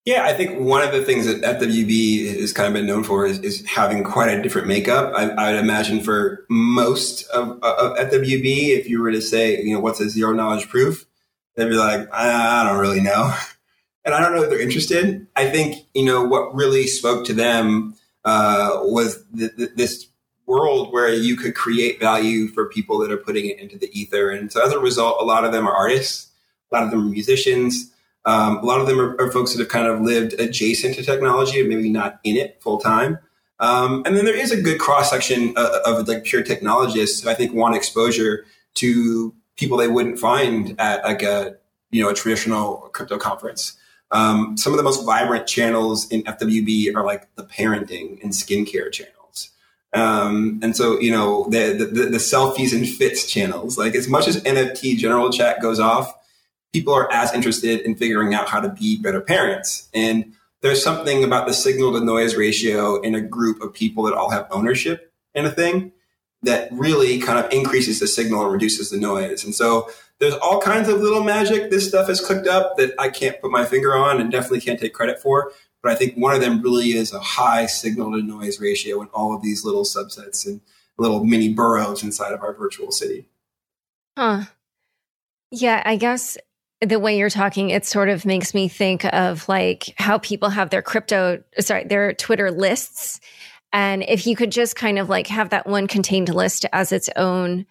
Yeah, 0.05 0.23
I 0.23 0.33
think 0.33 0.59
one 0.59 0.81
of 0.81 0.91
the 0.91 1.03
things 1.03 1.25
that 1.25 1.41
FWB 1.41 2.39
has 2.39 2.53
kind 2.53 2.67
of 2.67 2.73
been 2.73 2.87
known 2.87 3.03
for 3.03 3.27
is, 3.27 3.39
is 3.39 3.63
having 3.67 4.03
quite 4.03 4.29
a 4.29 4.41
different 4.41 4.67
makeup. 4.67 5.13
I, 5.15 5.29
I, 5.29 5.51
would 5.51 5.59
imagine 5.59 6.01
for 6.01 6.45
most 6.49 7.27
of, 7.29 7.61
of 7.61 7.97
FWB, 7.97 8.69
if 8.69 8.89
you 8.89 9.01
were 9.01 9.11
to 9.11 9.21
say, 9.21 9.61
you 9.61 9.73
know, 9.73 9.79
what's 9.79 9.99
a 9.99 10.09
zero 10.09 10.33
knowledge 10.33 10.67
proof, 10.67 11.05
they'd 11.55 11.69
be 11.69 11.75
like, 11.75 12.07
I, 12.13 12.61
I 12.61 12.69
don't 12.69 12.79
really 12.79 13.01
know. 13.01 13.33
And 14.05 14.15
I 14.15 14.21
don't 14.21 14.33
know 14.33 14.41
if 14.41 14.49
they're 14.49 14.61
interested. 14.61 15.27
I 15.35 15.49
think, 15.49 15.85
you 15.93 16.05
know, 16.05 16.23
what 16.23 16.55
really 16.55 16.87
spoke 16.87 17.25
to 17.25 17.33
them 17.33 17.95
uh, 18.23 18.79
was 18.81 19.23
th- 19.37 19.55
th- 19.55 19.71
this 19.75 20.08
world 20.49 20.91
where 20.91 21.13
you 21.13 21.37
could 21.37 21.53
create 21.53 21.99
value 21.99 22.47
for 22.47 22.65
people 22.65 22.97
that 22.97 23.11
are 23.11 23.17
putting 23.17 23.45
it 23.45 23.59
into 23.59 23.77
the 23.77 23.89
ether. 23.97 24.31
And 24.31 24.51
so 24.51 24.65
as 24.65 24.73
a 24.73 24.79
result, 24.79 25.21
a 25.21 25.23
lot 25.23 25.45
of 25.45 25.51
them 25.51 25.67
are 25.67 25.73
artists, 25.73 26.31
a 26.71 26.75
lot 26.75 26.83
of 26.83 26.89
them 26.89 27.01
are 27.01 27.09
musicians. 27.09 27.91
Um, 28.25 28.57
a 28.57 28.65
lot 28.65 28.81
of 28.81 28.87
them 28.87 28.99
are, 28.99 29.15
are, 29.21 29.31
folks 29.31 29.53
that 29.53 29.59
have 29.59 29.69
kind 29.69 29.87
of 29.87 30.01
lived 30.01 30.33
adjacent 30.39 30.95
to 30.95 31.03
technology, 31.03 31.63
maybe 31.63 31.89
not 31.89 32.19
in 32.25 32.35
it 32.35 32.61
full 32.61 32.77
time. 32.77 33.17
Um, 33.59 34.03
and 34.05 34.15
then 34.15 34.25
there 34.25 34.35
is 34.35 34.51
a 34.51 34.61
good 34.61 34.79
cross 34.79 35.09
section 35.09 35.53
of, 35.55 35.99
of, 35.99 36.07
like 36.07 36.25
pure 36.25 36.43
technologists 36.43 37.23
who 37.23 37.29
I 37.29 37.33
think 37.33 37.53
want 37.53 37.75
exposure 37.75 38.45
to 38.75 39.33
people 39.55 39.77
they 39.77 39.87
wouldn't 39.87 40.19
find 40.19 40.75
at 40.79 41.03
like 41.03 41.21
a 41.21 41.55
you 41.91 42.03
know 42.03 42.09
a 42.09 42.13
traditional 42.13 42.89
crypto 42.93 43.17
conference. 43.17 43.77
Um, 44.11 44.57
some 44.57 44.73
of 44.73 44.77
the 44.77 44.83
most 44.83 45.05
vibrant 45.05 45.47
channels 45.47 46.09
in 46.09 46.23
FWB 46.23 46.95
are 46.95 47.05
like 47.05 47.33
the 47.35 47.43
parenting 47.43 48.21
and 48.23 48.31
skincare 48.31 48.91
channel. 48.91 49.18
Um, 49.93 50.59
and 50.61 50.75
so, 50.75 50.99
you 50.99 51.11
know, 51.11 51.47
the, 51.49 51.73
the, 51.73 52.05
the 52.05 52.17
selfies 52.17 52.75
and 52.75 52.87
fits 52.87 53.25
channels, 53.25 53.77
like 53.77 53.95
as 53.95 54.07
much 54.07 54.27
as 54.27 54.43
NFT 54.43 54.97
general 54.97 55.31
chat 55.31 55.61
goes 55.61 55.79
off, 55.79 56.13
people 56.71 56.93
are 56.93 57.11
as 57.11 57.33
interested 57.33 57.81
in 57.81 57.95
figuring 57.95 58.33
out 58.33 58.47
how 58.47 58.59
to 58.59 58.69
be 58.69 59.01
better 59.01 59.21
parents. 59.21 59.89
And 59.93 60.33
there's 60.61 60.83
something 60.83 61.23
about 61.23 61.47
the 61.47 61.53
signal 61.53 61.93
to 61.93 62.03
noise 62.03 62.35
ratio 62.35 63.01
in 63.01 63.15
a 63.15 63.21
group 63.21 63.61
of 63.61 63.73
people 63.73 64.03
that 64.03 64.13
all 64.13 64.29
have 64.29 64.47
ownership 64.51 65.11
in 65.33 65.45
a 65.45 65.51
thing 65.51 65.91
that 66.43 66.69
really 66.71 67.19
kind 67.19 67.43
of 67.43 67.51
increases 67.51 67.99
the 67.99 68.07
signal 68.07 68.43
and 68.43 68.53
reduces 68.53 68.89
the 68.89 68.97
noise. 68.97 69.43
And 69.43 69.53
so 69.53 69.89
there's 70.19 70.35
all 70.35 70.61
kinds 70.61 70.87
of 70.87 71.01
little 71.01 71.23
magic 71.23 71.69
this 71.69 71.87
stuff 71.87 72.07
has 72.07 72.25
cooked 72.25 72.47
up 72.47 72.77
that 72.77 72.93
I 72.99 73.09
can't 73.09 73.39
put 73.41 73.51
my 73.51 73.65
finger 73.65 73.95
on 73.95 74.21
and 74.21 74.31
definitely 74.31 74.61
can't 74.61 74.79
take 74.79 74.93
credit 74.93 75.19
for. 75.19 75.51
But 75.81 75.93
I 75.93 75.95
think 75.95 76.15
one 76.15 76.35
of 76.35 76.41
them 76.41 76.61
really 76.61 76.91
is 76.91 77.13
a 77.13 77.19
high 77.19 77.65
signal 77.65 78.11
to 78.11 78.21
noise 78.21 78.59
ratio 78.59 79.01
in 79.01 79.07
all 79.07 79.33
of 79.33 79.41
these 79.41 79.63
little 79.63 79.83
subsets 79.83 80.45
and 80.45 80.61
little 80.97 81.23
mini 81.23 81.53
boroughs 81.53 82.03
inside 82.03 82.33
of 82.33 82.41
our 82.41 82.53
virtual 82.53 82.91
city. 82.91 83.29
Huh. 84.17 84.43
Yeah, 85.51 85.81
I 85.85 85.95
guess 85.95 86.37
the 86.81 86.99
way 86.99 87.17
you're 87.17 87.29
talking, 87.29 87.69
it 87.69 87.85
sort 87.85 88.09
of 88.09 88.25
makes 88.25 88.53
me 88.53 88.67
think 88.67 89.05
of 89.05 89.47
like 89.47 89.93
how 89.97 90.17
people 90.17 90.49
have 90.49 90.69
their 90.69 90.81
crypto, 90.81 91.43
sorry, 91.59 91.85
their 91.85 92.13
Twitter 92.13 92.51
lists. 92.51 93.19
And 93.71 94.03
if 94.03 94.27
you 94.27 94.35
could 94.35 94.51
just 94.51 94.75
kind 94.75 94.99
of 94.99 95.09
like 95.09 95.27
have 95.27 95.49
that 95.49 95.67
one 95.67 95.87
contained 95.87 96.33
list 96.33 96.65
as 96.73 96.91
its 96.91 97.09
own, 97.15 97.65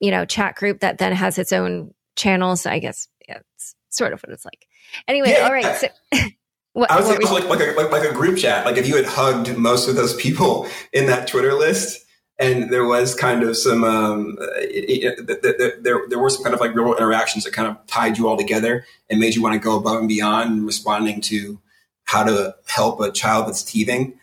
you 0.00 0.10
know, 0.10 0.24
chat 0.24 0.56
group 0.56 0.80
that 0.80 0.98
then 0.98 1.12
has 1.12 1.38
its 1.38 1.52
own 1.52 1.94
channels, 2.16 2.66
I 2.66 2.78
guess 2.78 3.08
yeah, 3.28 3.38
it's 3.54 3.74
sort 3.90 4.12
of 4.12 4.20
what 4.22 4.32
it's 4.32 4.44
like. 4.44 4.66
Anyway, 5.08 5.30
yeah. 5.30 5.44
all 5.46 5.52
right. 5.52 5.76
So 5.76 5.88
What, 6.74 6.90
I 6.90 6.96
would 6.96 7.06
say 7.06 7.16
like, 7.32 7.48
like, 7.48 7.60
a, 7.60 7.72
like, 7.76 7.92
like 7.92 8.10
a 8.10 8.12
group 8.12 8.36
chat. 8.36 8.66
Like 8.66 8.76
if 8.76 8.88
you 8.88 8.96
had 8.96 9.06
hugged 9.06 9.56
most 9.56 9.88
of 9.88 9.94
those 9.94 10.14
people 10.14 10.68
in 10.92 11.06
that 11.06 11.28
Twitter 11.28 11.54
list, 11.54 12.04
and 12.38 12.68
there 12.70 12.84
was 12.84 13.14
kind 13.14 13.44
of 13.44 13.56
some 13.56 13.84
um, 13.84 14.36
it, 14.40 15.16
it, 15.16 15.84
there 15.84 16.02
there 16.08 16.18
were 16.18 16.30
some 16.30 16.42
kind 16.42 16.52
of 16.52 16.60
like 16.60 16.74
real 16.74 16.92
interactions 16.94 17.44
that 17.44 17.52
kind 17.52 17.68
of 17.68 17.86
tied 17.86 18.18
you 18.18 18.28
all 18.28 18.36
together 18.36 18.84
and 19.08 19.20
made 19.20 19.36
you 19.36 19.42
want 19.42 19.54
to 19.54 19.60
go 19.60 19.78
above 19.78 20.00
and 20.00 20.08
beyond 20.08 20.66
responding 20.66 21.20
to 21.22 21.60
how 22.04 22.24
to 22.24 22.54
help 22.66 23.00
a 23.00 23.12
child 23.12 23.46
that's 23.46 23.62
teething. 23.62 24.18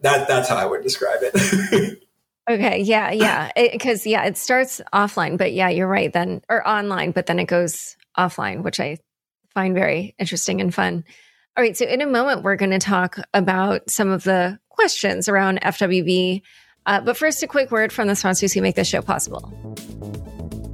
That 0.00 0.28
that's 0.28 0.50
how 0.50 0.56
I 0.56 0.66
would 0.66 0.82
describe 0.82 1.20
it. 1.22 1.98
okay, 2.50 2.80
yeah, 2.80 3.10
yeah, 3.10 3.50
because 3.72 4.06
yeah, 4.06 4.24
it 4.26 4.36
starts 4.36 4.82
offline, 4.92 5.38
but 5.38 5.54
yeah, 5.54 5.70
you're 5.70 5.88
right. 5.88 6.12
Then 6.12 6.42
or 6.50 6.66
online, 6.68 7.12
but 7.12 7.24
then 7.24 7.38
it 7.38 7.46
goes 7.46 7.96
offline, 8.18 8.62
which 8.62 8.80
I 8.80 8.98
find 9.54 9.74
very 9.74 10.14
interesting 10.18 10.60
and 10.60 10.74
fun. 10.74 11.04
All 11.56 11.62
right. 11.62 11.76
So, 11.76 11.84
in 11.84 12.00
a 12.00 12.06
moment, 12.06 12.42
we're 12.42 12.56
going 12.56 12.72
to 12.72 12.80
talk 12.80 13.16
about 13.32 13.88
some 13.88 14.10
of 14.10 14.24
the 14.24 14.58
questions 14.70 15.28
around 15.28 15.60
FWB. 15.60 16.42
Uh, 16.84 17.00
but 17.00 17.16
first, 17.16 17.44
a 17.44 17.46
quick 17.46 17.70
word 17.70 17.92
from 17.92 18.08
the 18.08 18.16
sponsors 18.16 18.52
who 18.52 18.60
make 18.60 18.74
this 18.74 18.88
show 18.88 19.00
possible. 19.00 19.40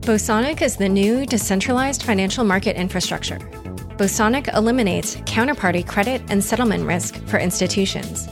Bosonic 0.00 0.62
is 0.62 0.78
the 0.78 0.88
new 0.88 1.26
decentralized 1.26 2.02
financial 2.02 2.44
market 2.44 2.76
infrastructure. 2.76 3.38
Bosonic 3.98 4.52
eliminates 4.56 5.16
counterparty 5.16 5.86
credit 5.86 6.22
and 6.30 6.42
settlement 6.42 6.86
risk 6.86 7.22
for 7.26 7.38
institutions. 7.38 8.26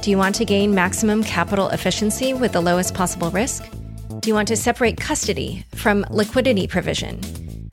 Do 0.00 0.10
you 0.10 0.16
want 0.16 0.34
to 0.36 0.46
gain 0.46 0.74
maximum 0.74 1.22
capital 1.22 1.68
efficiency 1.68 2.32
with 2.32 2.52
the 2.52 2.62
lowest 2.62 2.94
possible 2.94 3.30
risk? 3.30 3.62
Do 4.20 4.30
you 4.30 4.34
want 4.34 4.48
to 4.48 4.56
separate 4.56 4.96
custody 4.96 5.66
from 5.74 6.06
liquidity 6.08 6.66
provision? 6.66 7.20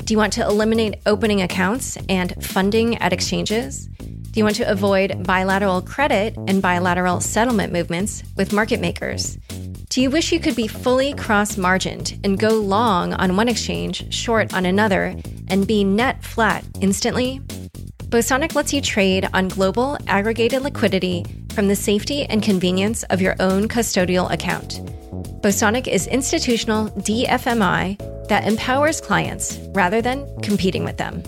Do 0.03 0.13
you 0.13 0.17
want 0.17 0.33
to 0.33 0.41
eliminate 0.41 0.97
opening 1.05 1.41
accounts 1.41 1.97
and 2.09 2.33
funding 2.43 2.97
at 2.97 3.13
exchanges? 3.13 3.87
Do 4.31 4.39
you 4.39 4.43
want 4.43 4.57
to 4.57 4.69
avoid 4.69 5.23
bilateral 5.23 5.81
credit 5.81 6.35
and 6.47 6.61
bilateral 6.61 7.21
settlement 7.21 7.73
movements 7.73 8.23
with 8.35 8.53
market 8.53 8.79
makers? 8.79 9.37
Do 9.89 10.01
you 10.01 10.11
wish 10.11 10.31
you 10.31 10.39
could 10.39 10.55
be 10.55 10.67
fully 10.67 11.13
cross 11.13 11.57
margined 11.57 12.19
and 12.23 12.37
go 12.37 12.49
long 12.49 13.13
on 13.13 13.35
one 13.35 13.47
exchange, 13.47 14.13
short 14.13 14.53
on 14.53 14.65
another, 14.65 15.15
and 15.47 15.65
be 15.65 15.83
net 15.83 16.23
flat 16.23 16.63
instantly? 16.81 17.39
Bosonic 18.09 18.53
lets 18.53 18.73
you 18.73 18.81
trade 18.81 19.27
on 19.33 19.47
global 19.47 19.97
aggregated 20.07 20.61
liquidity 20.61 21.25
from 21.53 21.67
the 21.67 21.75
safety 21.75 22.23
and 22.25 22.43
convenience 22.43 23.03
of 23.03 23.21
your 23.21 23.35
own 23.39 23.67
custodial 23.67 24.31
account. 24.31 24.81
Bosonic 25.41 25.87
is 25.87 26.07
institutional 26.07 26.89
DFMI 26.91 28.27
that 28.27 28.47
empowers 28.47 29.01
clients 29.01 29.57
rather 29.73 30.01
than 30.01 30.27
competing 30.41 30.83
with 30.83 30.97
them. 30.97 31.23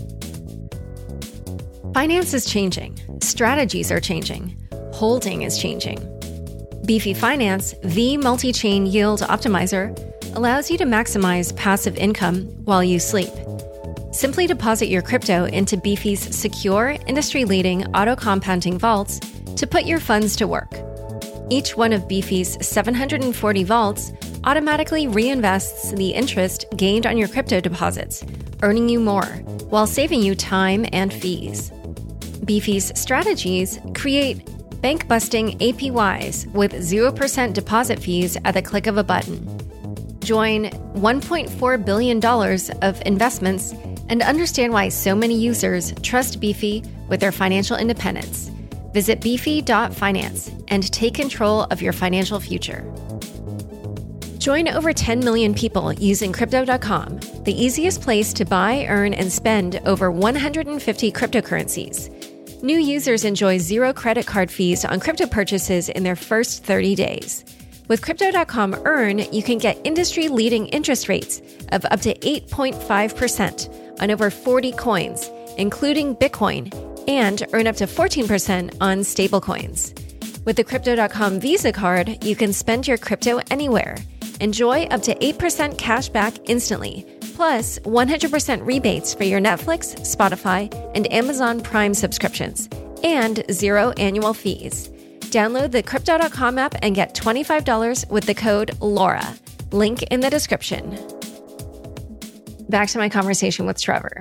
Finance 1.93 2.35
is 2.35 2.45
changing, 2.45 2.97
strategies 3.19 3.91
are 3.91 3.99
changing, 3.99 4.55
holding 4.93 5.41
is 5.41 5.57
changing. 5.57 5.97
Beefy 6.85 7.15
Finance, 7.15 7.73
the 7.83 8.15
multi 8.15 8.53
chain 8.53 8.85
yield 8.85 9.21
optimizer, 9.21 9.97
allows 10.35 10.69
you 10.69 10.77
to 10.77 10.85
maximize 10.85 11.55
passive 11.55 11.97
income 11.97 12.45
while 12.63 12.83
you 12.83 12.99
sleep. 12.99 13.31
Simply 14.11 14.45
deposit 14.45 14.87
your 14.87 15.01
crypto 15.01 15.45
into 15.45 15.77
Beefy's 15.77 16.35
secure, 16.35 16.95
industry 17.07 17.43
leading 17.43 17.85
auto 17.95 18.15
compounding 18.15 18.77
vaults 18.77 19.19
to 19.55 19.65
put 19.65 19.85
your 19.85 19.99
funds 19.99 20.35
to 20.35 20.47
work. 20.47 20.71
Each 21.49 21.75
one 21.75 21.91
of 21.91 22.07
Beefy's 22.07 22.55
740 22.65 23.63
vaults 23.63 24.11
automatically 24.43 25.07
reinvests 25.07 25.95
the 25.97 26.11
interest 26.11 26.65
gained 26.77 27.07
on 27.07 27.17
your 27.17 27.27
crypto 27.27 27.59
deposits, 27.59 28.23
earning 28.61 28.89
you 28.89 28.99
more 28.99 29.25
while 29.69 29.87
saving 29.87 30.21
you 30.21 30.35
time 30.35 30.85
and 30.93 31.11
fees. 31.11 31.71
Beefy's 32.45 32.97
strategies 32.99 33.79
create 33.95 34.47
bank 34.81 35.07
busting 35.07 35.57
APYs 35.59 36.51
with 36.53 36.73
0% 36.73 37.53
deposit 37.53 37.99
fees 37.99 38.37
at 38.45 38.53
the 38.53 38.61
click 38.61 38.87
of 38.87 38.97
a 38.97 39.03
button. 39.03 39.39
Join 40.19 40.65
$1.4 40.95 41.85
billion 41.85 42.23
of 42.81 43.01
investments 43.05 43.73
and 44.09 44.21
understand 44.21 44.73
why 44.73 44.89
so 44.89 45.15
many 45.15 45.35
users 45.35 45.93
trust 46.01 46.39
Beefy 46.39 46.83
with 47.07 47.19
their 47.19 47.31
financial 47.31 47.77
independence. 47.77 48.51
Visit 48.93 49.21
beefy.finance 49.21 50.51
and 50.67 50.91
take 50.91 51.13
control 51.13 51.63
of 51.63 51.81
your 51.81 51.93
financial 51.93 52.39
future. 52.39 52.83
Join 54.39 54.67
over 54.69 54.93
10 54.93 55.19
million 55.19 55.53
people 55.53 55.93
using 55.93 56.31
Crypto.com, 56.31 57.19
the 57.43 57.53
easiest 57.53 58.01
place 58.01 58.33
to 58.33 58.45
buy, 58.45 58.85
earn, 58.87 59.13
and 59.13 59.31
spend 59.31 59.81
over 59.85 60.09
150 60.09 61.11
cryptocurrencies. 61.11 62.28
New 62.61 62.77
users 62.77 63.23
enjoy 63.23 63.57
zero 63.57 63.93
credit 63.93 64.25
card 64.27 64.51
fees 64.51 64.83
on 64.83 64.99
crypto 64.99 65.25
purchases 65.25 65.87
in 65.87 66.03
their 66.03 66.17
first 66.17 66.65
30 66.65 66.93
days. 66.95 67.45
With 67.87 68.01
Crypto.com 68.01 68.75
Earn, 68.85 69.19
you 69.31 69.41
can 69.41 69.57
get 69.57 69.79
industry 69.85 70.27
leading 70.27 70.67
interest 70.67 71.07
rates 71.07 71.41
of 71.71 71.85
up 71.85 72.01
to 72.01 72.13
8.5% 72.15 74.01
on 74.01 74.11
over 74.11 74.29
40 74.29 74.73
coins, 74.73 75.29
including 75.57 76.15
Bitcoin, 76.15 76.69
and 77.07 77.43
earn 77.53 77.65
up 77.65 77.77
to 77.77 77.85
14% 77.85 78.75
on 78.81 78.99
stablecoins. 78.99 79.95
With 80.45 80.57
the 80.57 80.63
Crypto.com 80.63 81.39
Visa 81.39 81.71
card, 81.71 82.23
you 82.23 82.35
can 82.35 82.51
spend 82.51 82.87
your 82.87 82.97
crypto 82.97 83.39
anywhere 83.49 83.95
Enjoy 84.39 84.83
up 84.83 85.01
to 85.03 85.15
8% 85.15 85.77
cash 85.77 86.07
back 86.09 86.33
instantly, 86.45 87.05
plus 87.39 87.79
100% 87.79 88.65
rebates 88.65 89.13
for 89.13 89.23
your 89.23 89.39
Netflix, 89.39 89.95
Spotify, 90.01 90.69
and 90.93 91.09
Amazon 91.09 91.61
Prime 91.61 91.93
subscriptions, 91.93 92.67
and 93.01 93.45
zero 93.49 93.91
annual 93.91 94.33
fees. 94.33 94.89
Download 95.31 95.71
the 95.71 95.81
Crypto.com 95.81 96.57
app 96.57 96.75
and 96.81 96.93
get 96.95 97.15
$25 97.15 98.09
with 98.09 98.25
the 98.25 98.33
code 98.33 98.71
LAURA. 98.81 99.39
Link 99.71 100.03
in 100.11 100.19
the 100.19 100.29
description. 100.29 100.99
Back 102.67 102.89
to 102.89 102.97
my 102.97 103.07
conversation 103.07 103.65
with 103.65 103.81
Trevor. 103.81 104.19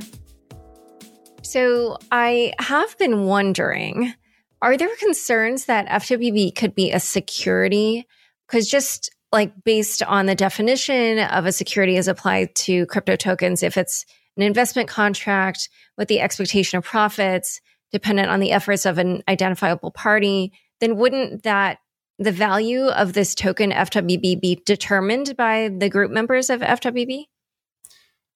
So 1.43 1.99
I 2.13 2.53
have 2.61 2.97
been 2.99 3.25
wondering 3.25 4.15
are 4.63 4.77
there 4.77 4.95
concerns 5.01 5.65
that 5.65 5.89
FWB 5.89 6.55
could 6.55 6.77
be 6.77 6.93
a 6.93 7.01
security? 7.01 8.07
Because 8.47 8.69
just 8.69 9.11
like 9.33 9.53
based 9.65 10.03
on 10.03 10.27
the 10.27 10.35
definition 10.35 11.19
of 11.19 11.47
a 11.47 11.53
security 11.53 11.97
as 11.97 12.09
applied 12.09 12.55
to 12.55 12.87
crypto 12.87 13.17
tokens, 13.17 13.63
if 13.63 13.77
it's 13.77 14.07
an 14.37 14.43
investment 14.43 14.89
contract 14.89 15.69
with 15.97 16.09
the 16.09 16.21
expectation 16.21 16.79
of 16.79 16.85
profits 16.85 17.61
dependent 17.93 18.29
on 18.29 18.41
the 18.41 18.53
efforts 18.53 18.87
of 18.87 18.99
an 18.99 19.23
identifiable 19.29 19.91
party, 19.91 20.53
then 20.81 20.97
wouldn't 20.97 21.43
that 21.43 21.79
the 22.19 22.33
value 22.33 22.87
of 22.87 23.13
this 23.13 23.35
token 23.35 23.71
FWB 23.71 24.41
be 24.41 24.63
determined 24.67 25.37
by 25.37 25.69
the 25.69 25.89
group 25.89 26.11
members 26.11 26.51
of 26.51 26.61
FWB? 26.61 27.25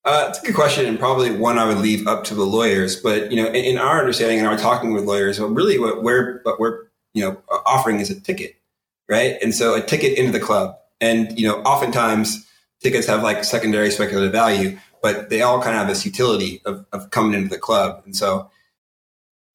Uh, 0.04 0.26
it's 0.28 0.42
a 0.42 0.46
good 0.46 0.54
question, 0.54 0.86
and 0.86 0.98
probably 0.98 1.30
one 1.30 1.58
I 1.58 1.66
would 1.66 1.78
leave 1.78 2.08
up 2.08 2.24
to 2.24 2.34
the 2.34 2.44
lawyers. 2.44 2.96
But 2.96 3.30
you 3.30 3.40
know, 3.40 3.48
in, 3.48 3.64
in 3.64 3.78
our 3.78 4.00
understanding 4.00 4.38
and 4.38 4.48
our 4.48 4.56
talking 4.56 4.92
with 4.92 5.04
lawyers, 5.04 5.38
well, 5.38 5.50
really 5.50 5.78
what 5.78 6.02
we're 6.02 6.40
what 6.42 6.58
we're 6.58 6.86
you 7.14 7.22
know 7.22 7.40
offering 7.66 8.00
is 8.00 8.10
a 8.10 8.20
ticket, 8.20 8.56
right? 9.08 9.36
And 9.42 9.54
so 9.54 9.74
a 9.74 9.80
ticket 9.80 10.18
into 10.18 10.32
the 10.32 10.40
club. 10.40 10.76
And, 11.02 11.38
you 11.38 11.46
know, 11.46 11.60
oftentimes 11.62 12.46
tickets 12.80 13.08
have 13.08 13.22
like 13.22 13.44
secondary 13.44 13.90
speculative 13.90 14.32
value, 14.32 14.78
but 15.02 15.28
they 15.28 15.42
all 15.42 15.60
kind 15.60 15.74
of 15.74 15.80
have 15.80 15.88
this 15.88 16.06
utility 16.06 16.62
of, 16.64 16.86
of 16.92 17.10
coming 17.10 17.34
into 17.34 17.48
the 17.48 17.58
club. 17.58 18.02
And 18.06 18.16
so 18.16 18.50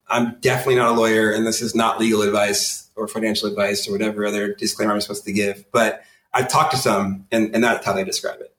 I'm 0.08 0.36
definitely 0.40 0.76
not 0.76 0.90
a 0.90 0.92
lawyer 0.92 1.32
and 1.32 1.46
this 1.46 1.62
is 1.62 1.74
not 1.74 1.98
legal 1.98 2.20
advice 2.22 2.90
or 2.94 3.08
financial 3.08 3.48
advice 3.48 3.88
or 3.88 3.92
whatever 3.92 4.26
other 4.26 4.54
disclaimer 4.54 4.92
I'm 4.92 5.00
supposed 5.00 5.24
to 5.24 5.32
give. 5.32 5.64
But 5.72 6.04
I've 6.34 6.48
talked 6.48 6.72
to 6.72 6.76
some 6.76 7.26
and, 7.32 7.54
and 7.54 7.64
that's 7.64 7.84
how 7.84 7.94
they 7.94 8.04
describe 8.04 8.40
it. 8.40 8.54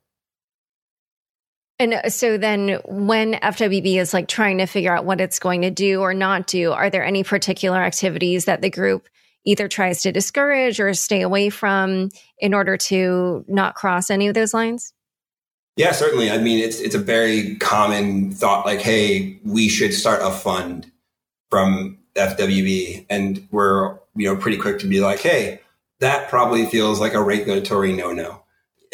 And 1.78 1.94
uh, 1.94 2.10
so 2.10 2.38
then 2.38 2.80
when 2.86 3.36
FWB 3.36 4.00
is 4.00 4.14
like 4.14 4.28
trying 4.28 4.58
to 4.58 4.66
figure 4.66 4.96
out 4.96 5.06
what 5.06 5.22
it's 5.22 5.40
going 5.40 5.62
to 5.62 5.72
do 5.72 6.02
or 6.02 6.16
not 6.16 6.48
do, 6.48 6.72
are 6.72 6.90
there 6.90 7.06
any 7.06 7.24
particular 7.24 7.78
activities 7.78 8.46
that 8.46 8.62
the 8.62 8.70
group 8.70 9.08
either 9.46 9.68
tries 9.68 10.02
to 10.04 10.12
discourage 10.12 10.80
or 10.80 10.94
stay 10.94 11.22
away 11.22 11.50
from 11.50 12.10
in 12.40 12.54
order 12.54 12.78
to 12.78 13.46
not 13.48 13.76
cross 13.76 14.10
any 14.10 14.28
of 14.28 14.34
those 14.34 14.54
lines? 14.54 14.94
Yeah, 15.76 15.94
certainly. 15.94 16.30
I 16.30 16.38
mean, 16.40 16.60
it's 16.60 16.80
it's 16.80 16.96
a 16.96 17.00
very 17.00 17.56
common 17.56 18.32
thought 18.32 18.66
like, 18.66 18.82
hey, 18.82 19.40
we 19.46 19.70
should 19.70 19.94
start 19.94 20.22
a 20.22 20.32
fund 20.32 20.92
from 21.50 21.98
FWB. 22.16 23.06
And 23.10 23.48
we're, 23.52 23.98
you 24.16 24.26
know, 24.26 24.36
pretty 24.36 24.58
quick 24.58 24.80
to 24.80 24.88
be 24.88 25.00
like, 25.00 25.20
hey, 25.20 25.62
that 26.00 26.30
probably 26.30 26.66
feels 26.66 27.00
like 27.00 27.14
a 27.14 27.24
regulatory 27.24 27.94
no-no. 27.94 28.44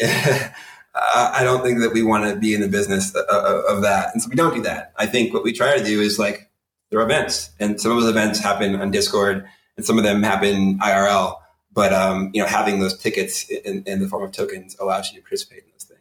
I 0.02 1.40
don't 1.42 1.62
think 1.62 1.80
that 1.80 1.92
we 1.92 2.02
want 2.02 2.24
to 2.24 2.36
be 2.36 2.54
in 2.54 2.60
the 2.60 2.68
business 2.68 3.14
uh, 3.14 3.20
uh, 3.30 3.62
of 3.68 3.82
that. 3.82 4.12
And 4.12 4.22
so 4.22 4.30
we 4.30 4.36
don't 4.36 4.54
do 4.54 4.62
that. 4.62 4.92
I 4.96 5.06
think 5.06 5.34
what 5.34 5.44
we 5.44 5.52
try 5.52 5.76
to 5.76 5.84
do 5.84 6.00
is 6.00 6.18
like 6.18 6.50
there 6.90 7.00
are 7.00 7.04
events 7.04 7.50
and 7.60 7.80
some 7.80 7.92
of 7.92 8.00
those 8.00 8.08
events 8.08 8.38
happen 8.38 8.76
on 8.76 8.90
Discord 8.90 9.46
and 9.76 9.84
some 9.84 9.98
of 9.98 10.04
them 10.04 10.22
happen 10.22 10.78
IRL. 10.78 11.36
But 11.72 11.92
um, 11.92 12.30
you 12.32 12.40
know, 12.40 12.48
having 12.48 12.80
those 12.80 12.96
tickets 12.96 13.48
in, 13.50 13.82
in 13.84 14.00
the 14.00 14.08
form 14.08 14.22
of 14.22 14.32
tokens 14.32 14.76
allows 14.80 15.10
you 15.10 15.18
to 15.18 15.22
participate 15.22 15.64
in 15.64 15.70
those 15.72 15.84
things. 15.84 16.00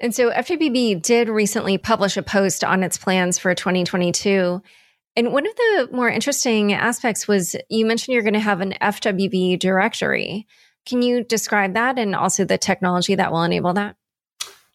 And 0.00 0.14
so 0.14 0.30
FWB 0.30 1.00
did 1.00 1.28
recently 1.28 1.78
publish 1.78 2.16
a 2.16 2.22
post 2.22 2.62
on 2.62 2.82
its 2.82 2.98
plans 2.98 3.38
for 3.38 3.54
2022. 3.54 4.62
And 5.14 5.32
one 5.32 5.46
of 5.46 5.54
the 5.54 5.88
more 5.92 6.08
interesting 6.08 6.72
aspects 6.72 7.28
was 7.28 7.56
you 7.68 7.86
mentioned 7.86 8.14
you're 8.14 8.22
going 8.22 8.34
to 8.34 8.40
have 8.40 8.60
an 8.60 8.74
FWB 8.80 9.58
directory. 9.58 10.46
Can 10.84 11.02
you 11.02 11.22
describe 11.22 11.74
that 11.74 11.98
and 11.98 12.14
also 12.14 12.44
the 12.44 12.58
technology 12.58 13.14
that 13.14 13.30
will 13.30 13.44
enable 13.44 13.74
that? 13.74 13.96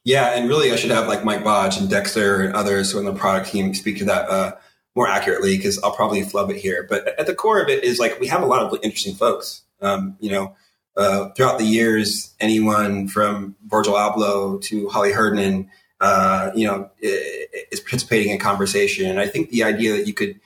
Yeah, 0.04 0.38
and 0.38 0.48
really, 0.48 0.72
I 0.72 0.78
should 0.78 0.92
have 0.92 1.08
like 1.08 1.26
Mike 1.26 1.44
Bodge 1.44 1.80
and 1.80 1.90
Dexter 1.90 2.42
and 2.42 2.54
others 2.56 2.94
in 2.96 3.04
the 3.04 3.14
product 3.14 3.52
team 3.52 3.74
speak 3.74 3.98
to 3.98 4.06
that 4.06 4.30
uh, 4.30 4.54
more 4.98 5.08
accurately 5.08 5.56
because 5.56 5.82
I'll 5.84 5.96
probably 5.96 6.24
flub 6.24 6.50
it 6.50 6.58
here. 6.58 6.86
But 6.90 7.08
at 7.20 7.28
the 7.28 7.36
core 7.36 7.62
of 7.62 7.70
it 7.70 7.84
is 7.84 8.00
like 8.00 8.20
we 8.20 8.28
have 8.28 8.42
a 8.42 8.48
lot 8.48 8.64
of 8.64 8.78
interesting 8.84 9.16
folks. 9.16 9.62
Um, 9.80 10.18
you 10.20 10.32
know, 10.32 10.56
uh, 10.98 11.30
throughout 11.30 11.60
the 11.60 11.66
years, 11.66 12.34
anyone 12.40 13.08
from 13.08 13.56
Virgil 13.68 13.94
Abloh 13.94 14.62
to 14.64 14.90
Holly 14.90 15.14
Herndon 15.14 15.70
uh, 16.00 16.52
you 16.54 16.68
know, 16.68 16.90
is 17.00 17.80
participating 17.80 18.32
in 18.32 18.40
conversation. 18.40 19.10
And 19.10 19.20
I 19.20 19.28
think 19.28 19.50
the 19.50 19.64
idea 19.64 19.94
that 19.94 20.08
you 20.08 20.14
could 20.14 20.40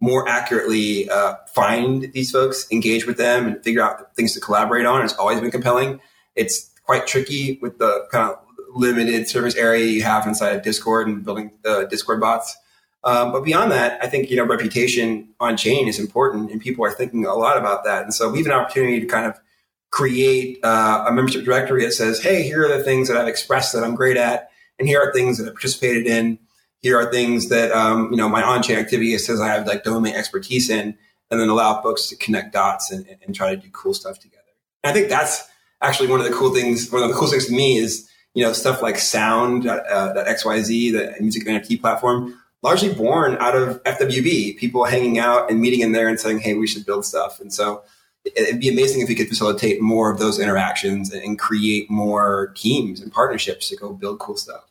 more 0.00 0.28
accurately 0.28 1.08
uh, 1.08 1.34
find 1.54 2.12
these 2.12 2.30
folks, 2.30 2.66
engage 2.70 3.06
with 3.06 3.16
them, 3.16 3.46
and 3.46 3.62
figure 3.62 3.82
out 3.82 4.14
things 4.16 4.32
to 4.34 4.40
collaborate 4.40 4.86
on 4.86 5.02
has 5.02 5.12
always 5.14 5.40
been 5.40 5.50
compelling. 5.50 6.00
It's 6.34 6.70
quite 6.84 7.06
tricky 7.06 7.58
with 7.60 7.78
the 7.78 8.06
kind 8.10 8.30
of 8.30 8.38
limited 8.74 9.28
service 9.28 9.54
area 9.54 9.86
you 9.86 10.02
have 10.02 10.26
inside 10.26 10.56
of 10.56 10.62
Discord 10.62 11.06
and 11.06 11.24
building 11.24 11.52
the 11.62 11.86
Discord 11.90 12.20
bots. 12.20 12.56
Um, 13.04 13.32
but 13.32 13.44
beyond 13.44 13.70
that, 13.72 14.02
I 14.02 14.08
think 14.08 14.30
you 14.30 14.36
know 14.36 14.44
reputation 14.44 15.28
on 15.40 15.56
chain 15.56 15.88
is 15.88 15.98
important, 15.98 16.50
and 16.50 16.60
people 16.60 16.84
are 16.84 16.90
thinking 16.90 17.26
a 17.26 17.34
lot 17.34 17.58
about 17.58 17.84
that. 17.84 18.02
And 18.04 18.14
so 18.14 18.30
we 18.30 18.38
have 18.38 18.46
an 18.46 18.52
opportunity 18.52 19.00
to 19.00 19.06
kind 19.06 19.26
of 19.26 19.38
create 19.90 20.58
uh, 20.64 21.04
a 21.06 21.12
membership 21.12 21.44
directory 21.44 21.84
that 21.84 21.92
says, 21.92 22.22
"Hey, 22.22 22.42
here 22.42 22.64
are 22.64 22.76
the 22.76 22.82
things 22.82 23.08
that 23.08 23.16
I've 23.16 23.28
expressed 23.28 23.72
that 23.74 23.84
I'm 23.84 23.94
great 23.94 24.16
at." 24.16 24.50
and 24.78 24.88
here 24.88 25.00
are 25.00 25.12
things 25.12 25.38
that 25.38 25.46
I 25.46 25.50
participated 25.50 26.06
in. 26.06 26.38
Here 26.80 26.98
are 26.98 27.10
things 27.10 27.48
that 27.48 27.72
um, 27.72 28.10
you 28.10 28.16
know 28.16 28.28
my 28.28 28.42
on-chain 28.42 28.78
activity 28.78 29.16
says 29.18 29.40
I 29.40 29.48
have 29.48 29.66
like 29.66 29.84
domain 29.84 30.14
expertise 30.14 30.68
in, 30.68 30.96
and 31.30 31.40
then 31.40 31.48
allow 31.48 31.80
folks 31.82 32.08
to 32.08 32.16
connect 32.16 32.52
dots 32.52 32.90
and, 32.90 33.06
and 33.24 33.34
try 33.34 33.54
to 33.54 33.60
do 33.60 33.68
cool 33.70 33.94
stuff 33.94 34.18
together. 34.18 34.42
And 34.82 34.90
I 34.90 34.94
think 34.94 35.08
that's 35.08 35.48
actually 35.80 36.08
one 36.08 36.20
of 36.20 36.26
the 36.26 36.32
cool 36.32 36.52
things. 36.52 36.90
One 36.90 37.02
of 37.02 37.08
the 37.08 37.14
cool 37.14 37.28
things 37.28 37.46
to 37.46 37.52
me 37.52 37.78
is 37.78 38.08
you 38.34 38.44
know 38.44 38.52
stuff 38.52 38.82
like 38.82 38.98
Sound, 38.98 39.66
uh, 39.66 40.12
dot 40.12 40.26
XYZ, 40.26 40.92
the 40.92 41.14
music 41.20 41.46
NFT 41.46 41.80
platform, 41.80 42.38
largely 42.64 42.92
born 42.92 43.36
out 43.38 43.54
of 43.54 43.80
FWB. 43.84 44.56
People 44.56 44.84
hanging 44.84 45.18
out 45.18 45.50
and 45.50 45.60
meeting 45.60 45.80
in 45.80 45.92
there 45.92 46.08
and 46.08 46.18
saying, 46.18 46.38
"Hey, 46.38 46.54
we 46.54 46.66
should 46.66 46.84
build 46.84 47.04
stuff." 47.04 47.38
And 47.40 47.52
so 47.52 47.82
it'd 48.24 48.58
be 48.58 48.70
amazing 48.70 49.02
if 49.02 49.08
we 49.08 49.14
could 49.14 49.28
facilitate 49.28 49.82
more 49.82 50.10
of 50.10 50.18
those 50.18 50.40
interactions 50.40 51.12
and 51.12 51.38
create 51.38 51.90
more 51.90 52.52
teams 52.56 53.00
and 53.00 53.12
partnerships 53.12 53.68
to 53.68 53.76
go 53.76 53.92
build 53.92 54.18
cool 54.18 54.36
stuff. 54.36 54.64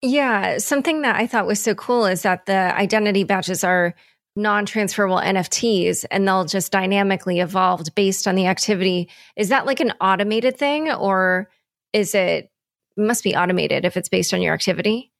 Yeah, 0.00 0.58
something 0.58 1.02
that 1.02 1.16
I 1.16 1.26
thought 1.26 1.46
was 1.46 1.60
so 1.60 1.74
cool 1.74 2.06
is 2.06 2.22
that 2.22 2.46
the 2.46 2.76
identity 2.76 3.24
badges 3.24 3.64
are 3.64 3.94
non-transferable 4.36 5.18
NFTs 5.18 6.04
and 6.10 6.28
they'll 6.28 6.44
just 6.44 6.70
dynamically 6.70 7.40
evolve 7.40 7.82
based 7.94 8.28
on 8.28 8.34
the 8.34 8.46
activity. 8.46 9.08
Is 9.36 9.48
that 9.48 9.66
like 9.66 9.80
an 9.80 9.92
automated 10.00 10.58
thing 10.58 10.90
or 10.92 11.48
is 11.92 12.14
it 12.14 12.50
must 12.96 13.24
be 13.24 13.34
automated 13.34 13.84
if 13.84 13.96
it's 13.96 14.08
based 14.08 14.34
on 14.34 14.42
your 14.42 14.52
activity? 14.52 15.13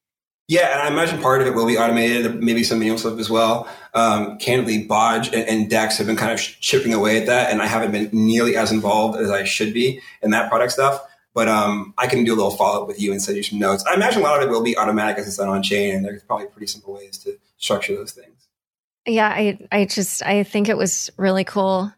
Yeah, 0.47 0.73
and 0.73 0.83
I 0.83 0.89
imagine 0.89 1.23
part 1.23 1.41
of 1.41 1.47
it 1.47 1.55
will 1.55 1.67
be 1.67 1.79
automated, 1.79 2.43
maybe 2.43 2.65
something 2.65 2.99
stuff 2.99 3.19
as 3.19 3.31
well. 3.31 3.67
Um, 3.95 4.37
candidly, 4.37 4.87
Bodge 4.87 5.29
and, 5.29 5.49
and, 5.49 5.71
Dex 5.71 5.97
have 5.97 6.07
been 6.07 6.17
kind 6.17 6.33
of 6.33 6.39
chipping 6.39 6.93
away 6.93 7.19
at 7.19 7.27
that, 7.27 7.51
and 7.51 7.63
I 7.63 7.67
haven't 7.67 7.93
been 7.93 8.11
nearly 8.13 8.55
as 8.55 8.71
involved 8.71 9.19
as 9.19 9.31
I 9.31 9.45
should 9.45 9.73
be 9.73 10.03
in 10.23 10.33
that 10.33 10.51
product 10.51 10.73
stuff. 10.73 11.01
But 11.33 11.49
um, 11.49 11.95
I 11.97 12.07
can 12.07 12.25
do 12.25 12.35
a 12.35 12.37
little 12.37 12.51
follow 12.51 12.83
up 12.83 12.89
with 12.89 13.01
you 13.01 13.11
and 13.11 13.23
send 13.23 13.39
you 13.39 13.43
some 13.43 13.59
notes. 13.59 13.85
I 13.87 13.95
imagine 13.95 14.21
a 14.21 14.25
lot 14.25 14.43
of 14.43 14.49
it 14.49 14.53
will 14.53 14.63
be 14.63 14.77
automatic 14.77 15.19
as 15.19 15.27
it's 15.27 15.39
done 15.39 15.49
on 15.49 15.63
chain, 15.63 15.95
and 15.95 16.05
there's 16.05 16.23
probably 16.23 16.47
pretty 16.47 16.67
simple 16.67 16.93
ways 16.93 17.17
to 17.19 17.39
structure 17.57 17.97
those 17.97 18.13
things. 18.13 18.49
Yeah, 19.07 19.29
I 19.29 19.59
I 19.73 19.87
just 19.87 20.23
I 20.23 20.43
think 20.43 20.69
it 20.69 20.77
was 20.77 21.11
really 21.17 21.45
cool. 21.45 21.91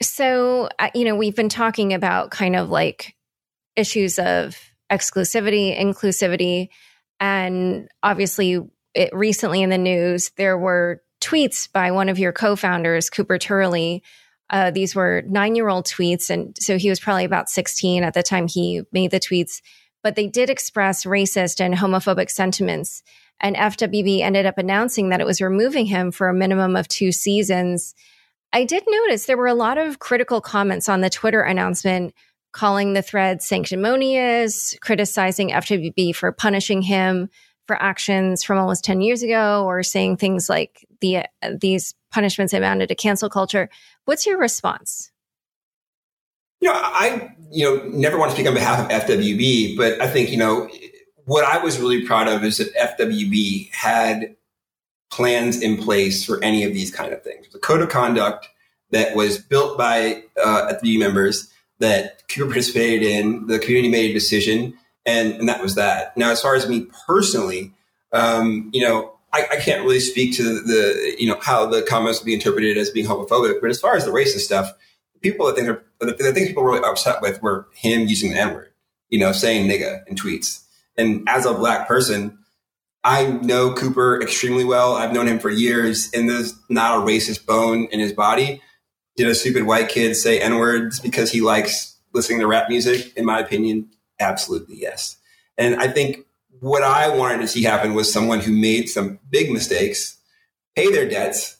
So 0.00 0.70
you 0.94 1.04
know, 1.04 1.14
we've 1.14 1.36
been 1.36 1.50
talking 1.50 1.92
about 1.92 2.30
kind 2.30 2.56
of 2.56 2.70
like 2.70 3.14
issues 3.76 4.18
of 4.18 4.58
exclusivity, 4.90 5.78
inclusivity 5.78 6.70
and 7.20 7.88
obviously, 8.02 8.60
it, 8.94 9.10
recently 9.12 9.62
in 9.62 9.70
the 9.70 9.78
news, 9.78 10.30
there 10.36 10.58
were 10.58 11.02
tweets 11.20 11.70
by 11.70 11.90
one 11.90 12.08
of 12.08 12.18
your 12.18 12.32
co 12.32 12.56
founders, 12.56 13.10
Cooper 13.10 13.38
Turley. 13.38 14.02
Uh, 14.48 14.70
these 14.70 14.94
were 14.94 15.22
nine 15.26 15.56
year 15.56 15.68
old 15.68 15.86
tweets. 15.86 16.30
And 16.30 16.56
so 16.58 16.78
he 16.78 16.88
was 16.88 17.00
probably 17.00 17.24
about 17.24 17.48
16 17.48 18.04
at 18.04 18.14
the 18.14 18.22
time 18.22 18.46
he 18.46 18.82
made 18.92 19.10
the 19.10 19.20
tweets, 19.20 19.60
but 20.02 20.14
they 20.14 20.28
did 20.28 20.50
express 20.50 21.04
racist 21.04 21.60
and 21.60 21.74
homophobic 21.74 22.30
sentiments. 22.30 23.02
And 23.40 23.56
FWB 23.56 24.20
ended 24.20 24.46
up 24.46 24.56
announcing 24.56 25.10
that 25.10 25.20
it 25.20 25.26
was 25.26 25.40
removing 25.40 25.86
him 25.86 26.10
for 26.10 26.28
a 26.28 26.34
minimum 26.34 26.76
of 26.76 26.88
two 26.88 27.12
seasons. 27.12 27.94
I 28.52 28.64
did 28.64 28.84
notice 28.86 29.26
there 29.26 29.36
were 29.36 29.46
a 29.46 29.54
lot 29.54 29.78
of 29.78 29.98
critical 29.98 30.40
comments 30.40 30.88
on 30.88 31.00
the 31.00 31.10
Twitter 31.10 31.42
announcement 31.42 32.14
calling 32.56 32.94
the 32.94 33.02
thread 33.02 33.42
sanctimonious, 33.42 34.74
criticizing 34.80 35.50
FWB 35.50 36.16
for 36.16 36.32
punishing 36.32 36.80
him 36.80 37.28
for 37.66 37.80
actions 37.82 38.42
from 38.42 38.58
almost 38.58 38.82
10 38.82 39.02
years 39.02 39.22
ago, 39.22 39.64
or 39.66 39.82
saying 39.82 40.16
things 40.16 40.48
like 40.48 40.86
the, 41.02 41.18
uh, 41.18 41.50
these 41.60 41.94
punishments 42.10 42.54
amounted 42.54 42.88
to 42.88 42.94
cancel 42.94 43.28
culture. 43.28 43.68
What's 44.06 44.24
your 44.24 44.38
response? 44.38 45.10
You 46.60 46.72
know, 46.72 46.80
I 46.82 47.34
you 47.52 47.64
know 47.64 47.88
never 47.90 48.16
want 48.16 48.30
to 48.30 48.34
speak 48.34 48.48
on 48.48 48.54
behalf 48.54 48.80
of 48.80 48.88
FWB, 48.88 49.76
but 49.76 50.00
I 50.00 50.08
think 50.08 50.30
you 50.30 50.38
know 50.38 50.70
what 51.26 51.44
I 51.44 51.62
was 51.62 51.78
really 51.78 52.06
proud 52.06 52.28
of 52.28 52.42
is 52.42 52.56
that 52.56 52.74
FWB 52.98 53.70
had 53.74 54.34
plans 55.10 55.60
in 55.60 55.76
place 55.76 56.24
for 56.24 56.42
any 56.42 56.64
of 56.64 56.72
these 56.72 56.90
kind 56.90 57.12
of 57.12 57.22
things. 57.22 57.46
The 57.52 57.58
code 57.58 57.82
of 57.82 57.90
conduct 57.90 58.48
that 58.90 59.14
was 59.14 59.36
built 59.36 59.76
by 59.76 60.22
uh, 60.42 60.72
FWB 60.72 60.98
members 60.98 61.52
that 61.78 62.28
Cooper 62.28 62.46
participated 62.46 63.02
in. 63.02 63.46
The 63.46 63.58
community 63.58 63.90
made 63.90 64.10
a 64.10 64.14
decision, 64.14 64.74
and, 65.04 65.34
and 65.34 65.48
that 65.48 65.62
was 65.62 65.74
that. 65.74 66.16
Now, 66.16 66.30
as 66.30 66.40
far 66.40 66.54
as 66.54 66.68
me 66.68 66.86
personally, 67.06 67.72
um, 68.12 68.70
you 68.72 68.80
know, 68.80 69.12
I, 69.32 69.46
I, 69.52 69.56
can't 69.56 69.82
really 69.82 70.00
speak 70.00 70.34
to 70.36 70.42
the, 70.42 71.16
you 71.18 71.28
know, 71.28 71.38
how 71.42 71.66
the 71.66 71.82
comments 71.82 72.20
would 72.20 72.26
be 72.26 72.32
interpreted 72.32 72.78
as 72.78 72.90
being 72.90 73.06
homophobic. 73.06 73.60
But 73.60 73.70
as 73.70 73.80
far 73.80 73.96
as 73.96 74.04
the 74.04 74.10
racist 74.10 74.40
stuff, 74.40 74.72
people 75.20 75.46
that 75.46 75.56
think 75.56 75.68
are, 75.68 75.84
the, 76.00 76.06
the 76.06 76.32
things 76.32 76.48
people 76.48 76.62
were 76.62 76.72
really 76.72 76.88
upset 76.88 77.20
with 77.20 77.42
were 77.42 77.68
him 77.74 78.06
using 78.06 78.30
the 78.30 78.38
N 78.38 78.54
word, 78.54 78.70
you 79.10 79.18
know, 79.18 79.32
saying 79.32 79.68
nigga 79.68 80.06
in 80.06 80.14
tweets. 80.14 80.62
And 80.96 81.28
as 81.28 81.44
a 81.44 81.52
black 81.52 81.86
person, 81.86 82.38
I 83.04 83.26
know 83.26 83.74
Cooper 83.74 84.20
extremely 84.22 84.64
well. 84.64 84.94
I've 84.94 85.12
known 85.12 85.28
him 85.28 85.38
for 85.38 85.50
years, 85.50 86.10
and 86.14 86.28
there's 86.28 86.54
not 86.68 86.96
a 86.98 87.06
racist 87.06 87.44
bone 87.44 87.88
in 87.92 88.00
his 88.00 88.12
body 88.12 88.62
did 89.16 89.28
a 89.28 89.34
stupid 89.34 89.64
white 89.64 89.88
kid 89.88 90.14
say 90.14 90.40
N 90.40 90.58
words 90.58 91.00
because 91.00 91.30
he 91.32 91.40
likes 91.40 91.96
listening 92.12 92.40
to 92.40 92.46
rap 92.46 92.68
music? 92.68 93.12
In 93.16 93.24
my 93.24 93.40
opinion, 93.40 93.88
absolutely 94.20 94.76
yes. 94.76 95.16
And 95.58 95.76
I 95.76 95.88
think 95.88 96.26
what 96.60 96.82
I 96.82 97.14
wanted 97.14 97.38
to 97.38 97.48
see 97.48 97.62
happen 97.62 97.94
was 97.94 98.12
someone 98.12 98.40
who 98.40 98.52
made 98.52 98.88
some 98.88 99.18
big 99.30 99.50
mistakes, 99.50 100.18
pay 100.74 100.90
their 100.90 101.08
debts, 101.08 101.56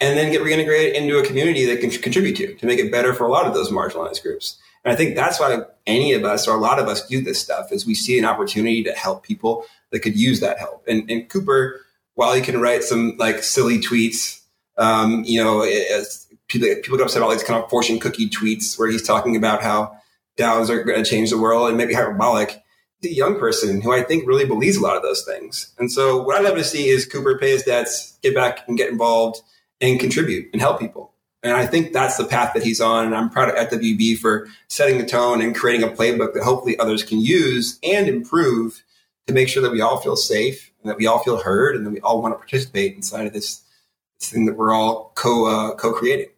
and 0.00 0.18
then 0.18 0.32
get 0.32 0.42
reintegrated 0.42 0.94
into 0.94 1.18
a 1.18 1.24
community 1.24 1.64
that 1.66 1.80
can 1.80 1.90
contribute 1.90 2.36
to 2.36 2.54
to 2.54 2.66
make 2.66 2.78
it 2.78 2.90
better 2.90 3.14
for 3.14 3.24
a 3.24 3.30
lot 3.30 3.46
of 3.46 3.54
those 3.54 3.70
marginalized 3.70 4.22
groups. 4.22 4.58
And 4.84 4.92
I 4.92 4.96
think 4.96 5.14
that's 5.14 5.38
why 5.38 5.64
any 5.86 6.12
of 6.12 6.24
us 6.24 6.48
or 6.48 6.56
a 6.56 6.60
lot 6.60 6.78
of 6.78 6.88
us 6.88 7.06
do 7.06 7.22
this 7.22 7.40
stuff 7.40 7.70
is 7.70 7.86
we 7.86 7.94
see 7.94 8.18
an 8.18 8.24
opportunity 8.24 8.82
to 8.82 8.92
help 8.92 9.22
people 9.22 9.64
that 9.90 10.00
could 10.00 10.16
use 10.16 10.40
that 10.40 10.58
help. 10.58 10.84
And, 10.88 11.08
and 11.08 11.28
Cooper, 11.28 11.80
while 12.14 12.34
he 12.34 12.40
can 12.40 12.60
write 12.60 12.82
some 12.82 13.16
like 13.16 13.44
silly 13.44 13.78
tweets, 13.78 14.40
um, 14.78 15.22
you 15.24 15.42
know, 15.42 15.62
people, 16.52 16.68
people 16.82 16.98
get 16.98 17.04
upset 17.04 17.22
about 17.22 17.32
these 17.32 17.42
kind 17.42 17.62
of 17.62 17.70
fortune 17.70 17.98
cookie 17.98 18.28
tweets 18.28 18.78
where 18.78 18.90
he's 18.90 19.02
talking 19.02 19.36
about 19.36 19.62
how 19.62 19.96
DAOs 20.38 20.68
are 20.68 20.84
going 20.84 21.02
to 21.02 21.08
change 21.08 21.30
the 21.30 21.38
world 21.38 21.68
and 21.68 21.76
maybe 21.76 21.94
hyperbolic. 21.94 22.62
The 23.00 23.12
young 23.12 23.38
person 23.38 23.80
who 23.80 23.92
I 23.92 24.02
think 24.02 24.28
really 24.28 24.44
believes 24.44 24.76
a 24.76 24.80
lot 24.80 24.96
of 24.96 25.02
those 25.02 25.24
things. 25.24 25.74
And 25.78 25.90
so 25.90 26.22
what 26.22 26.36
I'd 26.36 26.44
love 26.44 26.56
to 26.56 26.64
see 26.64 26.88
is 26.88 27.04
Cooper 27.04 27.36
pay 27.36 27.50
his 27.50 27.64
debts, 27.64 28.16
get 28.22 28.34
back 28.34 28.68
and 28.68 28.76
get 28.76 28.90
involved 28.90 29.40
and 29.80 29.98
contribute 29.98 30.50
and 30.52 30.62
help 30.62 30.78
people. 30.78 31.12
And 31.42 31.52
I 31.52 31.66
think 31.66 31.92
that's 31.92 32.16
the 32.16 32.24
path 32.24 32.54
that 32.54 32.62
he's 32.62 32.80
on. 32.80 33.06
And 33.06 33.14
I'm 33.16 33.28
proud 33.28 33.48
of 33.48 33.56
FWB 33.56 34.18
for 34.18 34.46
setting 34.68 34.98
the 34.98 35.04
tone 35.04 35.42
and 35.42 35.54
creating 35.54 35.82
a 35.82 35.92
playbook 35.92 36.34
that 36.34 36.44
hopefully 36.44 36.78
others 36.78 37.02
can 37.02 37.20
use 37.20 37.80
and 37.82 38.08
improve 38.08 38.84
to 39.26 39.32
make 39.32 39.48
sure 39.48 39.62
that 39.62 39.72
we 39.72 39.80
all 39.80 40.00
feel 40.00 40.14
safe 40.14 40.72
and 40.80 40.90
that 40.90 40.96
we 40.96 41.06
all 41.06 41.18
feel 41.18 41.38
heard 41.38 41.74
and 41.74 41.84
that 41.84 41.90
we 41.90 42.00
all 42.00 42.22
want 42.22 42.34
to 42.34 42.38
participate 42.38 42.94
inside 42.94 43.26
of 43.26 43.32
this, 43.32 43.62
this 44.20 44.30
thing 44.30 44.46
that 44.46 44.56
we're 44.56 44.72
all 44.72 45.10
co 45.16 45.46
uh, 45.46 45.74
co 45.74 45.92
creating. 45.92 46.28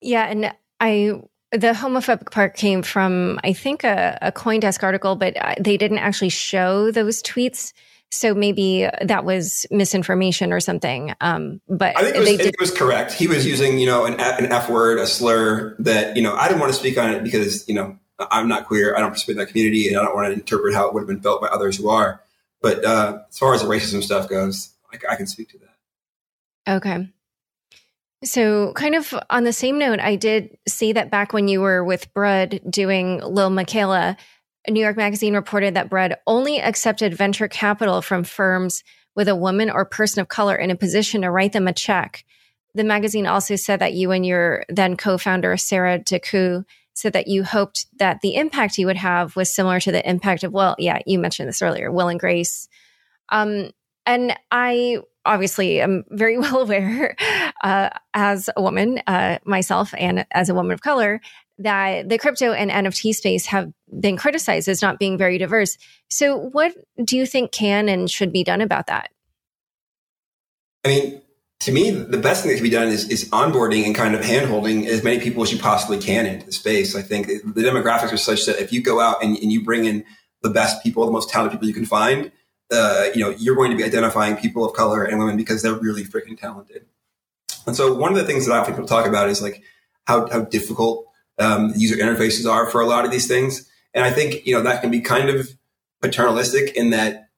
Yeah, 0.00 0.24
and 0.24 0.54
I 0.80 1.20
the 1.52 1.72
homophobic 1.72 2.30
part 2.30 2.54
came 2.56 2.82
from 2.82 3.40
I 3.42 3.52
think 3.52 3.84
a, 3.84 4.18
a 4.22 4.32
CoinDesk 4.32 4.82
article, 4.82 5.16
but 5.16 5.36
they 5.58 5.76
didn't 5.76 5.98
actually 5.98 6.28
show 6.28 6.90
those 6.90 7.22
tweets. 7.22 7.72
So 8.12 8.34
maybe 8.34 8.88
that 9.02 9.24
was 9.24 9.66
misinformation 9.70 10.52
or 10.52 10.58
something. 10.58 11.14
Um, 11.20 11.60
but 11.68 11.96
I 11.96 12.02
think, 12.02 12.16
it 12.16 12.18
was, 12.18 12.28
did- 12.28 12.46
it 12.46 12.60
was 12.60 12.72
correct. 12.72 13.12
He 13.12 13.28
was 13.28 13.46
using, 13.46 13.78
you 13.78 13.86
know, 13.86 14.04
an, 14.04 14.14
an 14.18 14.50
F 14.50 14.68
word, 14.68 14.98
a 14.98 15.06
slur 15.06 15.76
that, 15.78 16.16
you 16.16 16.22
know, 16.22 16.34
I 16.34 16.48
didn't 16.48 16.60
want 16.60 16.72
to 16.72 16.78
speak 16.78 16.98
on 16.98 17.10
it 17.10 17.22
because, 17.22 17.68
you 17.68 17.74
know, 17.74 17.96
I'm 18.18 18.48
not 18.48 18.66
queer. 18.66 18.96
I 18.96 18.98
don't 18.98 19.10
participate 19.10 19.34
in 19.34 19.38
that 19.38 19.46
community 19.46 19.88
and 19.88 19.96
I 19.96 20.04
don't 20.04 20.14
want 20.14 20.26
to 20.26 20.32
interpret 20.32 20.74
how 20.74 20.88
it 20.88 20.94
would 20.94 21.00
have 21.00 21.08
been 21.08 21.20
felt 21.20 21.40
by 21.40 21.46
others 21.46 21.76
who 21.76 21.88
are. 21.88 22.20
But 22.60 22.84
uh, 22.84 23.20
as 23.28 23.38
far 23.38 23.54
as 23.54 23.62
the 23.62 23.68
racism 23.68 24.02
stuff 24.02 24.28
goes, 24.28 24.74
I, 24.92 25.12
I 25.12 25.16
can 25.16 25.28
speak 25.28 25.50
to 25.50 25.58
that. 25.58 26.76
Okay. 26.76 27.08
So, 28.22 28.72
kind 28.74 28.94
of 28.94 29.14
on 29.30 29.44
the 29.44 29.52
same 29.52 29.78
note, 29.78 29.98
I 29.98 30.16
did 30.16 30.58
see 30.68 30.92
that 30.92 31.10
back 31.10 31.32
when 31.32 31.48
you 31.48 31.60
were 31.60 31.82
with 31.82 32.12
Brud 32.12 32.60
doing 32.68 33.18
Lil 33.20 33.50
Miquela, 33.50 34.16
New 34.68 34.80
York 34.80 34.98
Magazine 34.98 35.34
reported 35.34 35.74
that 35.74 35.88
Brud 35.88 36.16
only 36.26 36.60
accepted 36.60 37.14
venture 37.14 37.48
capital 37.48 38.02
from 38.02 38.24
firms 38.24 38.84
with 39.16 39.28
a 39.28 39.34
woman 39.34 39.70
or 39.70 39.84
person 39.84 40.20
of 40.20 40.28
color 40.28 40.54
in 40.54 40.70
a 40.70 40.76
position 40.76 41.22
to 41.22 41.30
write 41.30 41.52
them 41.52 41.66
a 41.66 41.72
check. 41.72 42.24
The 42.74 42.84
magazine 42.84 43.26
also 43.26 43.56
said 43.56 43.80
that 43.80 43.94
you 43.94 44.10
and 44.10 44.24
your 44.24 44.64
then 44.68 44.96
co 44.96 45.16
founder, 45.16 45.56
Sara 45.56 45.98
DeCou, 45.98 46.64
said 46.92 47.14
that 47.14 47.26
you 47.26 47.42
hoped 47.42 47.86
that 47.98 48.20
the 48.20 48.36
impact 48.36 48.78
you 48.78 48.86
would 48.86 48.96
have 48.96 49.34
was 49.34 49.52
similar 49.52 49.80
to 49.80 49.92
the 49.92 50.08
impact 50.08 50.44
of, 50.44 50.52
well, 50.52 50.76
yeah, 50.78 50.98
you 51.06 51.18
mentioned 51.18 51.48
this 51.48 51.62
earlier, 51.62 51.90
Will 51.90 52.08
and 52.08 52.20
Grace. 52.20 52.68
Um, 53.30 53.70
and 54.06 54.36
I 54.50 54.98
obviously 55.24 55.80
am 55.80 56.04
very 56.10 56.38
well 56.38 56.58
aware 56.58 57.16
uh, 57.62 57.90
as 58.14 58.50
a 58.56 58.62
woman 58.62 59.00
uh, 59.06 59.38
myself 59.44 59.94
and 59.96 60.26
as 60.32 60.48
a 60.48 60.54
woman 60.54 60.72
of 60.72 60.80
color 60.80 61.20
that 61.58 62.08
the 62.08 62.16
crypto 62.16 62.52
and 62.52 62.70
NFT 62.70 63.14
space 63.14 63.46
have 63.46 63.70
been 64.00 64.16
criticized 64.16 64.66
as 64.66 64.80
not 64.80 64.98
being 64.98 65.18
very 65.18 65.36
diverse. 65.36 65.76
So, 66.08 66.36
what 66.36 66.74
do 67.04 67.16
you 67.16 67.26
think 67.26 67.52
can 67.52 67.88
and 67.88 68.10
should 68.10 68.32
be 68.32 68.42
done 68.42 68.62
about 68.62 68.86
that? 68.86 69.10
I 70.84 70.88
mean, 70.88 71.22
to 71.60 71.72
me, 71.72 71.90
the 71.90 72.16
best 72.16 72.42
thing 72.42 72.50
that 72.50 72.56
can 72.56 72.64
be 72.64 72.70
done 72.70 72.88
is, 72.88 73.10
is 73.10 73.28
onboarding 73.28 73.84
and 73.84 73.94
kind 73.94 74.14
of 74.14 74.22
handholding 74.22 74.86
as 74.86 75.04
many 75.04 75.20
people 75.20 75.42
as 75.42 75.52
you 75.52 75.58
possibly 75.58 75.98
can 75.98 76.24
into 76.24 76.46
the 76.46 76.52
space. 76.52 76.96
I 76.96 77.02
think 77.02 77.26
the 77.26 77.62
demographics 77.62 78.12
are 78.12 78.16
such 78.16 78.46
that 78.46 78.58
if 78.58 78.72
you 78.72 78.82
go 78.82 78.98
out 78.98 79.22
and, 79.22 79.36
and 79.36 79.52
you 79.52 79.62
bring 79.62 79.84
in 79.84 80.04
the 80.42 80.48
best 80.48 80.82
people, 80.82 81.04
the 81.04 81.12
most 81.12 81.28
talented 81.28 81.52
people 81.52 81.68
you 81.68 81.74
can 81.74 81.84
find, 81.84 82.32
uh, 82.70 83.08
you 83.14 83.22
know, 83.22 83.30
you're 83.30 83.56
going 83.56 83.70
to 83.70 83.76
be 83.76 83.84
identifying 83.84 84.36
people 84.36 84.64
of 84.64 84.74
color 84.74 85.04
and 85.04 85.18
women 85.18 85.36
because 85.36 85.62
they're 85.62 85.74
really 85.74 86.04
freaking 86.04 86.38
talented. 86.38 86.86
And 87.66 87.76
so 87.76 87.92
one 87.94 88.12
of 88.12 88.18
the 88.18 88.24
things 88.24 88.46
that 88.46 88.52
I 88.52 88.58
often 88.58 88.74
people 88.74 88.88
talk 88.88 89.06
about 89.06 89.28
is 89.28 89.42
like 89.42 89.62
how, 90.06 90.28
how 90.28 90.42
difficult 90.42 91.06
um, 91.38 91.72
user 91.76 91.96
interfaces 91.96 92.50
are 92.50 92.70
for 92.70 92.80
a 92.80 92.86
lot 92.86 93.04
of 93.04 93.10
these 93.10 93.26
things. 93.26 93.68
And 93.94 94.04
I 94.04 94.10
think, 94.10 94.46
you 94.46 94.54
know, 94.54 94.62
that 94.62 94.80
can 94.82 94.90
be 94.90 95.00
kind 95.00 95.30
of 95.30 95.50
paternalistic 96.00 96.76
in 96.76 96.90
that 96.90 97.28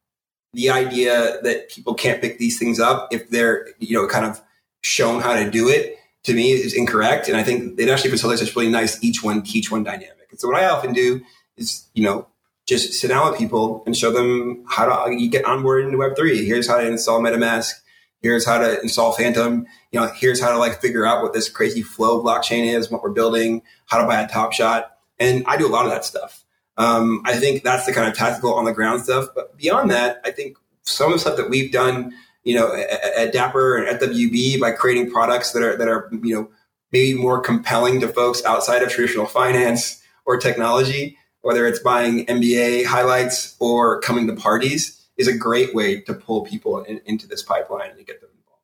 the 0.52 0.70
idea 0.70 1.38
that 1.42 1.70
people 1.70 1.94
can't 1.94 2.20
pick 2.20 2.38
these 2.38 2.58
things 2.58 2.78
up 2.78 3.08
if 3.10 3.30
they're, 3.30 3.68
you 3.78 3.96
know, 3.96 4.06
kind 4.06 4.26
of 4.26 4.40
shown 4.82 5.22
how 5.22 5.34
to 5.34 5.50
do 5.50 5.68
it 5.68 5.96
to 6.24 6.34
me 6.34 6.52
is 6.52 6.74
incorrect. 6.74 7.28
And 7.28 7.36
I 7.36 7.42
think 7.42 7.78
it 7.80 7.88
actually 7.88 8.10
facilitates 8.10 8.42
this 8.42 8.54
really 8.54 8.70
nice 8.70 9.02
each 9.02 9.22
one 9.22 9.42
teach 9.42 9.70
one 9.70 9.82
dynamic. 9.82 10.28
And 10.30 10.38
so 10.38 10.48
what 10.48 10.60
I 10.60 10.68
often 10.68 10.92
do 10.92 11.22
is, 11.56 11.86
you 11.94 12.02
know, 12.02 12.26
just 12.66 12.94
sit 12.94 13.08
down 13.08 13.30
with 13.30 13.38
people 13.38 13.82
and 13.86 13.96
show 13.96 14.10
them 14.10 14.64
how 14.68 14.86
to 14.86 15.14
you 15.14 15.28
get 15.28 15.44
onboarded 15.44 15.86
into 15.86 15.98
Web3. 15.98 16.44
Here's 16.44 16.68
how 16.68 16.78
to 16.78 16.86
install 16.86 17.20
MetaMask. 17.20 17.72
Here's 18.20 18.46
how 18.46 18.58
to 18.58 18.80
install 18.80 19.12
Phantom. 19.12 19.66
You 19.90 20.00
know, 20.00 20.06
here's 20.14 20.40
how 20.40 20.52
to 20.52 20.58
like 20.58 20.80
figure 20.80 21.04
out 21.04 21.22
what 21.22 21.32
this 21.32 21.48
crazy 21.48 21.82
flow 21.82 22.22
blockchain 22.22 22.72
is, 22.72 22.90
what 22.90 23.02
we're 23.02 23.10
building, 23.10 23.62
how 23.86 23.98
to 23.98 24.06
buy 24.06 24.20
a 24.20 24.28
top 24.28 24.52
shot. 24.52 24.96
And 25.18 25.44
I 25.46 25.56
do 25.56 25.66
a 25.66 25.70
lot 25.70 25.86
of 25.86 25.90
that 25.90 26.04
stuff. 26.04 26.44
Um, 26.76 27.22
I 27.24 27.36
think 27.36 27.64
that's 27.64 27.84
the 27.84 27.92
kind 27.92 28.08
of 28.08 28.16
tactical 28.16 28.54
on 28.54 28.64
the 28.64 28.72
ground 28.72 29.02
stuff. 29.02 29.26
But 29.34 29.56
beyond 29.56 29.90
that, 29.90 30.20
I 30.24 30.30
think 30.30 30.56
some 30.82 31.08
of 31.08 31.14
the 31.14 31.18
stuff 31.18 31.36
that 31.36 31.50
we've 31.50 31.72
done, 31.72 32.14
you 32.44 32.54
know, 32.54 32.72
at, 32.74 32.90
at 33.16 33.32
Dapper 33.32 33.76
and 33.76 33.88
at 33.88 34.00
WB 34.00 34.60
by 34.60 34.70
creating 34.70 35.10
products 35.10 35.52
that 35.52 35.62
are 35.62 35.76
that 35.76 35.88
are 35.88 36.08
you 36.22 36.34
know 36.34 36.50
maybe 36.92 37.18
more 37.18 37.40
compelling 37.40 38.00
to 38.00 38.08
folks 38.08 38.44
outside 38.44 38.82
of 38.82 38.90
traditional 38.90 39.26
finance 39.26 40.02
or 40.24 40.36
technology, 40.36 41.18
whether 41.42 41.66
it's 41.66 41.78
buying 41.78 42.26
NBA 42.26 42.86
highlights 42.86 43.56
or 43.60 44.00
coming 44.00 44.26
to 44.26 44.34
parties, 44.34 45.06
is 45.16 45.28
a 45.28 45.36
great 45.36 45.74
way 45.74 46.00
to 46.00 46.14
pull 46.14 46.42
people 46.42 46.82
in, 46.84 47.00
into 47.04 47.28
this 47.28 47.42
pipeline 47.42 47.90
and 47.90 48.06
get 48.06 48.20
them 48.20 48.30
involved. 48.36 48.62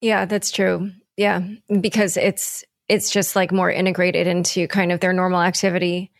Yeah, 0.00 0.24
that's 0.24 0.50
true. 0.50 0.92
Yeah, 1.16 1.46
because 1.80 2.16
it's 2.16 2.64
it's 2.88 3.10
just 3.10 3.34
like 3.34 3.50
more 3.50 3.70
integrated 3.70 4.26
into 4.26 4.68
kind 4.68 4.92
of 4.92 5.00
their 5.00 5.12
normal 5.12 5.40
activity 5.40 6.12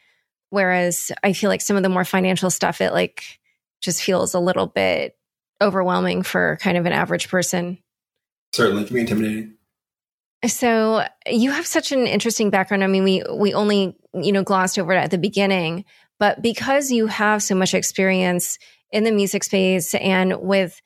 Whereas 0.55 1.11
I 1.25 1.33
feel 1.33 1.51
like 1.51 1.61
some 1.61 1.77
of 1.77 1.83
the 1.83 1.89
more 1.89 2.05
financial 2.05 2.49
stuff, 2.49 2.81
it 2.81 2.93
like 2.93 3.41
just 3.81 4.01
feels 4.01 4.35
a 4.35 4.39
little 4.39 4.69
bit 4.69 5.17
overwhelming 5.61 6.23
for 6.23 6.59
kind 6.61 6.79
of 6.79 6.87
an 6.87 6.93
average 6.93 7.29
person. 7.29 7.79
Certainly, 8.53 8.85
can 8.85 8.95
be 8.95 9.01
intimidating. 9.01 9.55
So 10.47 11.07
you 11.27 11.51
have 11.51 11.67
such 11.67 11.93
an 11.93 12.07
interesting 12.07 12.51
background. 12.51 12.85
I 12.85 12.87
mean, 12.87 13.05
we 13.05 13.23
we 13.33 13.55
only 13.55 13.97
you 14.15 14.33
know 14.33 14.43
glossed 14.43 14.79
over 14.79 14.93
it 14.93 14.99
at 14.99 15.11
the 15.11 15.19
beginning, 15.19 15.85
but 16.19 16.43
because 16.43 16.91
you 16.91 17.07
have 17.07 17.43
so 17.43 17.55
much 17.55 17.75
experience 17.75 18.59
in 18.91 19.05
the 19.05 19.13
music 19.13 19.45
space 19.45 19.95
and 19.95 20.41
with 20.41 20.81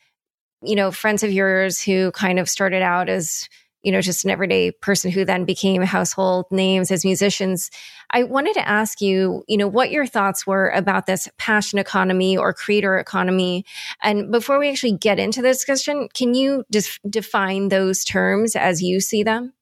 you 0.63 0.77
know 0.77 0.91
friends 0.91 1.23
of 1.23 1.33
yours 1.33 1.81
who 1.81 2.11
kind 2.13 2.39
of 2.39 2.49
started 2.49 2.83
out 2.83 3.09
as 3.09 3.49
you 3.83 3.93
know, 3.93 4.01
just 4.01 4.25
an 4.25 4.31
everyday 4.31 4.71
person 4.71 5.11
who 5.11 5.25
then 5.25 5.45
became 5.45 5.83
household 5.83 6.47
names 6.51 6.91
as 6.91 7.05
musicians. 7.05 7.71
I 8.11 8.25
wanted 8.25 8.55
to 8.55 8.69
ask 8.69 9.01
you, 9.01 9.45
you 9.47 9.57
know, 9.57 9.69
what 9.69 9.91
your 9.91 10.07
thoughts 10.07 10.47
were 10.47 10.71
about 10.71 11.07
this 11.07 11.29
passion 11.39 11.79
economy 11.79 12.37
or 12.37 12.53
creator 12.53 12.99
economy. 12.99 13.65
And 14.03 14.33
before 14.33 14.59
we 14.59 14.69
actually 14.69 14.97
get 14.97 15.19
into 15.19 15.43
the 15.43 15.49
discussion, 15.49 16.09
can 16.15 16.35
you 16.35 16.65
just 16.73 16.99
define 17.09 17.69
those 17.69 18.05
terms 18.05 18.57
as 18.57 18.83
you 18.83 19.01
see 19.01 19.23
them? 19.23 19.53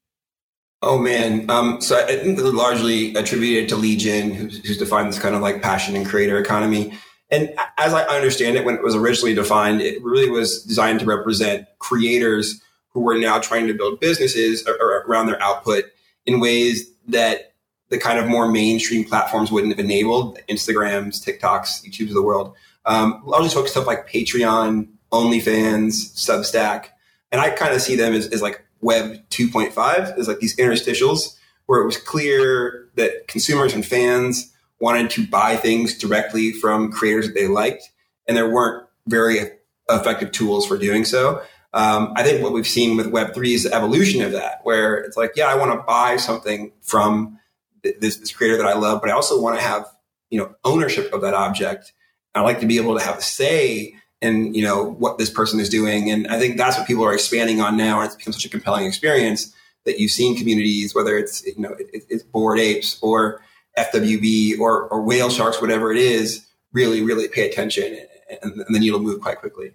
Oh 0.83 0.99
man, 0.99 1.51
um, 1.51 1.81
so 1.81 1.97
I 1.97 2.17
think 2.17 2.39
they're 2.39 2.53
largely 2.53 3.15
attributed 3.15 3.69
to 3.71 3.77
Li 3.77 3.97
Jin, 3.97 4.33
who's, 4.33 4.65
who's 4.65 4.79
defined 4.79 5.09
this 5.09 5.19
kind 5.19 5.35
of 5.35 5.41
like 5.41 5.63
passion 5.63 5.97
and 5.97 6.07
creator 6.07 6.39
economy. 6.39 6.93
And 7.31 7.53
as 7.79 7.93
I 7.93 8.05
understand 8.05 8.57
it, 8.57 8.65
when 8.65 8.77
it 8.77 8.83
was 8.83 8.95
originally 8.95 9.35
defined, 9.35 9.81
it 9.81 10.03
really 10.05 10.31
was 10.31 10.63
designed 10.63 11.01
to 11.01 11.07
represent 11.07 11.67
creators 11.79 12.63
who 12.97 13.11
are 13.11 13.19
now 13.19 13.39
trying 13.39 13.67
to 13.67 13.75
build 13.75 14.01
businesses 14.01 14.67
around 14.67 15.27
their 15.27 15.41
output 15.43 15.85
in 16.25 16.41
ways 16.41 16.91
that 17.07 17.53
the 17.91 17.99
kind 17.99 18.19
of 18.19 18.27
more 18.27 18.49
mainstream 18.49 19.05
platforms 19.05 19.53
wouldn't 19.53 19.77
have 19.77 19.85
enabled 19.85 20.39
Instagrams, 20.49 21.23
TikToks, 21.23 21.85
YouTubes 21.85 22.09
of 22.09 22.15
the 22.15 22.23
world. 22.23 22.55
Um, 22.87 23.21
largely 23.27 23.51
focused 23.51 23.75
stuff 23.75 23.87
like 23.87 24.09
Patreon, 24.09 24.89
OnlyFans, 25.13 26.15
Substack. 26.15 26.87
And 27.31 27.39
I 27.39 27.51
kind 27.51 27.75
of 27.75 27.83
see 27.83 27.97
them 27.97 28.15
as, 28.15 28.29
as 28.29 28.41
like 28.41 28.65
Web 28.81 29.29
2.5, 29.29 30.19
as 30.19 30.27
like 30.27 30.39
these 30.39 30.57
interstitials 30.57 31.37
where 31.67 31.83
it 31.83 31.87
was 31.87 31.99
clear 31.99 32.89
that 32.95 33.29
consumers 33.29 33.75
and 33.75 33.85
fans 33.85 34.51
wanted 34.81 35.11
to 35.11 35.27
buy 35.27 35.57
things 35.57 35.99
directly 35.99 36.51
from 36.51 36.91
creators 36.91 37.27
that 37.27 37.35
they 37.35 37.47
liked. 37.47 37.91
And 38.27 38.39
there 38.39 38.51
weren't 38.51 38.89
very 39.07 39.51
effective 39.91 40.33
tools 40.33 40.67
for 40.67 40.79
doing 40.79 41.05
so. 41.05 41.43
Um, 41.73 42.13
I 42.17 42.23
think 42.23 42.43
what 42.43 42.53
we've 42.53 42.67
seen 42.67 42.97
with 42.97 43.07
Web3 43.13 43.55
is 43.55 43.65
the 43.65 43.75
evolution 43.75 44.23
of 44.23 44.33
that, 44.33 44.61
where 44.63 44.97
it's 44.97 45.17
like, 45.17 45.33
yeah, 45.37 45.47
I 45.47 45.57
want 45.57 45.73
to 45.73 45.85
buy 45.85 46.17
something 46.17 46.73
from 46.81 47.39
this, 47.83 48.17
this 48.17 48.33
creator 48.33 48.57
that 48.57 48.67
I 48.67 48.75
love, 48.75 49.01
but 49.01 49.11
I 49.11 49.13
also 49.13 49.41
want 49.41 49.59
to 49.59 49.63
have, 49.63 49.87
you 50.31 50.39
know, 50.39 50.55
ownership 50.65 51.13
of 51.13 51.21
that 51.21 51.35
object. 51.35 51.93
I 52.35 52.41
like 52.41 52.61
to 52.61 52.67
be 52.67 52.79
able 52.79 52.99
to 52.99 53.05
have 53.05 53.19
a 53.19 53.23
say 53.23 53.95
in, 54.21 54.55
you 54.55 54.63
know, 54.63 54.85
what 54.85 55.19
this 55.19 55.31
person 55.31 55.61
is 55.61 55.69
doing. 55.69 56.11
And 56.11 56.27
I 56.29 56.39
think 56.39 56.57
that's 56.57 56.77
what 56.77 56.87
people 56.87 57.05
are 57.05 57.15
expanding 57.15 57.61
on 57.61 57.77
now. 57.77 58.01
And 58.01 58.07
it's 58.07 58.17
become 58.17 58.33
such 58.33 58.45
a 58.45 58.49
compelling 58.49 58.87
experience 58.87 59.55
that 59.85 59.99
you've 59.99 60.11
seen 60.11 60.37
communities, 60.37 60.95
whether 60.95 61.17
it's, 61.17 61.45
you 61.47 61.55
know, 61.59 61.73
it, 61.73 62.05
it's 62.09 62.23
Bored 62.23 62.59
Apes 62.59 62.99
or 63.03 63.43
FWB 63.79 64.59
or, 64.59 64.89
or 64.89 65.03
Whale 65.03 65.31
Sharks, 65.31 65.61
whatever 65.61 65.93
it 65.93 65.99
is, 65.99 66.47
really, 66.73 67.03
really 67.03 67.29
pay 67.29 67.49
attention 67.49 67.99
and, 68.43 68.53
and 68.67 68.75
the 68.75 68.79
needle 68.79 69.01
move 69.01 69.21
quite 69.21 69.39
quickly. 69.39 69.73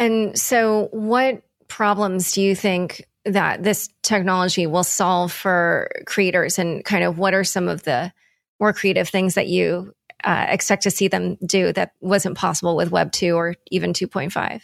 And 0.00 0.36
so, 0.36 0.88
what 0.92 1.42
problems 1.68 2.32
do 2.32 2.40
you 2.40 2.56
think 2.56 3.06
that 3.26 3.62
this 3.62 3.90
technology 4.02 4.66
will 4.66 4.82
solve 4.82 5.30
for 5.30 5.90
creators? 6.06 6.58
And 6.58 6.82
kind 6.82 7.04
of 7.04 7.18
what 7.18 7.34
are 7.34 7.44
some 7.44 7.68
of 7.68 7.82
the 7.82 8.10
more 8.58 8.72
creative 8.72 9.10
things 9.10 9.34
that 9.34 9.48
you 9.48 9.92
uh, 10.24 10.46
expect 10.48 10.84
to 10.84 10.90
see 10.90 11.08
them 11.08 11.36
do 11.44 11.72
that 11.74 11.92
wasn't 12.00 12.38
possible 12.38 12.76
with 12.76 12.90
Web 12.90 13.12
2 13.12 13.36
or 13.36 13.56
even 13.70 13.92
2.5? 13.92 14.62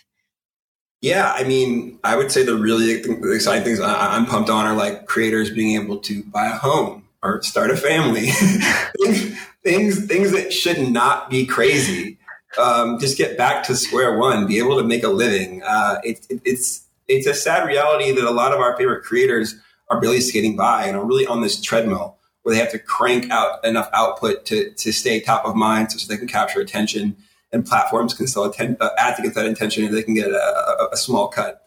Yeah, 1.02 1.30
I 1.36 1.44
mean, 1.44 1.98
I 2.02 2.16
would 2.16 2.32
say 2.32 2.42
the 2.42 2.56
really 2.56 2.92
exciting 3.34 3.62
things 3.62 3.78
I'm 3.78 4.24
pumped 4.24 4.48
on 4.48 4.64
are 4.64 4.74
like 4.74 5.04
creators 5.04 5.50
being 5.50 5.80
able 5.80 5.98
to 5.98 6.22
buy 6.24 6.46
a 6.46 6.56
home 6.56 7.04
or 7.22 7.42
start 7.42 7.70
a 7.70 7.76
family. 7.76 8.30
things, 8.30 9.38
things, 9.62 10.06
things 10.06 10.32
that 10.32 10.54
should 10.54 10.78
not 10.78 11.28
be 11.28 11.44
crazy 11.44 12.15
um, 12.58 12.98
just 12.98 13.16
get 13.16 13.36
back 13.36 13.64
to 13.64 13.76
square 13.76 14.18
one, 14.18 14.46
be 14.46 14.58
able 14.58 14.76
to 14.78 14.84
make 14.84 15.02
a 15.02 15.08
living. 15.08 15.62
Uh, 15.62 16.00
it, 16.04 16.26
it, 16.28 16.40
it's 16.44 16.86
it's 17.08 17.26
a 17.26 17.34
sad 17.34 17.66
reality 17.66 18.10
that 18.12 18.24
a 18.24 18.30
lot 18.30 18.52
of 18.52 18.60
our 18.60 18.76
favorite 18.76 19.04
creators 19.04 19.54
are 19.90 20.00
really 20.00 20.20
skating 20.20 20.56
by 20.56 20.86
and 20.86 20.96
are 20.96 21.04
really 21.04 21.26
on 21.26 21.40
this 21.40 21.60
treadmill 21.60 22.16
where 22.42 22.54
they 22.54 22.60
have 22.60 22.72
to 22.72 22.78
crank 22.78 23.30
out 23.30 23.64
enough 23.64 23.88
output 23.92 24.44
to 24.46 24.70
to 24.72 24.92
stay 24.92 25.20
top 25.20 25.44
of 25.44 25.54
mind 25.54 25.92
so 25.92 26.06
they 26.08 26.18
can 26.18 26.28
capture 26.28 26.60
attention 26.60 27.16
and 27.52 27.64
platforms 27.64 28.14
can 28.14 28.26
still 28.26 28.44
attend, 28.44 28.76
uh, 28.80 28.90
add 28.98 29.16
to 29.16 29.22
get 29.22 29.34
that 29.34 29.46
attention 29.46 29.84
and 29.84 29.96
they 29.96 30.02
can 30.02 30.14
get 30.14 30.28
a, 30.28 30.36
a, 30.36 30.88
a 30.92 30.96
small 30.96 31.28
cut. 31.28 31.62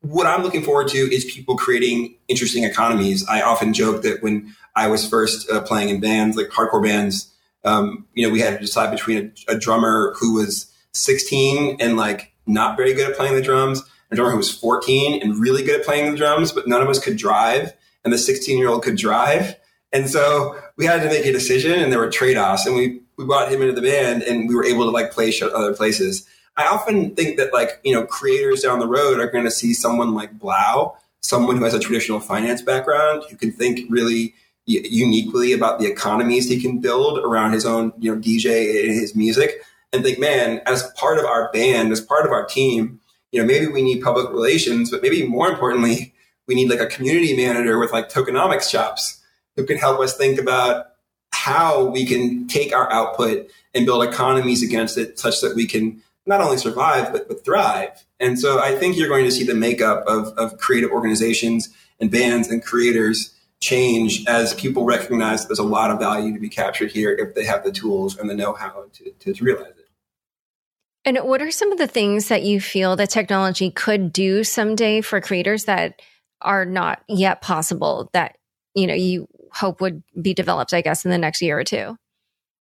What 0.00 0.26
I'm 0.26 0.42
looking 0.42 0.62
forward 0.62 0.88
to 0.88 0.98
is 0.98 1.24
people 1.24 1.56
creating 1.56 2.16
interesting 2.28 2.64
economies. 2.64 3.26
I 3.28 3.42
often 3.42 3.72
joke 3.72 4.02
that 4.02 4.22
when 4.22 4.54
I 4.76 4.86
was 4.86 5.08
first 5.08 5.50
uh, 5.50 5.60
playing 5.62 5.88
in 5.88 6.00
bands, 6.00 6.36
like 6.36 6.48
hardcore 6.48 6.82
bands, 6.82 7.34
um, 7.64 8.06
you 8.14 8.26
know, 8.26 8.32
we 8.32 8.40
had 8.40 8.54
to 8.54 8.60
decide 8.60 8.90
between 8.90 9.32
a, 9.48 9.54
a, 9.54 9.58
drummer 9.58 10.14
who 10.18 10.34
was 10.34 10.72
16 10.92 11.78
and 11.80 11.96
like 11.96 12.32
not 12.46 12.76
very 12.76 12.94
good 12.94 13.10
at 13.10 13.16
playing 13.16 13.34
the 13.34 13.42
drums, 13.42 13.80
and 13.80 14.12
a 14.12 14.16
drummer 14.16 14.30
who 14.30 14.36
was 14.38 14.56
14 14.56 15.20
and 15.22 15.38
really 15.38 15.62
good 15.62 15.80
at 15.80 15.86
playing 15.86 16.10
the 16.10 16.16
drums, 16.16 16.52
but 16.52 16.68
none 16.68 16.80
of 16.80 16.88
us 16.88 16.98
could 16.98 17.16
drive, 17.16 17.72
and 18.04 18.12
the 18.12 18.18
16 18.18 18.56
year 18.56 18.68
old 18.68 18.82
could 18.82 18.96
drive. 18.96 19.56
And 19.92 20.08
so 20.08 20.58
we 20.76 20.84
had 20.84 21.02
to 21.02 21.08
make 21.08 21.26
a 21.26 21.32
decision, 21.32 21.72
and 21.72 21.90
there 21.90 21.98
were 21.98 22.10
trade 22.10 22.36
offs, 22.36 22.66
and 22.66 22.76
we 22.76 23.00
we 23.16 23.24
brought 23.24 23.50
him 23.50 23.60
into 23.62 23.74
the 23.74 23.82
band, 23.82 24.22
and 24.22 24.48
we 24.48 24.54
were 24.54 24.64
able 24.64 24.84
to 24.84 24.90
like 24.90 25.10
play 25.10 25.30
show 25.30 25.48
other 25.48 25.74
places. 25.74 26.26
I 26.56 26.66
often 26.66 27.14
think 27.14 27.36
that 27.38 27.52
like 27.52 27.80
you 27.84 27.92
know 27.92 28.06
creators 28.06 28.62
down 28.62 28.78
the 28.78 28.86
road 28.86 29.18
are 29.18 29.30
going 29.30 29.44
to 29.44 29.50
see 29.50 29.74
someone 29.74 30.14
like 30.14 30.38
3LAU, 30.38 30.94
someone 31.22 31.56
who 31.56 31.64
has 31.64 31.74
a 31.74 31.80
traditional 31.80 32.20
finance 32.20 32.62
background, 32.62 33.24
who 33.30 33.36
can 33.36 33.52
think 33.52 33.80
really 33.90 34.34
uniquely 34.68 35.52
about 35.52 35.78
the 35.78 35.86
economies 35.86 36.48
he 36.48 36.60
can 36.60 36.78
build 36.78 37.18
around 37.18 37.52
his 37.52 37.64
own 37.64 37.92
you 37.98 38.14
know 38.14 38.20
DJ 38.20 38.84
and 38.84 38.92
his 38.92 39.16
music, 39.16 39.62
and 39.92 40.02
think, 40.02 40.18
man, 40.18 40.60
as 40.66 40.90
part 40.92 41.18
of 41.18 41.24
our 41.24 41.50
band, 41.52 41.92
as 41.92 42.00
part 42.00 42.26
of 42.26 42.32
our 42.32 42.44
team, 42.44 43.00
you 43.32 43.40
know, 43.40 43.46
maybe 43.46 43.66
we 43.66 43.82
need 43.82 44.02
public 44.02 44.30
relations, 44.30 44.90
but 44.90 45.02
maybe 45.02 45.26
more 45.26 45.48
importantly, 45.48 46.14
we 46.46 46.54
need 46.54 46.70
like 46.70 46.80
a 46.80 46.86
community 46.86 47.36
manager 47.36 47.78
with 47.78 47.92
like 47.92 48.08
tokenomics 48.08 48.70
chops 48.70 49.20
who 49.56 49.64
can 49.66 49.78
help 49.78 50.00
us 50.00 50.16
think 50.16 50.38
about 50.38 50.86
how 51.32 51.84
we 51.84 52.06
can 52.06 52.46
take 52.48 52.74
our 52.74 52.90
output 52.92 53.50
and 53.74 53.86
build 53.86 54.02
economies 54.02 54.62
against 54.62 54.96
it 54.96 55.18
such 55.18 55.40
that 55.40 55.54
we 55.54 55.66
can 55.66 56.02
not 56.26 56.40
only 56.40 56.56
survive 56.56 57.12
but, 57.12 57.28
but 57.28 57.44
thrive. 57.44 58.04
And 58.20 58.38
so 58.38 58.60
I 58.60 58.74
think 58.76 58.96
you're 58.96 59.08
going 59.08 59.24
to 59.24 59.30
see 59.30 59.44
the 59.44 59.54
makeup 59.54 60.04
of, 60.06 60.28
of 60.38 60.58
creative 60.58 60.90
organizations 60.90 61.68
and 62.00 62.10
bands 62.10 62.48
and 62.48 62.62
creators 62.62 63.34
change 63.60 64.24
as 64.26 64.54
people 64.54 64.84
recognize 64.84 65.46
there's 65.46 65.58
a 65.58 65.64
lot 65.64 65.90
of 65.90 65.98
value 65.98 66.32
to 66.32 66.40
be 66.40 66.48
captured 66.48 66.92
here 66.92 67.12
if 67.12 67.34
they 67.34 67.44
have 67.44 67.64
the 67.64 67.72
tools 67.72 68.16
and 68.16 68.30
the 68.30 68.34
know-how 68.34 68.84
to, 68.92 69.10
to, 69.18 69.32
to 69.32 69.44
realize 69.44 69.72
it. 69.78 69.88
And 71.04 71.18
what 71.18 71.42
are 71.42 71.50
some 71.50 71.72
of 71.72 71.78
the 71.78 71.86
things 71.86 72.28
that 72.28 72.42
you 72.42 72.60
feel 72.60 72.94
that 72.96 73.10
technology 73.10 73.70
could 73.70 74.12
do 74.12 74.44
someday 74.44 75.00
for 75.00 75.20
creators 75.20 75.64
that 75.64 76.00
are 76.42 76.64
not 76.64 77.02
yet 77.08 77.40
possible 77.40 78.10
that 78.12 78.36
you 78.74 78.86
know 78.86 78.94
you 78.94 79.26
hope 79.52 79.80
would 79.80 80.02
be 80.20 80.34
developed, 80.34 80.74
I 80.74 80.82
guess, 80.82 81.04
in 81.04 81.10
the 81.10 81.18
next 81.18 81.42
year 81.42 81.58
or 81.58 81.64
two? 81.64 81.96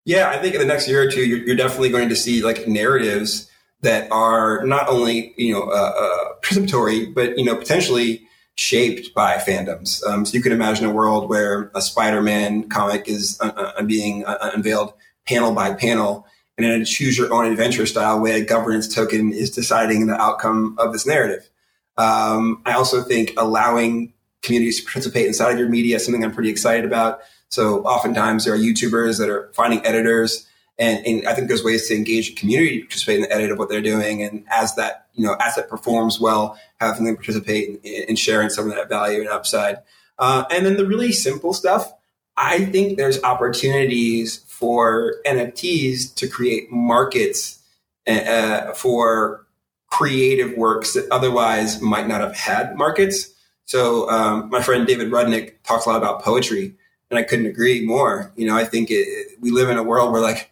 Yeah, 0.06 0.30
I 0.30 0.38
think 0.38 0.54
in 0.54 0.62
the 0.62 0.68
next 0.68 0.88
year 0.88 1.02
or 1.02 1.10
two, 1.10 1.26
you're, 1.26 1.40
you're 1.40 1.56
definitely 1.56 1.90
going 1.90 2.10
to 2.10 2.16
see 2.16 2.44
like 2.44 2.68
narratives 2.68 3.50
that 3.82 4.12
are 4.12 4.64
not 4.66 4.88
only 4.88 5.34
you 5.38 5.54
know 5.54 5.64
uh, 5.64 5.94
uh, 5.98 6.40
participatory, 6.42 7.14
but 7.14 7.38
you 7.38 7.46
know 7.46 7.56
potentially 7.56 8.25
shaped 8.58 9.14
by 9.14 9.36
fandoms. 9.36 10.06
Um, 10.06 10.26
so 10.26 10.36
you 10.36 10.42
can 10.42 10.52
imagine 10.52 10.86
a 10.86 10.92
world 10.92 11.30
where 11.30 11.72
a 11.76 11.82
Spider-Man 11.82 12.70
comic 12.70 13.08
is 13.08 13.38
uh, 13.42 13.74
uh 13.78 13.84
being 13.84 14.26
uh, 14.26 14.52
unveiled 14.54 14.94
panel 15.26 15.54
by 15.54 15.74
panel 15.74 16.26
and 16.58 16.66
in 16.66 16.82
a 16.82 16.86
choose 16.86 17.18
your 17.18 17.34
own 17.34 17.46
adventure 17.46 17.86
style 17.86 18.20
way, 18.20 18.40
a 18.40 18.46
governance 18.46 18.94
token 18.94 19.34
is 19.34 19.52
deciding 19.52 20.08
the 20.08 20.16
outcome 20.16 20.76
of 20.80 20.94
this 20.94 21.06
narrative. 21.06 21.50
Um, 21.98 22.62
I 22.66 22.74
also 22.74 23.02
think 23.02 23.34
allowing 23.38 24.14
communities 24.42 24.80
to 24.80 24.86
participate 24.86 25.28
inside 25.28 25.52
of 25.52 25.60
your 25.60 25.70
media 25.70 25.98
is 25.98 26.06
something 26.06 26.24
I'm 26.24 26.34
pretty 26.34 26.50
excited 26.50 26.86
about. 26.86 27.20
So 27.50 27.84
oftentimes 27.84 28.46
there 28.46 28.54
are 28.54 28.58
YouTubers 28.58 29.18
that 29.20 29.30
are 29.30 29.52
finding 29.54 29.86
editors 29.86 30.45
and, 30.78 31.06
and, 31.06 31.28
I 31.28 31.34
think 31.34 31.48
there's 31.48 31.64
ways 31.64 31.88
to 31.88 31.96
engage 31.96 32.30
the 32.30 32.36
community 32.36 32.80
to 32.80 32.84
participate 32.86 33.16
in 33.16 33.22
the 33.22 33.34
edit 33.34 33.52
of 33.52 33.58
what 33.58 33.70
they're 33.70 33.82
doing. 33.82 34.22
And 34.22 34.44
as 34.50 34.76
that, 34.76 35.08
you 35.14 35.26
know, 35.26 35.36
as 35.40 35.58
it 35.58 35.70
performs 35.70 36.20
well, 36.20 36.60
having 36.80 37.06
them 37.06 37.16
participate 37.16 37.80
in 37.84 38.16
sharing 38.16 38.50
some 38.50 38.70
of 38.70 38.76
that 38.76 38.90
value 38.90 39.22
and 39.22 39.30
upside. 39.30 39.78
Uh, 40.20 40.44
and 40.52 40.66
then 40.66 40.76
the 40.76 40.86
really 40.86 41.12
simple 41.12 41.54
stuff, 41.54 41.94
I 42.38 42.66
think 42.66 42.98
there's 42.98 43.22
opportunities 43.24 44.38
for 44.48 45.16
NFTs 45.26 46.14
to 46.16 46.28
create 46.28 46.72
markets 46.72 47.60
uh, 48.08 48.74
for 48.74 49.46
creative 49.90 50.58
works 50.58 50.94
that 50.94 51.08
otherwise 51.10 51.82
might 51.82 52.08
not 52.08 52.22
have 52.22 52.36
had 52.36 52.76
markets. 52.76 53.34
So 53.66 54.10
um, 54.10 54.50
my 54.50 54.62
friend 54.62 54.86
David 54.86 55.10
Rudnick 55.10 55.54
talks 55.64 55.86
a 55.86 55.90
lot 55.90 55.98
about 55.98 56.22
poetry, 56.22 56.76
and 57.10 57.18
I 57.18 57.24
couldn't 57.24 57.46
agree 57.46 57.86
more. 57.86 58.32
You 58.36 58.48
know, 58.48 58.56
I 58.58 58.66
think 58.66 58.90
it, 58.92 59.40
we 59.40 59.52
live 59.52 59.70
in 59.70 59.78
a 59.78 59.84
world 59.84 60.12
where 60.12 60.22
like 60.22 60.52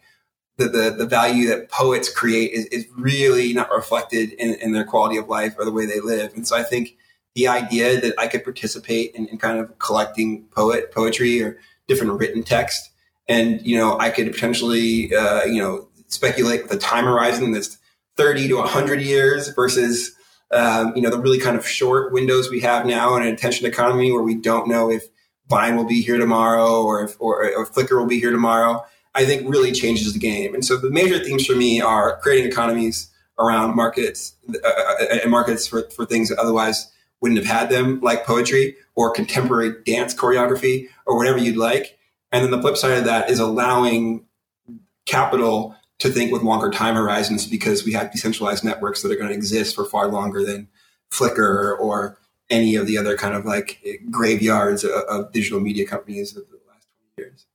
the, 0.56 0.68
the, 0.68 0.90
the 0.90 1.06
value 1.06 1.48
that 1.48 1.70
poets 1.70 2.08
create 2.08 2.52
is, 2.52 2.66
is 2.66 2.86
really 2.96 3.52
not 3.52 3.70
reflected 3.70 4.32
in, 4.34 4.54
in 4.54 4.72
their 4.72 4.84
quality 4.84 5.16
of 5.16 5.28
life 5.28 5.54
or 5.58 5.64
the 5.64 5.72
way 5.72 5.86
they 5.86 6.00
live. 6.00 6.32
And 6.34 6.46
so 6.46 6.56
I 6.56 6.62
think 6.62 6.96
the 7.34 7.48
idea 7.48 8.00
that 8.00 8.14
I 8.18 8.28
could 8.28 8.44
participate 8.44 9.14
in, 9.14 9.26
in 9.26 9.38
kind 9.38 9.58
of 9.58 9.78
collecting 9.78 10.44
poet 10.54 10.92
poetry 10.92 11.42
or 11.42 11.58
different 11.88 12.18
written 12.18 12.42
text. 12.42 12.90
And, 13.28 13.64
you 13.66 13.76
know, 13.76 13.98
I 13.98 14.10
could 14.10 14.32
potentially, 14.32 15.14
uh, 15.14 15.44
you 15.44 15.60
know, 15.60 15.88
speculate 16.08 16.62
with 16.62 16.72
a 16.72 16.78
time 16.78 17.04
horizon 17.04 17.52
that's 17.52 17.78
30 18.16 18.48
to 18.48 18.54
100 18.56 19.00
years 19.00 19.48
versus, 19.48 20.14
um, 20.52 20.92
you 20.94 21.02
know, 21.02 21.10
the 21.10 21.18
really 21.18 21.40
kind 21.40 21.56
of 21.56 21.66
short 21.66 22.12
windows 22.12 22.50
we 22.50 22.60
have 22.60 22.86
now 22.86 23.16
in 23.16 23.22
an 23.22 23.34
attention 23.34 23.66
economy 23.66 24.12
where 24.12 24.22
we 24.22 24.34
don't 24.36 24.68
know 24.68 24.90
if 24.90 25.04
Vine 25.48 25.76
will 25.76 25.84
be 25.84 26.00
here 26.00 26.16
tomorrow 26.16 26.82
or 26.82 27.04
if, 27.04 27.20
or, 27.20 27.44
or 27.54 27.66
Flickr 27.66 27.98
will 27.98 28.06
be 28.06 28.20
here 28.20 28.30
tomorrow, 28.30 28.84
I 29.14 29.24
think 29.24 29.48
really 29.48 29.72
changes 29.72 30.12
the 30.12 30.18
game. 30.18 30.54
And 30.54 30.64
so 30.64 30.76
the 30.76 30.90
major 30.90 31.22
themes 31.22 31.46
for 31.46 31.54
me 31.54 31.80
are 31.80 32.18
creating 32.18 32.50
economies 32.50 33.10
around 33.38 33.74
markets 33.74 34.36
uh, 34.48 34.68
uh 34.68 35.18
and 35.22 35.30
markets 35.30 35.66
for, 35.66 35.82
for 35.90 36.06
things 36.06 36.28
that 36.28 36.38
otherwise 36.38 36.90
wouldn't 37.20 37.44
have 37.44 37.60
had 37.60 37.70
them, 37.70 38.00
like 38.00 38.24
poetry 38.24 38.76
or 38.94 39.10
contemporary 39.10 39.74
dance 39.84 40.14
choreography 40.14 40.88
or 41.06 41.16
whatever 41.16 41.38
you'd 41.38 41.56
like. 41.56 41.98
And 42.30 42.44
then 42.44 42.50
the 42.50 42.60
flip 42.60 42.76
side 42.76 42.98
of 42.98 43.04
that 43.04 43.30
is 43.30 43.38
allowing 43.38 44.26
capital 45.06 45.76
to 45.98 46.08
think 46.10 46.32
with 46.32 46.42
longer 46.42 46.70
time 46.70 46.96
horizons 46.96 47.46
because 47.46 47.84
we 47.84 47.92
have 47.92 48.12
decentralized 48.12 48.64
networks 48.64 49.02
that 49.02 49.12
are 49.12 49.16
going 49.16 49.28
to 49.28 49.34
exist 49.34 49.74
for 49.74 49.84
far 49.84 50.08
longer 50.08 50.44
than 50.44 50.68
Flickr 51.10 51.78
or 51.78 52.18
any 52.50 52.74
of 52.76 52.86
the 52.86 52.98
other 52.98 53.16
kind 53.16 53.34
of 53.34 53.44
like 53.44 53.82
graveyards 54.10 54.84
of, 54.84 54.90
of 54.90 55.32
digital 55.32 55.60
media 55.60 55.86
companies 55.86 56.36
of 56.36 56.44
the 56.50 56.58
last 56.68 56.88
20 57.16 57.28
years. 57.28 57.46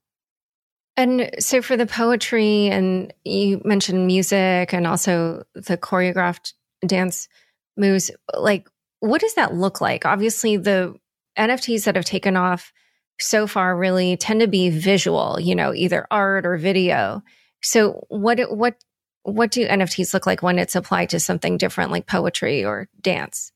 And 1.00 1.30
so 1.38 1.62
for 1.62 1.78
the 1.78 1.86
poetry 1.86 2.66
and 2.66 3.10
you 3.24 3.62
mentioned 3.64 4.06
music 4.06 4.74
and 4.74 4.86
also 4.86 5.44
the 5.54 5.78
choreographed 5.78 6.52
dance 6.86 7.26
moves, 7.74 8.10
like 8.36 8.68
what 8.98 9.22
does 9.22 9.32
that 9.36 9.54
look 9.54 9.80
like? 9.80 10.04
Obviously, 10.04 10.58
the 10.58 10.94
NFTs 11.38 11.84
that 11.84 11.96
have 11.96 12.04
taken 12.04 12.36
off 12.36 12.70
so 13.18 13.46
far 13.46 13.74
really 13.74 14.18
tend 14.18 14.40
to 14.40 14.46
be 14.46 14.68
visual, 14.68 15.40
you 15.40 15.54
know, 15.54 15.72
either 15.72 16.06
art 16.10 16.44
or 16.44 16.58
video. 16.58 17.22
So 17.62 18.04
what 18.08 18.38
what 18.54 18.76
what 19.22 19.50
do 19.50 19.66
NFTs 19.66 20.12
look 20.12 20.26
like 20.26 20.42
when 20.42 20.58
it's 20.58 20.76
applied 20.76 21.08
to 21.10 21.20
something 21.20 21.56
different 21.56 21.92
like 21.92 22.06
poetry 22.06 22.62
or 22.62 22.90
dance? 23.00 23.52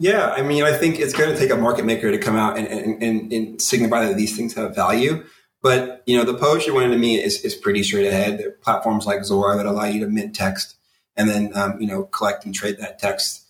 Yeah, 0.00 0.30
I 0.30 0.42
mean, 0.42 0.64
I 0.64 0.72
think 0.72 0.98
it's 0.98 1.12
going 1.12 1.32
to 1.32 1.38
take 1.38 1.50
a 1.50 1.56
market 1.56 1.84
maker 1.84 2.10
to 2.10 2.18
come 2.18 2.36
out 2.36 2.58
and, 2.58 2.66
and, 2.66 3.02
and, 3.02 3.32
and 3.32 3.62
signify 3.62 4.06
that 4.06 4.16
these 4.16 4.36
things 4.36 4.54
have 4.54 4.74
value. 4.74 5.24
But 5.62 6.02
you 6.06 6.16
know, 6.16 6.24
the 6.24 6.38
poetry 6.38 6.72
one 6.72 6.90
to 6.90 6.96
me 6.96 7.22
is, 7.22 7.44
is 7.44 7.54
pretty 7.54 7.82
straight 7.82 8.06
ahead. 8.06 8.38
There 8.38 8.48
are 8.48 8.52
platforms 8.52 9.06
like 9.06 9.24
Zora 9.24 9.56
that 9.56 9.66
allow 9.66 9.84
you 9.84 10.00
to 10.00 10.06
mint 10.06 10.34
text 10.34 10.76
and 11.16 11.28
then 11.28 11.50
um, 11.54 11.80
you 11.80 11.86
know 11.86 12.04
collect 12.04 12.44
and 12.44 12.54
trade 12.54 12.78
that 12.78 12.98
text 12.98 13.48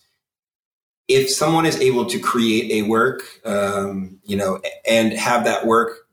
if 1.09 1.29
someone 1.31 1.65
is 1.65 1.75
able 1.81 2.05
to 2.05 2.19
create 2.19 2.71
a 2.71 2.87
work, 2.87 3.23
um, 3.43 4.19
you 4.23 4.37
know, 4.37 4.61
and 4.87 5.11
have 5.11 5.43
that 5.45 5.65
work 5.65 6.07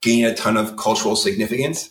gain 0.00 0.24
a 0.24 0.34
ton 0.34 0.56
of 0.56 0.76
cultural 0.76 1.16
significance, 1.16 1.90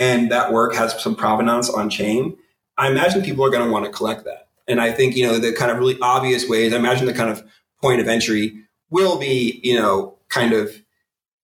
and 0.00 0.32
that 0.32 0.52
work 0.52 0.74
has 0.74 1.00
some 1.00 1.14
provenance 1.14 1.70
on 1.70 1.88
chain, 1.88 2.36
I 2.76 2.90
imagine 2.90 3.22
people 3.22 3.44
are 3.44 3.50
going 3.50 3.64
to 3.64 3.70
want 3.70 3.84
to 3.84 3.92
collect 3.92 4.24
that. 4.24 4.48
And 4.66 4.80
I 4.80 4.90
think 4.90 5.14
you 5.16 5.26
know 5.26 5.38
the 5.38 5.52
kind 5.52 5.70
of 5.70 5.78
really 5.78 5.98
obvious 6.02 6.48
ways. 6.48 6.74
I 6.74 6.76
imagine 6.76 7.06
the 7.06 7.14
kind 7.14 7.30
of 7.30 7.42
point 7.80 8.00
of 8.00 8.08
entry 8.08 8.64
will 8.90 9.18
be 9.18 9.60
you 9.62 9.78
know 9.78 10.18
kind 10.28 10.52
of 10.52 10.74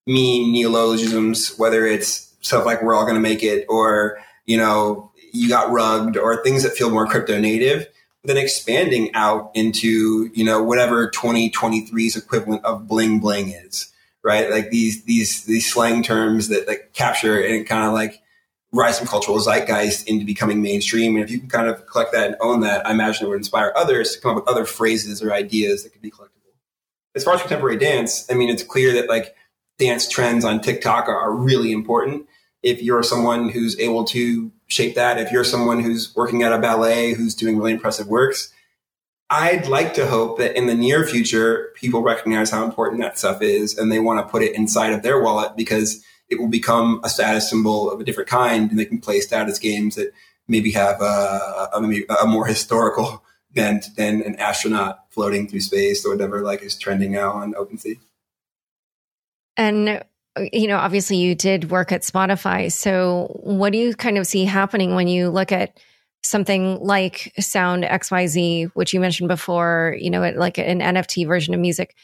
mean 0.09 0.53
neologisms, 0.53 1.55
whether 1.57 1.87
it's 1.87 2.35
stuff 2.41 2.67
like 2.67 2.83
"we're 2.83 2.95
all 2.95 3.05
going 3.05 3.15
to 3.15 3.21
make 3.21 3.43
it" 3.43 3.67
or 3.69 4.19
you 4.47 4.57
know 4.57 5.13
you 5.33 5.49
got 5.49 5.71
rugged 5.71 6.17
or 6.17 6.43
things 6.43 6.63
that 6.65 6.73
feel 6.73 6.91
more 6.91 7.07
crypto 7.07 7.39
native 7.39 7.87
then 8.25 8.39
expanding 8.39 9.15
out 9.15 9.51
into 9.55 10.31
you 10.35 10.45
know 10.45 10.63
whatever 10.63 11.09
2023's 11.11 12.17
equivalent 12.17 12.65
of 12.65 12.89
bling 12.89 13.21
bling 13.21 13.51
is 13.51 13.93
right? 14.23 14.51
Like 14.51 14.71
these 14.71 15.05
these 15.05 15.45
these 15.45 15.73
slang 15.73 16.03
terms 16.03 16.49
that 16.49 16.69
like 16.69 16.93
capture 16.93 17.41
and 17.41 17.67
kind 17.67 17.87
of 17.87 17.93
like 17.93 18.21
rise 18.73 18.99
from 18.99 19.09
cultural 19.09 19.39
zeitgeist 19.39 20.07
into 20.07 20.27
becoming 20.27 20.61
mainstream. 20.61 21.15
And 21.17 21.25
if 21.25 21.31
you 21.31 21.39
can 21.39 21.49
kind 21.49 21.69
of 21.69 21.87
collect 21.87 22.13
that 22.13 22.27
and 22.27 22.37
own 22.41 22.61
that 22.61 22.87
i 22.87 22.91
imagine 22.91 23.27
it 23.27 23.31
would 23.31 23.39
inspire 23.39 23.73
others 23.75 24.13
to 24.13 24.21
come 24.21 24.33
up 24.33 24.45
with 24.45 24.49
other 24.49 24.67
phrases 24.67 25.23
or 25.23 25.33
ideas 25.33 25.83
that 25.83 25.93
could 25.93 26.03
be 26.03 26.11
collectible. 26.11 26.53
As 27.15 27.25
far 27.25 27.35
as 27.35 27.41
contemporary 27.41 27.79
dance 27.79 28.31
i 28.31 28.35
mean 28.35 28.51
it's 28.51 28.63
clear 28.63 28.93
that 28.95 29.09
like 29.09 29.35
dance 29.79 30.09
trends 30.09 30.45
on 30.45 30.61
tiktok 30.61 31.09
are, 31.09 31.17
are 31.17 31.35
really 31.35 31.73
important 31.73 32.27
if 32.63 32.83
you're 32.83 33.03
someone 33.03 33.49
who's 33.49 33.79
able 33.79 34.05
to 34.05 34.51
shape 34.69 34.95
that. 34.95 35.19
If 35.19 35.33
you're 35.33 35.45
someone 35.45 35.81
who's 35.81 36.15
working 36.15 36.43
at 36.43 36.53
a 36.53 36.59
ballet 36.59 37.15
who's 37.15 37.35
doing 37.35 37.57
really 37.57 37.73
impressive 37.73 38.07
works, 38.07 38.53
I'd 39.31 39.67
like 39.67 39.95
to 39.95 40.07
hope 40.07 40.39
that 40.39 40.57
in 40.57 40.67
the 40.67 40.75
near 40.75 41.07
future, 41.07 41.71
people 41.75 42.03
recognize 42.03 42.51
how 42.51 42.65
important 42.65 43.03
that 43.03 43.19
stuff 43.19 43.43
is 43.43 43.77
and 43.77 43.93
they 43.93 43.99
want 43.99 44.25
to 44.25 44.31
put 44.31 44.43
it 44.43 44.55
inside 44.55 44.93
of 44.93 45.03
their 45.03 45.21
wallet 45.21 45.57
because 45.57 46.03
it 46.31 46.39
will 46.39 46.49
become 46.49 47.01
a 47.05 47.09
status 47.09 47.49
symbol 47.49 47.91
of 47.91 48.01
a 48.01 48.05
different 48.05 48.29
kind 48.29 48.71
and 48.71 48.79
they 48.79 48.85
can 48.85 49.01
play 49.01 49.21
status 49.21 49.59
games 49.59 49.97
that 49.97 50.13
maybe 50.47 50.73
have 50.73 51.01
a, 51.01 51.69
a, 51.75 52.15
a 52.23 52.27
more 52.27 52.47
historical 52.47 53.23
bent 53.55 53.87
than 53.97 54.23
an 54.23 54.37
astronaut 54.37 55.01
floating 55.11 55.49
through 55.49 55.61
space 55.61 56.05
or 56.05 56.13
whatever 56.13 56.43
like 56.43 56.63
is 56.63 56.77
trending 56.77 57.13
now 57.13 57.33
on 57.33 57.55
OpenSea. 57.55 57.99
And 59.59 60.03
you 60.53 60.69
know, 60.69 60.77
obviously 60.77 61.17
you 61.17 61.35
did 61.35 61.71
work 61.71 61.93
at 61.93 62.03
Spotify. 62.03 62.71
So 62.71 63.41
what 63.43 63.73
do 63.73 63.79
you 63.79 63.95
kind 63.95 64.19
of 64.19 64.27
see 64.27 64.45
happening 64.45 64.95
when 64.95 65.09
you 65.09 65.31
look 65.31 65.53
at 65.53 65.79
something 66.23 66.79
like 66.81 67.33
Sound 67.39 67.85
XYZ, 67.85 68.71
which 68.75 68.93
you 68.93 69.01
mentioned 69.01 69.29
before, 69.29 69.97
you 69.99 70.11
know, 70.11 70.21
like 70.37 70.59
an 70.59 70.81
NFT 70.81 71.27
version 71.27 71.55
of 71.55 71.61
music 71.61 71.97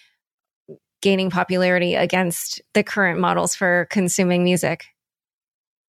gaining 1.02 1.30
popularity 1.30 1.94
against 1.94 2.62
the 2.72 2.82
current 2.82 3.20
models 3.20 3.54
for 3.54 3.86
consuming 3.90 4.42
music? 4.44 4.86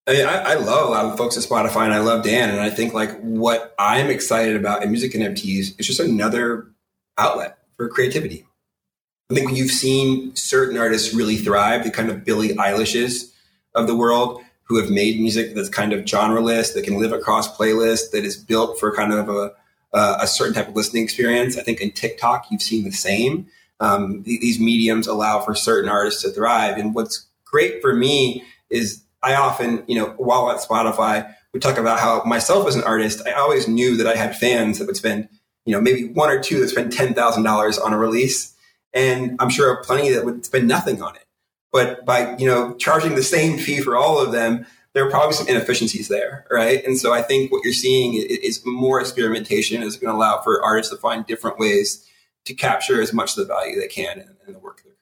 I, 0.07 0.13
mean, 0.13 0.25
I, 0.25 0.35
I, 0.35 0.53
love 0.55 0.87
a 0.87 0.91
lot 0.91 1.05
of 1.05 1.17
folks 1.17 1.35
at 1.35 1.43
Spotify 1.43 1.85
and 1.85 1.93
I 1.93 1.99
love 1.99 2.23
Dan. 2.23 2.49
And 2.49 2.59
I 2.59 2.69
think 2.69 2.93
like 2.93 3.19
what 3.21 3.73
I'm 3.79 4.07
excited 4.11 4.55
about 4.55 4.83
in 4.83 4.91
music 4.91 5.13
NFTs 5.13 5.79
is 5.79 5.87
just 5.87 5.99
another 5.99 6.67
outlet 7.17 7.57
for 7.77 7.89
creativity. 7.89 8.44
I 9.31 9.33
think 9.33 9.55
you've 9.57 9.71
seen 9.71 10.35
certain 10.35 10.77
artists 10.77 11.13
really 11.13 11.37
thrive, 11.37 11.83
the 11.83 11.91
kind 11.91 12.09
of 12.09 12.23
Billie 12.23 12.55
Eilishes 12.55 13.33
of 13.73 13.87
the 13.87 13.95
world 13.95 14.41
who 14.63 14.79
have 14.79 14.89
made 14.89 15.19
music 15.19 15.55
that's 15.55 15.69
kind 15.69 15.93
of 15.93 16.05
genreless, 16.05 16.73
that 16.73 16.83
can 16.83 16.99
live 16.99 17.11
across 17.11 17.55
playlists, 17.55 18.11
that 18.11 18.23
is 18.23 18.35
built 18.35 18.79
for 18.79 18.95
kind 18.95 19.13
of 19.13 19.29
a, 19.29 19.51
a 19.93 20.27
certain 20.27 20.53
type 20.53 20.67
of 20.67 20.75
listening 20.75 21.03
experience. 21.03 21.57
I 21.57 21.61
think 21.61 21.81
in 21.81 21.91
TikTok, 21.91 22.47
you've 22.49 22.61
seen 22.61 22.83
the 22.83 22.91
same. 22.91 23.47
Um, 23.79 24.23
these 24.23 24.59
mediums 24.59 25.07
allow 25.07 25.39
for 25.41 25.55
certain 25.55 25.89
artists 25.89 26.21
to 26.23 26.29
thrive. 26.29 26.77
And 26.77 26.95
what's 26.95 27.27
great 27.45 27.81
for 27.81 27.93
me 27.93 28.43
is 28.69 29.03
I 29.21 29.35
often, 29.35 29.83
you 29.87 29.95
know, 29.95 30.13
while 30.17 30.51
at 30.51 30.59
Spotify, 30.59 31.33
we 31.53 31.59
talk 31.59 31.77
about 31.77 31.99
how 31.99 32.23
myself 32.25 32.67
as 32.67 32.75
an 32.75 32.83
artist, 32.83 33.21
I 33.25 33.33
always 33.33 33.67
knew 33.67 33.97
that 33.97 34.07
I 34.07 34.15
had 34.15 34.35
fans 34.35 34.79
that 34.79 34.85
would 34.85 34.97
spend, 34.97 35.29
you 35.65 35.73
know, 35.73 35.81
maybe 35.81 36.09
one 36.09 36.29
or 36.29 36.41
two 36.41 36.59
that 36.59 36.69
spend 36.69 36.91
$10,000 36.91 37.83
on 37.83 37.93
a 37.93 37.97
release. 37.97 38.54
And 38.95 39.35
I'm 39.39 39.49
sure 39.49 39.83
plenty 39.83 40.09
that 40.11 40.25
would 40.25 40.45
spend 40.45 40.67
nothing 40.67 41.03
on 41.03 41.15
it. 41.15 41.25
But 41.71 42.05
by, 42.05 42.37
you 42.37 42.47
know, 42.47 42.73
charging 42.75 43.15
the 43.15 43.23
same 43.23 43.59
fee 43.59 43.81
for 43.81 43.97
all 43.97 44.17
of 44.19 44.31
them, 44.31 44.65
there 44.93 45.05
are 45.05 45.09
probably 45.09 45.33
some 45.33 45.49
inefficiencies 45.49 46.07
there, 46.07 46.47
right? 46.49 46.83
And 46.85 46.97
so 46.97 47.13
I 47.13 47.21
think 47.21 47.51
what 47.51 47.65
you're 47.65 47.73
seeing 47.73 48.13
is 48.13 48.65
more 48.65 49.01
experimentation 49.01 49.83
is 49.83 49.97
going 49.97 50.09
to 50.09 50.17
allow 50.17 50.39
for 50.39 50.63
artists 50.63 50.93
to 50.93 50.97
find 50.97 51.25
different 51.25 51.59
ways 51.59 52.09
to 52.45 52.53
capture 52.53 53.01
as 53.01 53.11
much 53.11 53.31
of 53.31 53.45
the 53.45 53.53
value 53.53 53.77
they 53.77 53.87
can 53.87 54.19
in, 54.19 54.37
in 54.47 54.53
the 54.53 54.59
work 54.59 54.81
they're 54.85 54.93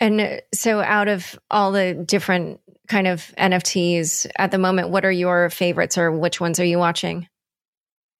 creating. 0.00 0.26
And 0.28 0.38
uh, 0.38 0.40
so, 0.52 0.80
out 0.80 1.06
of 1.06 1.38
all 1.48 1.70
the 1.70 1.94
different 1.94 2.60
kind 2.88 3.06
of 3.06 3.32
NFTs 3.38 4.26
at 4.36 4.50
the 4.50 4.58
moment, 4.58 4.90
what 4.90 5.04
are 5.04 5.12
your 5.12 5.48
favorites 5.50 5.96
or 5.96 6.10
which 6.10 6.40
ones 6.40 6.58
are 6.58 6.64
you 6.64 6.78
watching? 6.78 7.28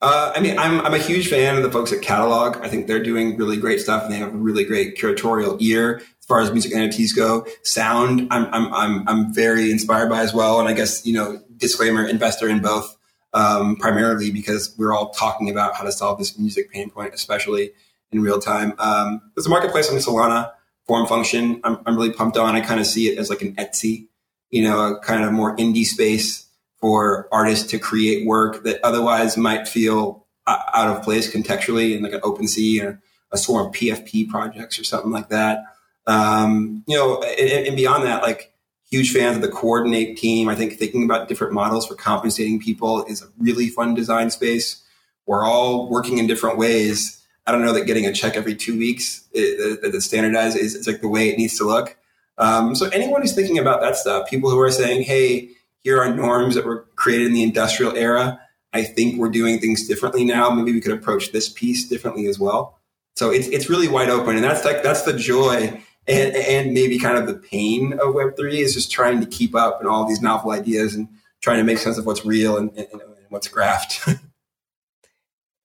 Uh, 0.08 0.32
I 0.36 0.40
mean, 0.40 0.56
I'm, 0.56 0.80
I'm 0.82 0.94
a 0.94 0.98
huge 0.98 1.26
fan 1.26 1.56
of 1.56 1.64
the 1.64 1.70
folks 1.72 1.92
at 1.92 2.00
Catalog. 2.00 2.58
I 2.58 2.68
think 2.68 2.86
they're 2.86 3.02
doing 3.02 3.36
really 3.36 3.56
great 3.56 3.80
stuff 3.80 4.04
and 4.04 4.12
they 4.12 4.18
have 4.18 4.32
a 4.32 4.36
really 4.36 4.62
great 4.62 4.96
curatorial 4.96 5.60
ear 5.60 5.96
as 5.96 6.26
far 6.28 6.38
as 6.38 6.52
music 6.52 6.72
NFTs 6.72 7.16
go. 7.16 7.44
Sound, 7.64 8.28
I'm, 8.30 8.46
I'm, 8.54 8.72
I'm, 8.72 9.08
I'm 9.08 9.34
very 9.34 9.72
inspired 9.72 10.08
by 10.08 10.20
as 10.20 10.32
well. 10.32 10.60
And 10.60 10.68
I 10.68 10.74
guess, 10.74 11.04
you 11.04 11.12
know, 11.12 11.42
disclaimer, 11.56 12.06
investor 12.06 12.48
in 12.48 12.62
both, 12.62 12.96
um, 13.34 13.74
primarily 13.74 14.30
because 14.30 14.72
we're 14.78 14.94
all 14.94 15.10
talking 15.10 15.50
about 15.50 15.74
how 15.74 15.82
to 15.82 15.90
solve 15.90 16.20
this 16.20 16.38
music 16.38 16.70
pain 16.70 16.88
point, 16.88 17.12
especially 17.12 17.72
in 18.12 18.20
real 18.20 18.38
time. 18.38 18.74
Um, 18.78 19.20
there's 19.34 19.46
a 19.46 19.50
marketplace 19.50 19.90
on 19.90 19.96
Solana, 19.96 20.52
Formfunction. 20.88 21.58
I'm, 21.64 21.78
I'm 21.84 21.96
really 21.96 22.12
pumped 22.12 22.36
on. 22.36 22.54
I 22.54 22.60
kind 22.60 22.78
of 22.78 22.86
see 22.86 23.08
it 23.08 23.18
as 23.18 23.28
like 23.28 23.42
an 23.42 23.56
Etsy, 23.56 24.06
you 24.50 24.62
know, 24.62 24.94
a 24.94 25.00
kind 25.00 25.24
of 25.24 25.32
more 25.32 25.56
indie 25.56 25.84
space 25.84 26.45
for 26.80 27.28
artists 27.32 27.70
to 27.70 27.78
create 27.78 28.26
work 28.26 28.64
that 28.64 28.80
otherwise 28.82 29.36
might 29.36 29.66
feel 29.66 30.26
out 30.46 30.96
of 30.96 31.02
place 31.02 31.32
contextually 31.32 31.96
in 31.96 32.02
like 32.02 32.12
an 32.12 32.20
OpenSea 32.20 32.84
or 32.84 33.00
a 33.32 33.38
swarm 33.38 33.66
of 33.66 33.72
PFP 33.72 34.28
projects 34.28 34.78
or 34.78 34.84
something 34.84 35.10
like 35.10 35.28
that. 35.30 35.64
Um, 36.06 36.84
you 36.86 36.96
know, 36.96 37.22
and, 37.22 37.66
and 37.66 37.76
beyond 37.76 38.04
that, 38.04 38.22
like 38.22 38.52
huge 38.88 39.12
fans 39.12 39.36
of 39.36 39.42
the 39.42 39.48
Coordinape 39.48 40.16
team. 40.16 40.48
I 40.48 40.54
think 40.54 40.74
thinking 40.74 41.02
about 41.02 41.28
different 41.28 41.52
models 41.52 41.86
for 41.86 41.96
compensating 41.96 42.60
people 42.60 43.04
is 43.06 43.22
a 43.22 43.26
really 43.38 43.68
fun 43.68 43.94
design 43.94 44.30
space. 44.30 44.84
We're 45.26 45.44
all 45.44 45.90
working 45.90 46.18
in 46.18 46.28
different 46.28 46.58
ways 46.58 47.16
I 47.46 47.52
don't 47.52 47.64
know 47.64 47.72
that 47.74 47.86
getting 47.86 48.06
a 48.06 48.12
check 48.12 48.36
every 48.36 48.56
two 48.56 48.76
weeks 48.76 49.20
that 49.32 49.90
is 49.94 50.04
standardized 50.04 50.56
is, 50.56 50.74
is 50.74 50.86
like 50.86 51.00
the 51.00 51.08
way 51.08 51.28
it 51.28 51.38
needs 51.38 51.56
to 51.58 51.64
look. 51.64 51.96
Um, 52.38 52.74
so 52.74 52.88
anyone 52.88 53.22
who's 53.22 53.34
thinking 53.34 53.58
about 53.58 53.80
that 53.82 53.96
stuff, 53.96 54.28
people 54.28 54.50
who 54.50 54.58
are 54.58 54.70
saying, 54.70 55.02
"Hey, 55.02 55.50
here 55.86 56.02
are 56.02 56.12
norms 56.12 56.56
that 56.56 56.64
were 56.64 56.84
created 56.96 57.28
in 57.28 57.32
the 57.32 57.44
industrial 57.44 57.96
era. 57.96 58.40
I 58.72 58.82
think 58.82 59.20
we're 59.20 59.28
doing 59.28 59.60
things 59.60 59.86
differently 59.86 60.24
now. 60.24 60.50
Maybe 60.50 60.72
we 60.72 60.80
could 60.80 60.90
approach 60.90 61.30
this 61.30 61.48
piece 61.48 61.88
differently 61.88 62.26
as 62.26 62.40
well." 62.40 62.80
So 63.14 63.30
it's 63.30 63.46
it's 63.46 63.70
really 63.70 63.86
wide 63.86 64.10
open, 64.10 64.34
and 64.34 64.42
that's 64.42 64.64
like 64.64 64.82
that's 64.82 65.02
the 65.02 65.12
joy 65.12 65.80
and 66.08 66.34
and 66.34 66.74
maybe 66.74 66.98
kind 66.98 67.16
of 67.16 67.28
the 67.28 67.34
pain 67.34 67.92
of 68.00 68.14
Web 68.14 68.36
three 68.36 68.58
is 68.58 68.74
just 68.74 68.90
trying 68.90 69.20
to 69.20 69.26
keep 69.26 69.54
up 69.54 69.78
and 69.78 69.88
all 69.88 70.04
these 70.08 70.20
novel 70.20 70.50
ideas 70.50 70.96
and 70.96 71.08
trying 71.40 71.58
to 71.58 71.64
make 71.64 71.78
sense 71.78 71.98
of 71.98 72.06
what's 72.06 72.24
real 72.24 72.56
and, 72.56 72.70
and, 72.76 72.88
and 72.90 73.02
what's 73.28 73.46
graphed. 73.46 74.18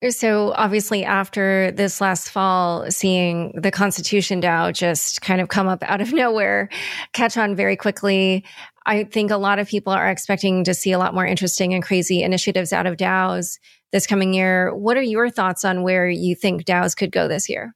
So 0.09 0.51
obviously 0.53 1.05
after 1.05 1.72
this 1.72 2.01
last 2.01 2.32
fall, 2.32 2.89
seeing 2.89 3.51
the 3.53 3.69
Constitution 3.69 4.41
DAO 4.41 4.74
just 4.74 5.22
kind 5.22 5.39
of 5.39 5.49
come 5.49 5.67
up 5.67 5.84
out 5.84 6.01
of 6.01 6.11
nowhere, 6.13 6.69
catch 7.13 7.38
on 7.38 7.55
very 7.55 7.76
quickly. 7.76 8.43
I 8.86 9.03
think 9.03 9.32
a 9.32 9.38
lot 9.38 9.59
of 9.59 9.67
people 9.67 9.93
are 9.93 10.09
expecting 10.09 10.63
to 10.63 10.73
see 10.73 10.91
a 10.91 10.97
lot 10.97 11.13
more 11.13 11.25
interesting 11.25 11.73
and 11.73 11.84
crazy 11.84 12.23
initiatives 12.23 12.73
out 12.73 12.88
of 12.88 12.97
DAOs 12.97 13.59
this 13.91 14.07
coming 14.07 14.34
year. 14.34 14.73
What 14.75 14.97
are 14.97 15.03
your 15.03 15.29
thoughts 15.29 15.63
on 15.63 15.84
where 15.84 16.09
you 16.09 16.36
think 16.36 16.65
DAOs 16.65 16.95
could 16.95 17.11
go 17.11 17.27
this 17.27 17.47
year? 17.47 17.75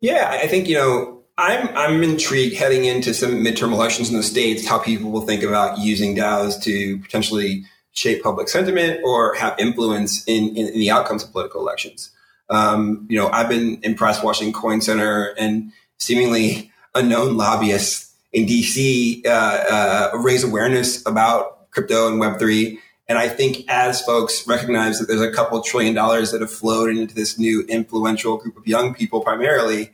Yeah, 0.00 0.28
I 0.30 0.46
think, 0.46 0.68
you 0.68 0.76
know, 0.76 1.22
I'm 1.36 1.68
I'm 1.76 2.02
intrigued 2.04 2.56
heading 2.56 2.84
into 2.84 3.12
some 3.12 3.42
midterm 3.42 3.72
elections 3.72 4.08
in 4.08 4.16
the 4.16 4.22
states 4.22 4.66
how 4.66 4.78
people 4.78 5.10
will 5.10 5.22
think 5.26 5.42
about 5.42 5.78
using 5.78 6.14
DAOs 6.14 6.62
to 6.62 6.98
potentially 6.98 7.64
shape 7.92 8.22
public 8.22 8.48
sentiment 8.48 9.00
or 9.04 9.34
have 9.34 9.58
influence 9.58 10.24
in, 10.26 10.56
in, 10.56 10.68
in 10.68 10.78
the 10.78 10.90
outcomes 10.90 11.24
of 11.24 11.32
political 11.32 11.60
elections. 11.60 12.10
Um, 12.50 13.06
you 13.08 13.18
know, 13.18 13.28
I've 13.28 13.48
been 13.48 13.80
impressed 13.82 14.22
watching 14.22 14.52
Coin 14.52 14.80
Center 14.80 15.34
and 15.38 15.72
seemingly 15.98 16.70
unknown 16.94 17.36
lobbyists 17.36 18.03
in 18.34 18.46
DC 18.46 19.24
uh, 19.24 19.30
uh, 19.30 20.18
raise 20.18 20.42
awareness 20.44 21.06
about 21.06 21.70
crypto 21.70 22.08
and 22.08 22.20
Web3. 22.20 22.78
And 23.06 23.16
I 23.16 23.28
think 23.28 23.64
as 23.68 24.02
folks 24.02 24.46
recognize 24.46 24.98
that 24.98 25.06
there's 25.06 25.20
a 25.20 25.30
couple 25.30 25.62
trillion 25.62 25.94
dollars 25.94 26.32
that 26.32 26.40
have 26.40 26.50
flowed 26.50 26.90
into 26.90 27.14
this 27.14 27.38
new 27.38 27.62
influential 27.68 28.36
group 28.36 28.56
of 28.56 28.66
young 28.66 28.92
people 28.92 29.20
primarily, 29.20 29.92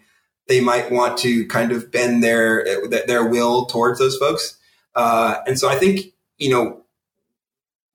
they 0.48 0.60
might 0.60 0.90
want 0.90 1.18
to 1.18 1.46
kind 1.48 1.70
of 1.70 1.92
bend 1.92 2.22
their 2.24 2.64
their 3.06 3.26
will 3.26 3.66
towards 3.66 3.98
those 3.98 4.16
folks. 4.16 4.56
Uh, 4.94 5.36
and 5.46 5.58
so 5.58 5.68
I 5.68 5.76
think 5.76 6.12
you 6.38 6.50
know 6.50 6.82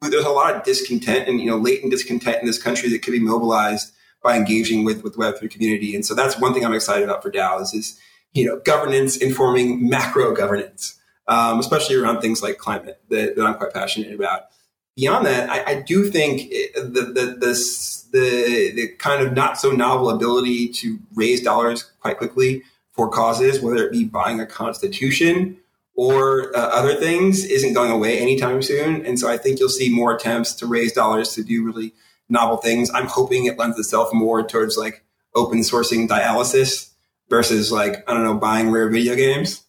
there's 0.01 0.25
a 0.25 0.29
lot 0.29 0.55
of 0.55 0.63
discontent 0.63 1.27
and 1.27 1.39
you 1.39 1.47
know 1.47 1.57
latent 1.57 1.91
discontent 1.91 2.37
in 2.39 2.45
this 2.45 2.61
country 2.61 2.89
that 2.89 3.01
could 3.01 3.11
be 3.11 3.19
mobilized 3.19 3.93
by 4.21 4.37
engaging 4.37 4.83
with 4.83 5.03
with 5.03 5.15
Web3 5.15 5.49
community. 5.49 5.95
And 5.95 6.05
so 6.05 6.13
that's 6.13 6.39
one 6.39 6.53
thing 6.53 6.63
I'm 6.63 6.73
excited 6.73 7.03
about 7.03 7.23
for 7.23 7.31
DAOs 7.31 7.73
is 7.73 7.99
you 8.35 8.45
know 8.45 8.59
governance 8.59 9.17
informing 9.17 9.89
macro 9.89 10.35
governance, 10.35 10.99
um, 11.27 11.59
especially 11.59 11.95
around 11.95 12.21
things 12.21 12.43
like 12.43 12.59
climate 12.59 13.01
that, 13.09 13.35
that, 13.35 13.43
I'm 13.43 13.55
quite 13.55 13.73
passionate 13.73 14.13
about. 14.13 14.47
Beyond 14.95 15.25
that, 15.25 15.49
I, 15.49 15.71
I 15.71 15.81
do 15.81 16.09
think 16.09 16.51
the 16.75 16.91
the, 16.91 17.37
the 17.39 18.09
the 18.11 18.71
the 18.75 18.87
kind 18.99 19.25
of 19.25 19.33
not 19.33 19.57
so 19.57 19.71
novel 19.71 20.09
ability 20.09 20.69
to 20.73 20.99
raise 21.15 21.41
dollars 21.41 21.83
quite 22.01 22.17
quickly 22.17 22.63
for 22.91 23.09
causes, 23.09 23.61
whether 23.61 23.85
it 23.85 23.91
be 23.91 24.03
buying 24.03 24.39
a 24.39 24.45
constitution 24.45 25.57
or 25.95 26.55
uh, 26.55 26.59
other 26.59 26.95
things 26.95 27.45
isn't 27.45 27.73
going 27.73 27.91
away 27.91 28.19
anytime 28.19 28.61
soon. 28.61 29.05
And 29.05 29.17
so 29.17 29.29
I 29.29 29.37
think 29.37 29.59
you'll 29.59 29.69
see 29.69 29.89
more 29.89 30.13
attempts 30.13 30.53
to 30.55 30.65
raise 30.65 30.91
dollars 30.91 31.33
to 31.33 31.43
do 31.43 31.65
really 31.65 31.93
novel 32.27 32.57
things. 32.57 32.89
I'm 32.93 33.07
hoping 33.07 33.45
it 33.45 33.57
lends 33.57 33.79
itself 33.79 34.13
more 34.13 34.45
towards 34.45 34.77
like 34.77 35.03
open 35.35 35.59
sourcing 35.59 36.07
dialysis 36.07 36.94
versus 37.29 37.71
like, 37.71 38.07
I 38.09 38.13
don't 38.13 38.23
know, 38.23 38.35
buying 38.35 38.71
rare 38.71 38.89
video 38.89 39.15
games. 39.15 39.63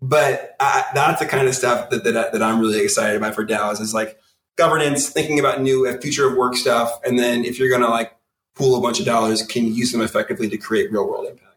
But 0.00 0.56
I, 0.58 0.84
that's 0.94 1.20
the 1.20 1.26
kind 1.26 1.46
of 1.46 1.54
stuff 1.54 1.90
that, 1.90 2.04
that, 2.04 2.32
that 2.32 2.42
I'm 2.42 2.58
really 2.58 2.82
excited 2.82 3.16
about 3.16 3.34
for 3.34 3.46
DAOs 3.46 3.80
is 3.80 3.94
like 3.94 4.18
governance, 4.56 5.08
thinking 5.08 5.38
about 5.38 5.62
new 5.62 5.86
uh, 5.86 5.98
future 5.98 6.26
of 6.26 6.36
work 6.36 6.56
stuff. 6.56 6.90
And 7.04 7.18
then 7.18 7.44
if 7.44 7.58
you're 7.58 7.68
going 7.68 7.82
to 7.82 7.88
like 7.88 8.12
pool 8.54 8.76
a 8.76 8.80
bunch 8.80 8.98
of 8.98 9.06
dollars, 9.06 9.46
can 9.46 9.64
you 9.64 9.72
use 9.72 9.92
them 9.92 10.00
effectively 10.00 10.48
to 10.48 10.58
create 10.58 10.90
real 10.90 11.08
world 11.08 11.26
impact? 11.28 11.56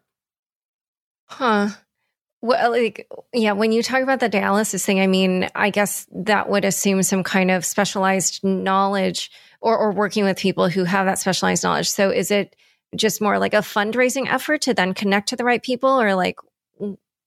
Huh. 1.26 1.70
Well, 2.42 2.70
like, 2.70 3.10
yeah, 3.34 3.54
when 3.54 3.72
you 3.72 3.82
talk 3.82 4.04
about 4.04 4.20
the 4.20 4.30
dialysis 4.30 4.86
thing, 4.86 5.00
I 5.00 5.08
mean, 5.08 5.50
I 5.56 5.72
guess 5.72 6.06
that 6.12 6.48
would 6.48 6.64
assume 6.64 7.02
some 7.02 7.24
kind 7.24 7.50
of 7.50 7.66
specialized 7.66 8.44
knowledge 8.44 9.32
or, 9.62 9.76
or 9.76 9.92
working 9.92 10.24
with 10.24 10.38
people 10.38 10.70
who 10.70 10.84
have 10.84 11.08
that 11.08 11.18
specialized 11.18 11.64
knowledge. 11.64 11.90
So 11.90 12.12
is 12.12 12.30
it 12.30 12.56
just 12.96 13.22
more 13.22 13.40
like 13.40 13.54
a 13.54 13.58
fundraising 13.58 14.28
effort 14.28 14.62
to 14.64 14.74
then 14.74 14.94
connect 14.94 15.30
to 15.30 15.36
the 15.36 15.44
right 15.44 15.62
people 15.62 15.90
or 15.90 16.16
like 16.16 16.38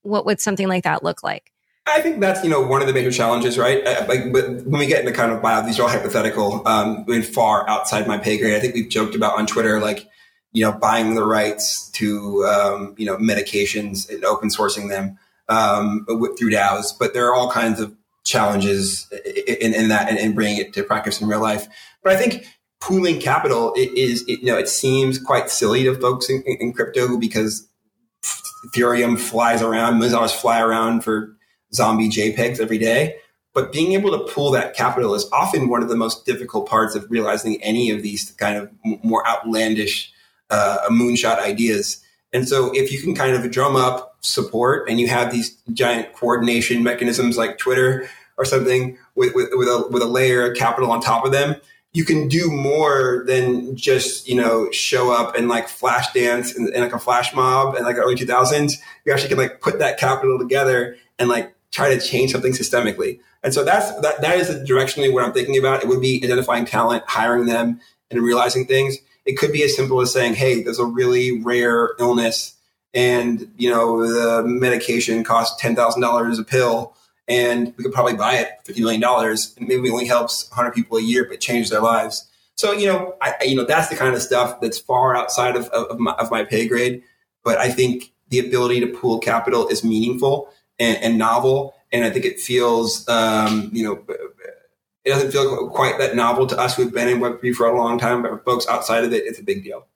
what 0.01 0.25
would 0.25 0.39
something 0.39 0.67
like 0.67 0.83
that 0.83 1.03
look 1.03 1.23
like? 1.23 1.51
I 1.87 2.01
think 2.01 2.19
that's 2.19 2.43
you 2.43 2.49
know 2.49 2.61
one 2.61 2.81
of 2.81 2.87
the 2.87 2.93
major 2.93 3.11
challenges, 3.11 3.57
right? 3.57 3.83
Like, 4.07 4.31
when 4.31 4.69
we 4.69 4.85
get 4.85 4.99
into 4.99 5.11
kind 5.11 5.31
of 5.31 5.41
bio, 5.41 5.65
these 5.65 5.79
are 5.79 5.83
all 5.83 5.89
hypothetical 5.89 6.67
um, 6.67 7.05
and 7.07 7.25
far 7.25 7.67
outside 7.67 8.07
my 8.07 8.17
pay 8.17 8.37
grade. 8.37 8.53
I 8.53 8.59
think 8.59 8.75
we've 8.75 8.89
joked 8.89 9.15
about 9.15 9.37
on 9.37 9.47
Twitter, 9.47 9.79
like 9.79 10.07
you 10.51 10.63
know, 10.63 10.71
buying 10.71 11.15
the 11.15 11.25
rights 11.25 11.89
to 11.91 12.45
um, 12.45 12.95
you 12.97 13.05
know 13.05 13.17
medications 13.17 14.09
and 14.09 14.23
open 14.23 14.49
sourcing 14.49 14.89
them 14.89 15.17
um, 15.47 16.05
through 16.07 16.51
DAOs. 16.51 16.93
But 16.97 17.13
there 17.13 17.27
are 17.27 17.35
all 17.35 17.51
kinds 17.51 17.79
of 17.79 17.95
challenges 18.25 19.11
in, 19.47 19.73
in 19.73 19.89
that 19.89 20.09
and, 20.09 20.19
and, 20.19 20.35
bringing 20.35 20.57
it 20.57 20.73
to 20.73 20.83
practice 20.83 21.19
in 21.19 21.27
real 21.27 21.39
life. 21.39 21.67
But 22.03 22.13
I 22.13 22.17
think 22.17 22.45
pooling 22.79 23.19
capital 23.19 23.73
is, 23.75 24.23
it, 24.27 24.39
you 24.39 24.45
know, 24.45 24.57
it 24.57 24.69
seems 24.69 25.19
quite 25.19 25.49
silly 25.49 25.83
to 25.83 25.95
folks 25.95 26.29
in, 26.29 26.43
in 26.43 26.73
crypto 26.73 27.17
because 27.17 27.67
Ethereum 28.67 29.19
flies 29.19 29.61
around, 29.61 29.99
millions 29.99 30.33
fly 30.33 30.61
around 30.61 31.03
for 31.03 31.35
zombie 31.73 32.09
JPEGs 32.09 32.59
every 32.59 32.77
day. 32.77 33.17
But 33.53 33.71
being 33.71 33.93
able 33.93 34.11
to 34.11 34.31
pool 34.31 34.51
that 34.51 34.75
capital 34.75 35.15
is 35.15 35.27
often 35.33 35.69
one 35.69 35.81
of 35.81 35.89
the 35.89 35.95
most 35.95 36.25
difficult 36.25 36.69
parts 36.69 36.95
of 36.95 37.09
realizing 37.09 37.61
any 37.63 37.89
of 37.89 38.03
these 38.03 38.31
kind 38.31 38.57
of 38.57 38.69
more 39.03 39.27
outlandish 39.27 40.13
uh, 40.49 40.77
moonshot 40.89 41.39
ideas. 41.39 42.03
And 42.31 42.47
so 42.47 42.71
if 42.73 42.91
you 42.91 43.01
can 43.01 43.15
kind 43.15 43.35
of 43.35 43.49
drum 43.51 43.75
up 43.75 44.17
support 44.21 44.87
and 44.87 44.99
you 44.99 45.07
have 45.07 45.31
these 45.31 45.57
giant 45.73 46.13
coordination 46.13 46.83
mechanisms 46.83 47.37
like 47.37 47.57
Twitter 47.57 48.07
or 48.37 48.45
something 48.45 48.97
with, 49.15 49.33
with, 49.33 49.49
with, 49.53 49.67
a, 49.67 49.87
with 49.89 50.03
a 50.03 50.07
layer 50.07 50.51
of 50.51 50.57
capital 50.57 50.91
on 50.91 51.01
top 51.01 51.25
of 51.25 51.31
them, 51.31 51.55
you 51.91 52.05
can 52.05 52.27
do 52.27 52.51
more 52.51 53.23
than 53.25 53.75
just, 53.75 54.27
you 54.27 54.35
know, 54.35 54.69
show 54.71 55.11
up 55.11 55.35
and 55.35 55.49
like 55.49 55.67
flash 55.67 56.11
dance 56.13 56.55
in, 56.55 56.71
in 56.73 56.81
like 56.81 56.93
a 56.93 56.99
flash 56.99 57.33
mob 57.33 57.75
in 57.75 57.83
like 57.83 57.97
early 57.97 58.15
2000s. 58.15 58.73
You 59.05 59.13
actually 59.13 59.29
can 59.29 59.37
like 59.39 59.59
put 59.59 59.79
that 59.79 59.97
capital 59.97 60.37
together 60.37 60.97
and 61.17 61.29
like 61.29 61.53
try 61.71 61.93
to 61.93 61.99
change 61.99 62.31
something 62.31 62.53
systemically. 62.53 63.19
And 63.43 63.53
so 63.53 63.63
that's, 63.63 63.91
that, 64.01 64.21
that 64.21 64.37
is 64.37 64.49
the 64.49 64.63
directionally 64.65 65.11
what 65.11 65.23
I'm 65.23 65.33
thinking 65.33 65.57
about. 65.57 65.81
It 65.83 65.87
would 65.87 66.01
be 66.01 66.21
identifying 66.23 66.65
talent, 66.65 67.03
hiring 67.07 67.47
them 67.47 67.79
and 68.11 68.21
realizing 68.21 68.67
things. 68.67 68.97
It 69.25 69.37
could 69.37 69.51
be 69.51 69.63
as 69.63 69.75
simple 69.75 69.99
as 70.01 70.13
saying, 70.13 70.35
Hey, 70.35 70.61
there's 70.61 70.79
a 70.79 70.85
really 70.85 71.41
rare 71.41 71.91
illness 71.99 72.55
and, 72.93 73.51
you 73.57 73.69
know, 73.69 74.01
the 74.01 74.47
medication 74.47 75.23
costs 75.23 75.61
$10,000 75.63 76.39
a 76.39 76.43
pill 76.43 76.95
and 77.29 77.73
we 77.77 77.83
could 77.83 77.93
probably 77.93 78.15
buy 78.15 78.35
it 78.35 78.49
for 78.65 78.73
$50 78.73 78.79
million 78.79 79.03
and 79.03 79.67
maybe 79.67 79.89
only 79.91 80.07
helps 80.07 80.49
100 80.49 80.73
people 80.73 80.97
a 80.97 81.01
year, 81.01 81.25
but 81.29 81.39
change 81.39 81.69
their 81.69 81.79
lives. 81.79 82.27
So, 82.55 82.73
you 82.73 82.87
know, 82.87 83.15
I, 83.21 83.35
you 83.43 83.55
know, 83.55 83.63
that's 83.63 83.87
the 83.87 83.95
kind 83.95 84.15
of 84.15 84.21
stuff 84.21 84.59
that's 84.59 84.79
far 84.79 85.15
outside 85.15 85.55
of, 85.55 85.67
of, 85.69 85.99
my, 85.99 86.11
of 86.13 86.31
my 86.31 86.43
pay 86.43 86.67
grade. 86.67 87.03
But 87.43 87.59
I 87.59 87.69
think 87.69 88.11
the 88.29 88.39
ability 88.39 88.79
to 88.81 88.87
pool 88.87 89.19
capital 89.19 89.67
is 89.67 89.83
meaningful 89.83 90.49
and, 90.79 90.97
and 90.97 91.17
novel. 91.17 91.75
And 91.91 92.03
I 92.03 92.09
think 92.09 92.25
it 92.25 92.39
feels, 92.39 93.07
um, 93.07 93.69
you 93.71 93.83
know, 93.83 94.03
it 95.05 95.09
doesn't 95.09 95.31
feel 95.31 95.69
quite 95.69 95.99
that 95.99 96.15
novel 96.15 96.47
to 96.47 96.59
us 96.59 96.75
who've 96.75 96.93
been 96.93 97.07
in 97.07 97.19
Web3 97.19 97.53
for 97.53 97.67
a 97.67 97.77
long 97.77 97.99
time, 97.99 98.23
but 98.23 98.31
for 98.31 98.39
folks 98.39 98.67
outside 98.67 99.03
of 99.03 99.13
it, 99.13 99.23
it's 99.25 99.39
a 99.39 99.43
big 99.43 99.63
deal. 99.63 99.87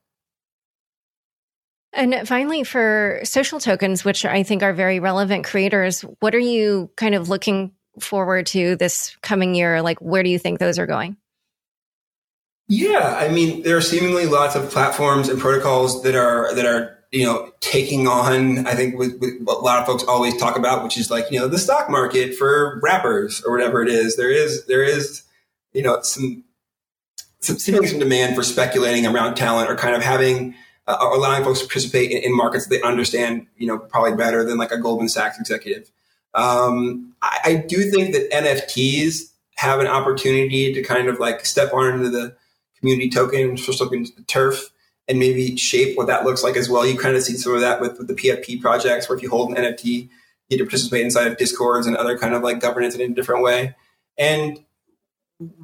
And 1.94 2.28
finally, 2.28 2.64
for 2.64 3.20
social 3.24 3.60
tokens, 3.60 4.04
which 4.04 4.26
I 4.26 4.44
think 4.44 4.64
are 4.64 4.74
very 4.74 5.00
relevant 5.00 5.46
creators, 5.46 6.02
what 6.20 6.34
are 6.34 6.40
you 6.40 6.90
kind 6.96 7.14
of 7.14 7.30
looking 7.30 7.72
forward 8.00 8.48
to 8.48 8.76
this 8.76 9.16
coming 9.22 9.54
year? 9.54 9.82
Like, 9.82 10.00
where 10.00 10.24
do 10.24 10.30
you 10.30 10.40
think 10.40 10.60
those 10.60 10.80
are 10.80 10.88
going? 10.88 11.18
Yeah, 12.68 13.16
I 13.20 13.30
mean, 13.30 13.62
there 13.62 13.78
are 13.78 13.82
seemingly 13.82 14.26
lots 14.26 14.56
of 14.56 14.72
platforms 14.72 15.30
and 15.30 15.40
protocols 15.40 16.02
that 16.04 16.16
are 16.16 16.54
that 16.56 16.66
are 16.66 16.98
you 17.12 17.26
know 17.26 17.52
taking 17.60 18.08
on. 18.08 18.66
I 18.66 18.74
think 18.74 18.98
with, 18.98 19.20
with 19.20 19.42
what 19.44 19.58
a 19.58 19.62
lot 19.62 19.80
of 19.80 19.86
folks 19.86 20.04
always 20.04 20.36
talk 20.38 20.58
about, 20.58 20.84
which 20.84 20.98
is 20.98 21.12
like 21.12 21.30
you 21.30 21.40
know 21.40 21.48
the 21.48 21.60
stock 21.60 21.90
market 21.90 22.36
for 22.36 22.80
rappers 22.82 23.44
or 23.46 23.52
whatever 23.52 23.84
it 23.84 23.90
is. 23.90 24.16
There 24.16 24.32
is 24.32 24.66
there 24.66 24.84
is 24.84 25.24
you 25.74 25.84
know 25.84 26.02
some, 26.02 26.46
some 27.42 27.60
seemingly 27.60 27.90
some 27.90 28.00
demand 28.00 28.36
for 28.36 28.44
speculating 28.44 29.06
around 29.06 29.36
talent 29.36 29.70
or 29.70 29.76
kind 29.76 29.96
of 29.96 30.02
having 30.02 30.56
uh, 30.88 30.98
allowing 31.14 31.44
folks 31.44 31.62
to 31.62 31.66
participate 31.66 32.12
in, 32.12 32.18
in, 32.24 32.36
markets 32.36 32.68
they 32.68 32.82
understand, 32.82 33.48
you 33.58 33.68
know, 33.68 33.78
probably 33.78 34.16
better 34.16 34.44
than 34.44 34.58
like 34.58 34.72
a 34.72 34.78
Goldman 34.78 35.08
Sachs 35.08 35.40
executive. 35.40 35.90
Um, 36.34 37.14
I, 37.22 37.40
I, 37.46 37.56
do 37.56 37.90
think 37.90 38.14
that 38.14 38.30
NFTs 38.32 39.32
have 39.56 39.80
an 39.80 39.88
opportunity 39.88 40.74
to 40.74 40.82
kind 40.82 41.08
of 41.08 41.20
like 41.20 41.46
step 41.46 41.74
on 41.74 41.94
into 41.94 42.10
the 42.10 42.36
community 42.80 43.10
token, 43.10 43.56
social 43.56 43.86
token 43.86 44.06
turf, 44.28 44.72
and 45.08 45.20
maybe 45.20 45.56
shape 45.58 45.96
what 45.96 46.08
that 46.08 46.26
looks 46.26 46.44
like 46.44 46.58
as 46.58 46.70
well. 46.70 46.86
You 46.86 46.98
kind 46.98 47.16
of 47.16 47.24
see 47.24 47.36
some 47.36 47.54
of 47.54 47.62
that 47.62 47.80
with, 47.80 47.98
with 47.98 48.08
the 48.08 48.14
PFP 48.14 48.62
projects, 48.62 49.08
where 49.08 49.18
if 49.18 49.24
you 49.24 49.30
hold 49.30 49.52
an 49.52 49.64
NFT, 49.64 49.84
you 49.86 50.10
get 50.50 50.58
to 50.58 50.66
participate 50.66 51.06
inside 51.06 51.28
of 51.28 51.38
discords 51.38 51.88
and 51.88 51.96
other 51.96 52.18
kind 52.18 52.34
of 52.34 52.42
like 52.42 52.60
governance 52.60 52.96
in 52.96 53.02
a 53.12 53.14
different 53.14 53.44
way. 53.44 53.76
And 54.18 54.60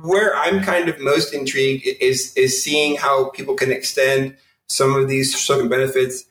where 0.01 0.35
I'm 0.35 0.61
kind 0.61 0.89
of 0.89 0.99
most 0.99 1.33
intrigued 1.33 1.85
is 1.85 2.33
is 2.35 2.63
seeing 2.63 2.95
how 2.95 3.29
people 3.29 3.55
can 3.55 3.71
extend 3.71 4.35
some 4.69 4.95
of 4.95 5.09
these 5.09 5.45
token 5.45 5.67
benefits 5.67 6.25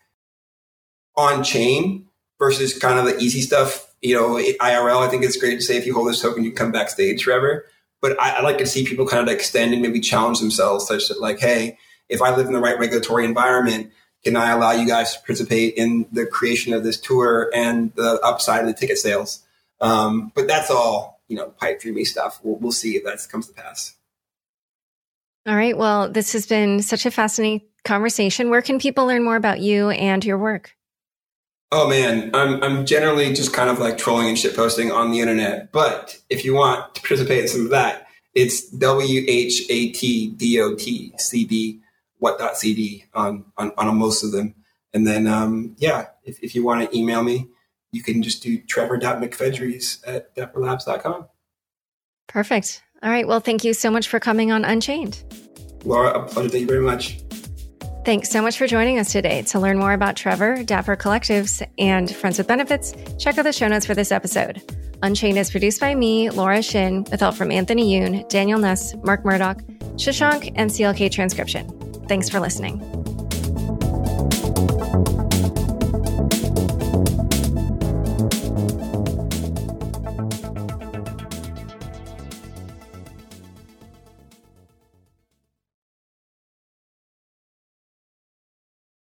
on 1.16 1.42
chain 1.44 2.06
versus 2.38 2.78
kind 2.78 2.98
of 2.98 3.04
the 3.04 3.18
easy 3.18 3.40
stuff. 3.40 3.92
You 4.00 4.14
know, 4.14 4.36
IRL, 4.36 5.04
I 5.04 5.08
think 5.08 5.24
it's 5.24 5.36
great 5.36 5.56
to 5.56 5.60
say 5.60 5.76
if 5.76 5.84
you 5.84 5.94
hold 5.94 6.08
this 6.08 6.22
token, 6.22 6.44
you 6.44 6.52
come 6.52 6.72
backstage 6.72 7.24
forever. 7.24 7.66
But 8.00 8.20
I, 8.20 8.36
I 8.36 8.40
like 8.42 8.58
to 8.58 8.66
see 8.66 8.84
people 8.84 9.06
kind 9.06 9.28
of 9.28 9.34
extend 9.34 9.72
and 9.72 9.82
maybe 9.82 10.00
challenge 10.00 10.38
themselves 10.38 10.86
such 10.86 11.08
that 11.08 11.20
like, 11.20 11.40
hey, 11.40 11.78
if 12.08 12.22
I 12.22 12.34
live 12.34 12.46
in 12.46 12.52
the 12.52 12.60
right 12.60 12.78
regulatory 12.78 13.24
environment, 13.24 13.90
can 14.24 14.36
I 14.36 14.50
allow 14.50 14.70
you 14.70 14.86
guys 14.86 15.14
to 15.14 15.18
participate 15.20 15.74
in 15.74 16.06
the 16.12 16.26
creation 16.26 16.72
of 16.72 16.84
this 16.84 16.98
tour 16.98 17.50
and 17.54 17.92
the 17.94 18.20
upside 18.22 18.60
of 18.60 18.66
the 18.66 18.72
ticket 18.72 18.98
sales? 18.98 19.44
Um, 19.80 20.32
but 20.34 20.46
that's 20.46 20.70
all, 20.70 21.20
you 21.28 21.36
know, 21.36 21.48
pipe 21.48 21.80
dreamy 21.80 22.04
stuff. 22.04 22.40
We'll, 22.42 22.56
we'll 22.56 22.72
see 22.72 22.96
if 22.96 23.04
that 23.04 23.18
comes 23.30 23.48
to 23.48 23.52
pass. 23.54 23.94
All 25.46 25.56
right. 25.56 25.76
Well, 25.76 26.10
this 26.10 26.32
has 26.32 26.46
been 26.46 26.82
such 26.82 27.06
a 27.06 27.10
fascinating 27.10 27.66
conversation. 27.84 28.50
Where 28.50 28.62
can 28.62 28.78
people 28.78 29.06
learn 29.06 29.24
more 29.24 29.36
about 29.36 29.60
you 29.60 29.90
and 29.90 30.24
your 30.24 30.38
work? 30.38 30.74
Oh 31.70 31.88
man, 31.88 32.30
I'm 32.34 32.62
I'm 32.62 32.86
generally 32.86 33.32
just 33.34 33.52
kind 33.52 33.68
of 33.68 33.78
like 33.78 33.98
trolling 33.98 34.28
and 34.28 34.36
shitposting 34.36 34.94
on 34.94 35.10
the 35.10 35.20
internet. 35.20 35.70
But 35.70 36.18
if 36.30 36.44
you 36.44 36.54
want 36.54 36.94
to 36.94 37.02
participate 37.02 37.42
in 37.42 37.48
some 37.48 37.64
of 37.66 37.70
that, 37.70 38.06
it's 38.34 38.70
W 38.70 39.24
H 39.28 39.62
A 39.68 39.90
T 39.90 40.30
D 40.30 40.60
O 40.60 40.74
T 40.74 41.12
C 41.18 41.44
D 41.44 41.80
what 42.18 42.38
dot 42.38 42.56
CD 42.56 43.04
on, 43.14 43.44
on 43.56 43.72
on 43.76 43.96
most 43.96 44.24
of 44.24 44.32
them. 44.32 44.54
And 44.94 45.06
then 45.06 45.26
um, 45.26 45.76
yeah, 45.78 46.06
if, 46.24 46.42
if 46.42 46.54
you 46.54 46.64
want 46.64 46.90
to 46.90 46.96
email 46.96 47.22
me, 47.22 47.48
you 47.92 48.02
can 48.02 48.22
just 48.22 48.42
do 48.42 48.58
trevor.mcfedries 48.62 50.00
at 50.06 50.34
dapperlabs.com. 50.34 51.28
Perfect. 52.28 52.82
All 53.02 53.10
right. 53.10 53.26
Well, 53.26 53.40
thank 53.40 53.64
you 53.64 53.74
so 53.74 53.90
much 53.90 54.08
for 54.08 54.18
coming 54.18 54.50
on 54.52 54.64
Unchained. 54.64 55.22
Laura, 55.84 56.18
a 56.18 56.26
pleasure. 56.26 56.48
Thank 56.48 56.62
you 56.62 56.66
very 56.66 56.82
much. 56.82 57.20
Thanks 58.04 58.30
so 58.30 58.40
much 58.40 58.56
for 58.56 58.66
joining 58.66 58.98
us 58.98 59.12
today. 59.12 59.42
To 59.42 59.60
learn 59.60 59.78
more 59.78 59.92
about 59.92 60.16
Trevor, 60.16 60.62
Dapper 60.64 60.96
Collectives, 60.96 61.66
and 61.78 62.14
Friends 62.14 62.38
with 62.38 62.46
Benefits, 62.46 62.94
check 63.18 63.36
out 63.36 63.42
the 63.42 63.52
show 63.52 63.68
notes 63.68 63.84
for 63.84 63.94
this 63.94 64.10
episode. 64.10 64.62
Unchained 65.02 65.38
is 65.38 65.50
produced 65.50 65.80
by 65.80 65.94
me, 65.94 66.30
Laura 66.30 66.62
Shin, 66.62 67.04
with 67.10 67.20
help 67.20 67.34
from 67.34 67.52
Anthony 67.52 67.92
Yoon, 67.92 68.28
Daniel 68.28 68.58
Nuss, 68.58 68.94
Mark 69.04 69.24
Murdock, 69.24 69.62
Shashank, 69.96 70.52
and 70.56 70.70
CLK 70.70 71.12
Transcription. 71.12 71.68
Thanks 72.08 72.28
for 72.28 72.40
listening. 72.40 73.07